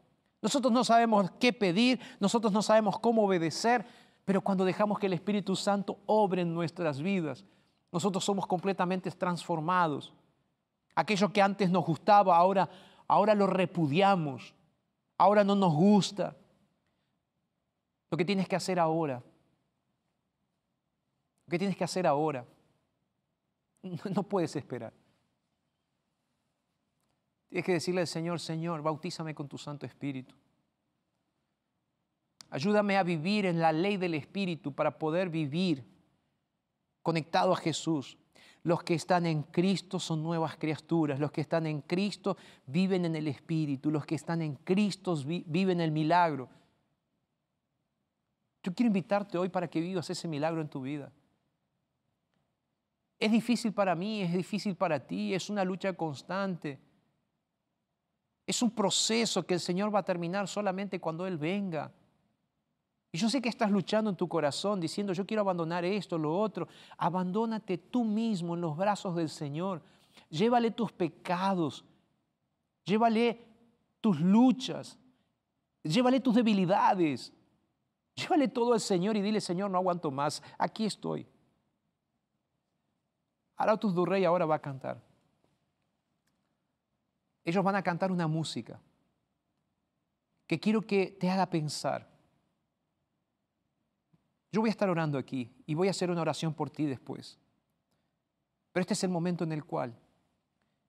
Nosotros 0.41 0.71
no 0.71 0.83
sabemos 0.83 1.31
qué 1.39 1.53
pedir, 1.53 1.99
nosotros 2.19 2.51
no 2.51 2.61
sabemos 2.61 2.97
cómo 2.99 3.23
obedecer, 3.23 3.85
pero 4.25 4.41
cuando 4.41 4.65
dejamos 4.65 4.97
que 4.99 5.07
el 5.07 5.13
Espíritu 5.13 5.55
Santo 5.55 5.99
obre 6.05 6.41
en 6.41 6.53
nuestras 6.53 7.01
vidas, 7.01 7.45
nosotros 7.91 8.23
somos 8.23 8.47
completamente 8.47 9.11
transformados. 9.11 10.13
Aquello 10.95 11.31
que 11.31 11.41
antes 11.41 11.69
nos 11.69 11.85
gustaba, 11.85 12.35
ahora, 12.35 12.69
ahora 13.07 13.35
lo 13.35 13.47
repudiamos, 13.47 14.53
ahora 15.17 15.43
no 15.43 15.55
nos 15.55 15.73
gusta. 15.73 16.35
Lo 18.11 18.17
que 18.17 18.25
tienes 18.25 18.47
que 18.47 18.57
hacer 18.57 18.77
ahora. 18.77 19.23
Lo 21.45 21.49
que 21.49 21.57
tienes 21.57 21.77
que 21.77 21.85
hacer 21.85 22.05
ahora. 22.05 22.45
No 24.13 24.21
puedes 24.21 24.55
esperar. 24.55 24.93
Tienes 27.49 27.65
que 27.65 27.73
decirle 27.73 28.01
al 28.01 28.07
Señor, 28.07 28.39
Señor, 28.39 28.81
bautízame 28.81 29.33
con 29.33 29.47
tu 29.47 29.57
Santo 29.57 29.85
Espíritu. 29.85 30.35
Ayúdame 32.49 32.97
a 32.97 33.03
vivir 33.03 33.45
en 33.45 33.59
la 33.59 33.71
ley 33.71 33.97
del 33.97 34.13
Espíritu 34.13 34.73
para 34.73 34.99
poder 34.99 35.29
vivir 35.29 35.83
conectado 37.01 37.53
a 37.53 37.57
Jesús. 37.57 38.17
Los 38.63 38.83
que 38.83 38.93
están 38.93 39.25
en 39.25 39.43
Cristo 39.43 39.99
son 39.99 40.21
nuevas 40.21 40.57
criaturas. 40.57 41.19
Los 41.19 41.31
que 41.31 41.41
están 41.41 41.65
en 41.65 41.81
Cristo 41.81 42.37
viven 42.67 43.05
en 43.05 43.15
el 43.15 43.27
Espíritu. 43.27 43.89
Los 43.89 44.05
que 44.05 44.15
están 44.15 44.41
en 44.41 44.55
Cristo 44.55 45.15
viven 45.25 45.81
el 45.81 45.91
milagro. 45.91 46.49
Yo 48.63 48.73
quiero 48.73 48.87
invitarte 48.87 49.37
hoy 49.37 49.49
para 49.49 49.67
que 49.67 49.79
vivas 49.79 50.09
ese 50.09 50.27
milagro 50.27 50.61
en 50.61 50.69
tu 50.69 50.81
vida. 50.81 51.11
Es 53.19 53.31
difícil 53.31 53.73
para 53.73 53.95
mí, 53.95 54.21
es 54.21 54.33
difícil 54.33 54.75
para 54.75 54.99
ti, 54.99 55.33
es 55.33 55.49
una 55.49 55.63
lucha 55.63 55.93
constante. 55.93 56.79
Es 58.45 58.61
un 58.61 58.71
proceso 58.71 59.45
que 59.45 59.53
el 59.53 59.59
Señor 59.59 59.93
va 59.93 59.99
a 59.99 60.03
terminar 60.03 60.47
solamente 60.47 60.99
cuando 60.99 61.25
Él 61.27 61.37
venga. 61.37 61.91
Y 63.11 63.17
yo 63.17 63.29
sé 63.29 63.41
que 63.41 63.49
estás 63.49 63.69
luchando 63.69 64.09
en 64.09 64.15
tu 64.15 64.27
corazón 64.27 64.79
diciendo, 64.79 65.13
yo 65.13 65.25
quiero 65.25 65.41
abandonar 65.41 65.83
esto, 65.83 66.17
lo 66.17 66.37
otro. 66.37 66.67
Abandónate 66.97 67.77
tú 67.77 68.03
mismo 68.03 68.55
en 68.55 68.61
los 68.61 68.77
brazos 68.77 69.15
del 69.15 69.29
Señor. 69.29 69.81
Llévale 70.29 70.71
tus 70.71 70.91
pecados. 70.91 71.83
Llévale 72.85 73.45
tus 73.99 74.19
luchas. 74.19 74.97
Llévale 75.83 76.21
tus 76.21 76.35
debilidades. 76.35 77.33
Llévale 78.15 78.47
todo 78.47 78.73
al 78.73 78.79
Señor 78.79 79.15
y 79.15 79.21
dile, 79.21 79.41
Señor, 79.41 79.71
no 79.71 79.77
aguanto 79.77 80.11
más, 80.11 80.43
aquí 80.57 80.85
estoy. 80.85 81.27
Arautus 83.55 83.93
Durrey 83.93 84.25
ahora 84.25 84.45
va 84.45 84.55
a 84.55 84.61
cantar. 84.61 85.01
Ellos 87.43 87.63
van 87.63 87.75
a 87.75 87.83
cantar 87.83 88.11
una 88.11 88.27
música 88.27 88.79
que 90.47 90.59
quiero 90.59 90.81
que 90.81 91.07
te 91.19 91.29
haga 91.29 91.45
pensar. 91.45 92.09
Yo 94.51 94.61
voy 94.61 94.69
a 94.69 94.71
estar 94.71 94.89
orando 94.89 95.17
aquí 95.17 95.49
y 95.65 95.75
voy 95.75 95.87
a 95.87 95.91
hacer 95.91 96.11
una 96.11 96.21
oración 96.21 96.53
por 96.53 96.69
ti 96.69 96.85
después. 96.85 97.39
Pero 98.71 98.81
este 98.81 98.93
es 98.93 99.03
el 99.03 99.09
momento 99.09 99.43
en 99.43 99.53
el 99.53 99.63
cual 99.63 99.97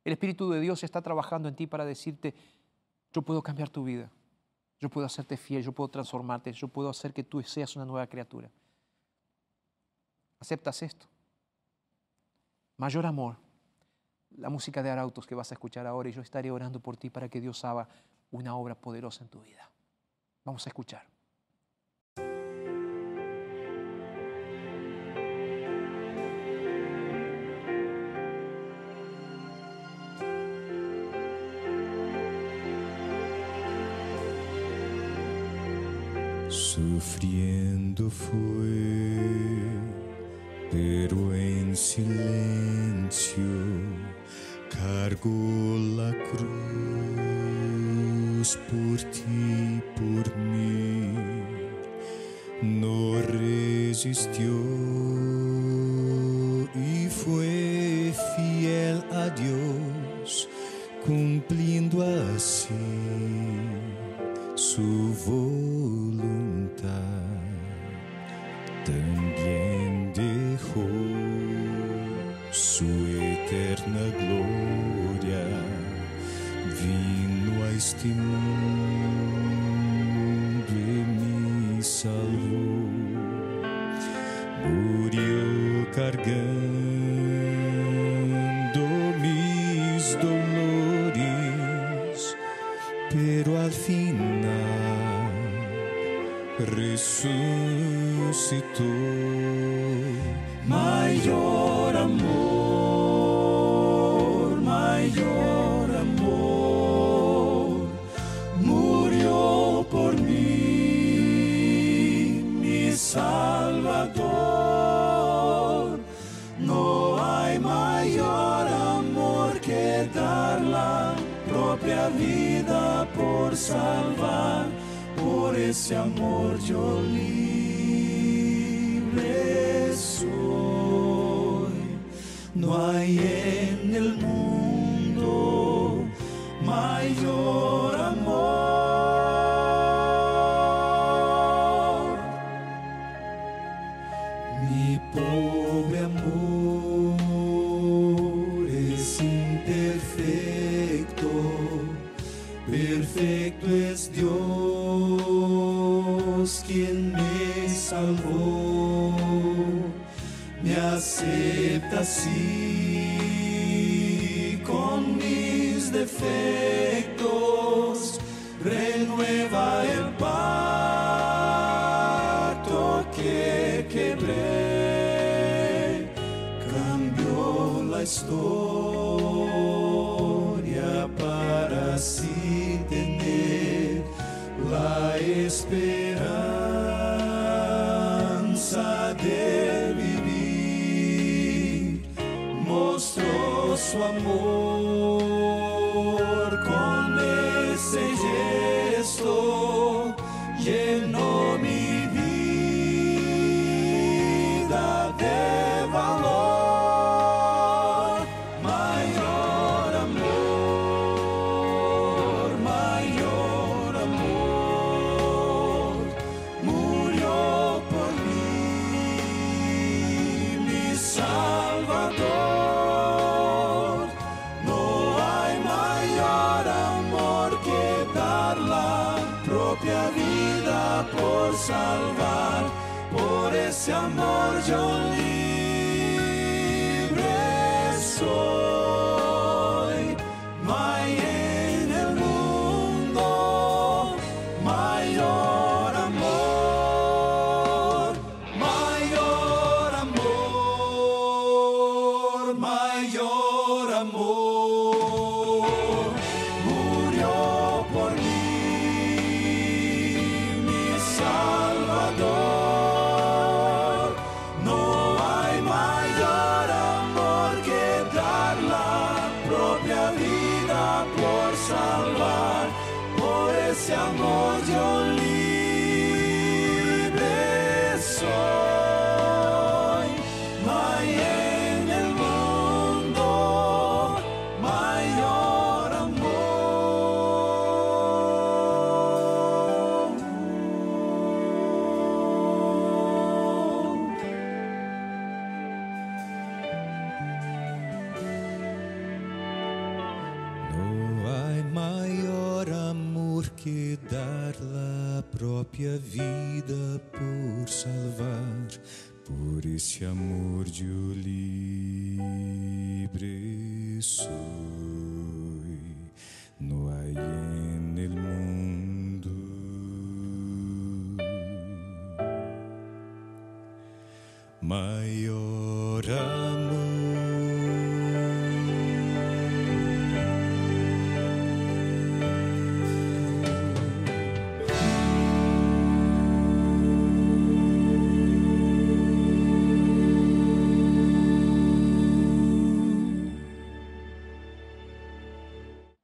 el 0.04 0.12
Espíritu 0.12 0.50
de 0.50 0.60
Dios 0.60 0.82
está 0.82 1.00
trabajando 1.00 1.48
en 1.48 1.54
ti 1.54 1.66
para 1.66 1.84
decirte, 1.84 2.34
yo 3.12 3.22
puedo 3.22 3.42
cambiar 3.42 3.68
tu 3.68 3.84
vida. 3.84 4.10
Yo 4.82 4.90
puedo 4.90 5.06
hacerte 5.06 5.36
fiel, 5.36 5.62
yo 5.62 5.70
puedo 5.70 5.88
transformarte, 5.88 6.52
yo 6.52 6.66
puedo 6.66 6.88
hacer 6.88 7.12
que 7.12 7.22
tú 7.22 7.40
seas 7.44 7.76
una 7.76 7.84
nueva 7.84 8.04
criatura. 8.08 8.50
¿Aceptas 10.40 10.82
esto? 10.82 11.06
Mayor 12.78 13.06
amor. 13.06 13.36
La 14.38 14.50
música 14.50 14.82
de 14.82 14.90
Arautos 14.90 15.24
que 15.24 15.36
vas 15.36 15.52
a 15.52 15.54
escuchar 15.54 15.86
ahora 15.86 16.08
y 16.08 16.12
yo 16.12 16.20
estaré 16.20 16.50
orando 16.50 16.80
por 16.80 16.96
ti 16.96 17.10
para 17.10 17.28
que 17.28 17.40
Dios 17.40 17.64
haga 17.64 17.88
una 18.32 18.56
obra 18.56 18.74
poderosa 18.74 19.22
en 19.22 19.30
tu 19.30 19.42
vida. 19.42 19.70
Vamos 20.42 20.66
a 20.66 20.70
escuchar. 20.70 21.11
Sufriendo 36.74 38.08
foi, 38.08 39.60
pero 40.70 41.34
em 41.34 41.74
silencio 41.74 43.42
cargo 44.70 45.28
la 45.98 46.14
cruz 46.30 46.48
por 48.70 48.96
ti, 49.10 49.82
por 49.96 50.24
mim. 50.38 51.12
Não 52.62 53.20
resistiu 53.20 54.64
e 56.74 57.06
foi 57.10 58.14
fiel 58.34 59.04
a 59.10 59.28
Deus 59.28 60.48
cumpliendo 61.04 62.02
assim 62.02 63.68
sua 64.56 65.12
voz. 65.26 65.51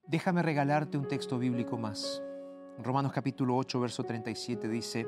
Déjame 0.09 0.40
regalarte 0.40 0.96
un 0.96 1.06
texto 1.06 1.38
bíblico 1.38 1.76
más. 1.76 2.22
Romanos 2.78 3.12
capítulo 3.12 3.54
8, 3.59 3.78
verso 3.78 4.04
37 4.04 4.66
dice, 4.66 5.06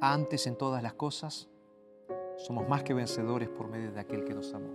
antes 0.00 0.46
en 0.46 0.56
todas 0.56 0.84
las 0.84 0.94
cosas 0.94 1.48
somos 2.36 2.68
más 2.68 2.84
que 2.84 2.94
vencedores 2.94 3.48
por 3.48 3.66
medio 3.66 3.90
de 3.90 3.98
aquel 3.98 4.22
que 4.22 4.32
nos 4.32 4.54
amó. 4.54 4.72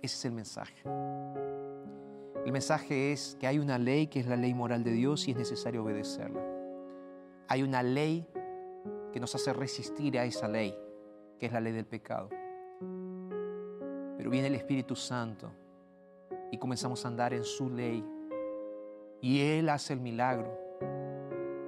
Ese 0.00 0.16
es 0.16 0.24
el 0.24 0.32
mensaje. 0.32 0.82
El 2.46 2.50
mensaje 2.50 3.12
es 3.12 3.36
que 3.38 3.46
hay 3.46 3.58
una 3.58 3.76
ley 3.76 4.06
que 4.06 4.20
es 4.20 4.26
la 4.26 4.36
ley 4.36 4.54
moral 4.54 4.84
de 4.84 4.92
Dios 4.92 5.28
y 5.28 5.32
es 5.32 5.36
necesario 5.36 5.84
obedecerla. 5.84 6.40
Hay 7.46 7.62
una 7.62 7.82
ley 7.82 8.26
que 9.12 9.20
nos 9.20 9.34
hace 9.34 9.52
resistir 9.52 10.18
a 10.18 10.24
esa 10.24 10.48
ley, 10.48 10.74
que 11.38 11.44
es 11.44 11.52
la 11.52 11.60
ley 11.60 11.74
del 11.74 11.84
pecado. 11.84 12.30
Pero 14.16 14.30
viene 14.30 14.46
el 14.46 14.54
Espíritu 14.54 14.96
Santo 14.96 15.52
y 16.50 16.56
comenzamos 16.56 17.04
a 17.04 17.08
andar 17.08 17.34
en 17.34 17.44
su 17.44 17.68
ley. 17.68 18.02
Y 19.20 19.40
Él 19.40 19.68
hace 19.68 19.92
el 19.92 20.00
milagro 20.00 20.58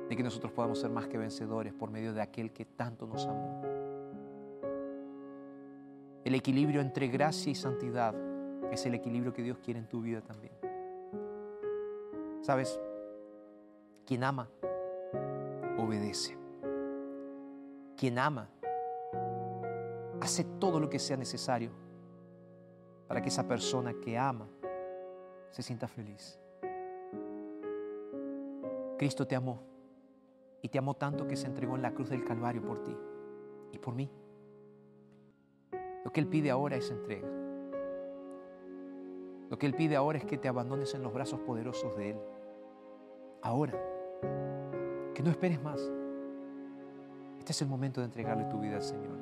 de 0.08 0.16
que 0.16 0.22
nosotros 0.22 0.52
podamos 0.52 0.80
ser 0.80 0.90
más 0.90 1.06
que 1.06 1.18
vencedores 1.18 1.72
por 1.72 1.90
medio 1.90 2.12
de 2.12 2.22
aquel 2.22 2.52
que 2.52 2.64
tanto 2.64 3.06
nos 3.06 3.26
amó. 3.26 3.62
El 6.24 6.34
equilibrio 6.34 6.80
entre 6.80 7.08
gracia 7.08 7.50
y 7.50 7.54
santidad 7.54 8.14
es 8.70 8.86
el 8.86 8.94
equilibrio 8.94 9.32
que 9.32 9.42
Dios 9.42 9.58
quiere 9.58 9.80
en 9.80 9.88
tu 9.88 10.00
vida 10.00 10.20
también. 10.20 10.52
¿Sabes? 12.42 12.80
Quien 14.06 14.24
ama, 14.24 14.48
obedece. 15.78 16.36
Quien 17.96 18.18
ama, 18.18 18.48
hace 20.20 20.44
todo 20.44 20.80
lo 20.80 20.88
que 20.88 20.98
sea 20.98 21.16
necesario 21.16 21.70
para 23.08 23.20
que 23.20 23.28
esa 23.28 23.46
persona 23.46 23.92
que 23.94 24.16
ama 24.16 24.48
se 25.50 25.62
sienta 25.62 25.86
feliz. 25.86 26.41
Cristo 29.02 29.26
te 29.26 29.34
amó 29.34 29.58
y 30.62 30.68
te 30.68 30.78
amó 30.78 30.94
tanto 30.94 31.26
que 31.26 31.34
se 31.34 31.48
entregó 31.48 31.74
en 31.74 31.82
la 31.82 31.92
cruz 31.92 32.08
del 32.08 32.24
Calvario 32.24 32.62
por 32.62 32.84
ti 32.84 32.96
y 33.72 33.78
por 33.78 33.96
mí. 33.96 34.08
Lo 36.04 36.12
que 36.12 36.20
Él 36.20 36.28
pide 36.28 36.52
ahora 36.52 36.76
es 36.76 36.88
entrega. 36.88 37.26
Lo 39.50 39.58
que 39.58 39.66
Él 39.66 39.74
pide 39.74 39.96
ahora 39.96 40.18
es 40.18 40.24
que 40.24 40.38
te 40.38 40.46
abandones 40.46 40.94
en 40.94 41.02
los 41.02 41.12
brazos 41.12 41.40
poderosos 41.40 41.96
de 41.96 42.10
Él. 42.10 42.16
Ahora, 43.42 43.72
que 45.12 45.22
no 45.24 45.30
esperes 45.30 45.60
más. 45.60 45.80
Este 47.40 47.50
es 47.50 47.60
el 47.60 47.66
momento 47.66 48.02
de 48.02 48.04
entregarle 48.04 48.44
tu 48.44 48.60
vida 48.60 48.76
al 48.76 48.84
Señor. 48.84 49.18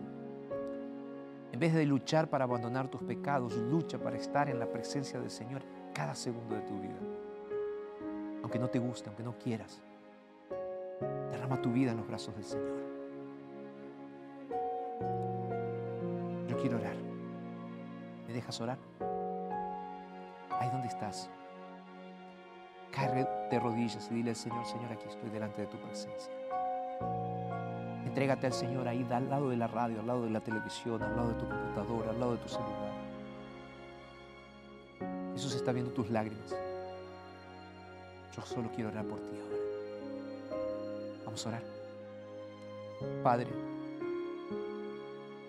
En 1.52 1.58
vez 1.58 1.72
de 1.72 1.86
luchar 1.86 2.28
para 2.28 2.44
abandonar 2.44 2.88
tus 2.88 3.02
pecados, 3.02 3.56
lucha 3.56 3.98
para 3.98 4.18
estar 4.18 4.50
en 4.50 4.58
la 4.58 4.70
presencia 4.70 5.18
del 5.18 5.30
Señor 5.30 5.62
cada 5.94 6.14
segundo 6.14 6.54
de 6.54 6.60
tu 6.60 6.78
vida. 6.78 7.19
Aunque 8.42 8.58
no 8.58 8.68
te 8.68 8.78
guste, 8.78 9.08
aunque 9.08 9.22
no 9.22 9.38
quieras, 9.38 9.80
derrama 11.30 11.60
tu 11.60 11.72
vida 11.72 11.92
en 11.92 11.98
los 11.98 12.06
brazos 12.06 12.34
del 12.34 12.44
Señor. 12.44 12.80
Yo 16.48 16.56
quiero 16.56 16.78
orar. 16.78 16.96
¿Me 18.26 18.32
dejas 18.32 18.60
orar? 18.60 18.78
Ahí 20.58 20.70
donde 20.70 20.88
estás. 20.88 21.30
Cae 22.90 23.26
de 23.50 23.60
rodillas 23.60 24.08
y 24.10 24.14
dile 24.14 24.30
al 24.30 24.36
Señor, 24.36 24.66
Señor, 24.66 24.92
aquí 24.92 25.08
estoy 25.08 25.30
delante 25.30 25.62
de 25.62 25.66
tu 25.68 25.76
presencia. 25.78 26.32
Entrégate 28.04 28.48
al 28.48 28.52
Señor 28.52 28.88
ahí 28.88 29.06
al 29.10 29.30
lado 29.30 29.50
de 29.50 29.56
la 29.56 29.68
radio, 29.68 30.00
al 30.00 30.06
lado 30.06 30.24
de 30.24 30.30
la 30.30 30.40
televisión, 30.40 31.00
al 31.02 31.14
lado 31.14 31.28
de 31.28 31.34
tu 31.34 31.48
computadora, 31.48 32.10
al 32.10 32.18
lado 32.18 32.32
de 32.32 32.38
tu 32.38 32.48
celular. 32.48 32.92
Jesús 35.34 35.54
está 35.54 35.72
viendo 35.72 35.92
tus 35.92 36.10
lágrimas. 36.10 36.54
Yo 38.36 38.42
solo 38.42 38.70
quiero 38.74 38.90
orar 38.90 39.04
por 39.06 39.20
ti 39.20 39.36
ahora. 39.38 39.56
Vamos 41.24 41.46
a 41.46 41.48
orar. 41.48 41.62
Padre, 43.22 43.48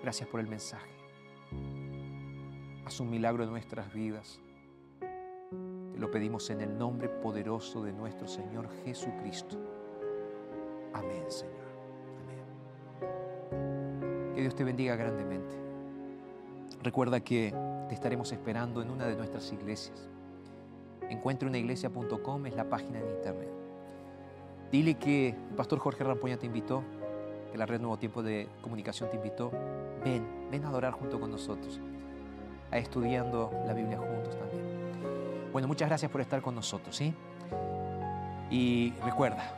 gracias 0.01 0.27
por 0.29 0.39
el 0.39 0.47
mensaje. 0.47 0.89
Haz 2.85 2.99
un 2.99 3.09
milagro 3.09 3.43
en 3.43 3.49
nuestras 3.49 3.93
vidas. 3.93 4.39
Te 4.99 5.99
lo 5.99 6.09
pedimos 6.09 6.49
en 6.49 6.61
el 6.61 6.77
nombre 6.77 7.09
poderoso 7.09 7.83
de 7.83 7.93
nuestro 7.93 8.27
Señor 8.27 8.69
Jesucristo. 8.83 9.57
Amén, 10.93 11.23
Señor. 11.29 11.55
Amén. 13.01 14.33
Que 14.33 14.41
Dios 14.41 14.55
te 14.55 14.63
bendiga 14.63 14.95
grandemente. 14.95 15.55
Recuerda 16.83 17.19
que 17.19 17.53
te 17.87 17.95
estaremos 17.95 18.31
esperando 18.31 18.81
en 18.81 18.89
una 18.89 19.05
de 19.05 19.15
nuestras 19.15 19.51
iglesias. 19.51 20.10
Encuentreunaiglesia.com 21.11 22.45
es 22.45 22.55
la 22.55 22.69
página 22.69 23.01
de 23.01 23.11
internet. 23.11 23.49
Dile 24.71 24.95
que 24.95 25.29
el 25.29 25.55
pastor 25.57 25.79
Jorge 25.79 26.05
Rampoña 26.05 26.37
te 26.37 26.45
invitó, 26.45 26.83
que 27.51 27.57
la 27.57 27.65
red 27.65 27.81
Nuevo 27.81 27.97
Tiempo 27.97 28.23
de 28.23 28.47
Comunicación 28.61 29.09
te 29.09 29.17
invitó. 29.17 29.51
Ven, 30.05 30.25
ven 30.49 30.63
a 30.63 30.69
adorar 30.69 30.93
junto 30.93 31.19
con 31.19 31.29
nosotros, 31.29 31.81
a 32.71 32.77
estudiando 32.77 33.51
la 33.67 33.73
Biblia 33.73 33.97
juntos 33.97 34.37
también. 34.37 35.51
Bueno, 35.51 35.67
muchas 35.67 35.89
gracias 35.89 36.09
por 36.09 36.21
estar 36.21 36.41
con 36.41 36.55
nosotros, 36.55 36.95
¿sí? 36.95 37.13
Y 38.49 38.93
recuerda 39.03 39.53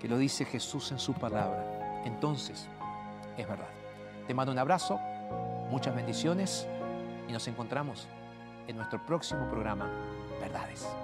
que 0.00 0.08
lo 0.08 0.18
dice 0.18 0.44
Jesús 0.44 0.90
en 0.90 0.98
su 0.98 1.14
palabra. 1.14 2.02
Entonces, 2.04 2.68
es 3.36 3.48
verdad. 3.48 3.68
Te 4.26 4.34
mando 4.34 4.50
un 4.50 4.58
abrazo, 4.58 4.98
muchas 5.70 5.94
bendiciones 5.94 6.66
y 7.28 7.32
nos 7.32 7.46
encontramos 7.46 8.08
en 8.66 8.76
nuestro 8.76 9.04
próximo 9.06 9.48
programa, 9.48 9.88
Verdades. 10.40 10.99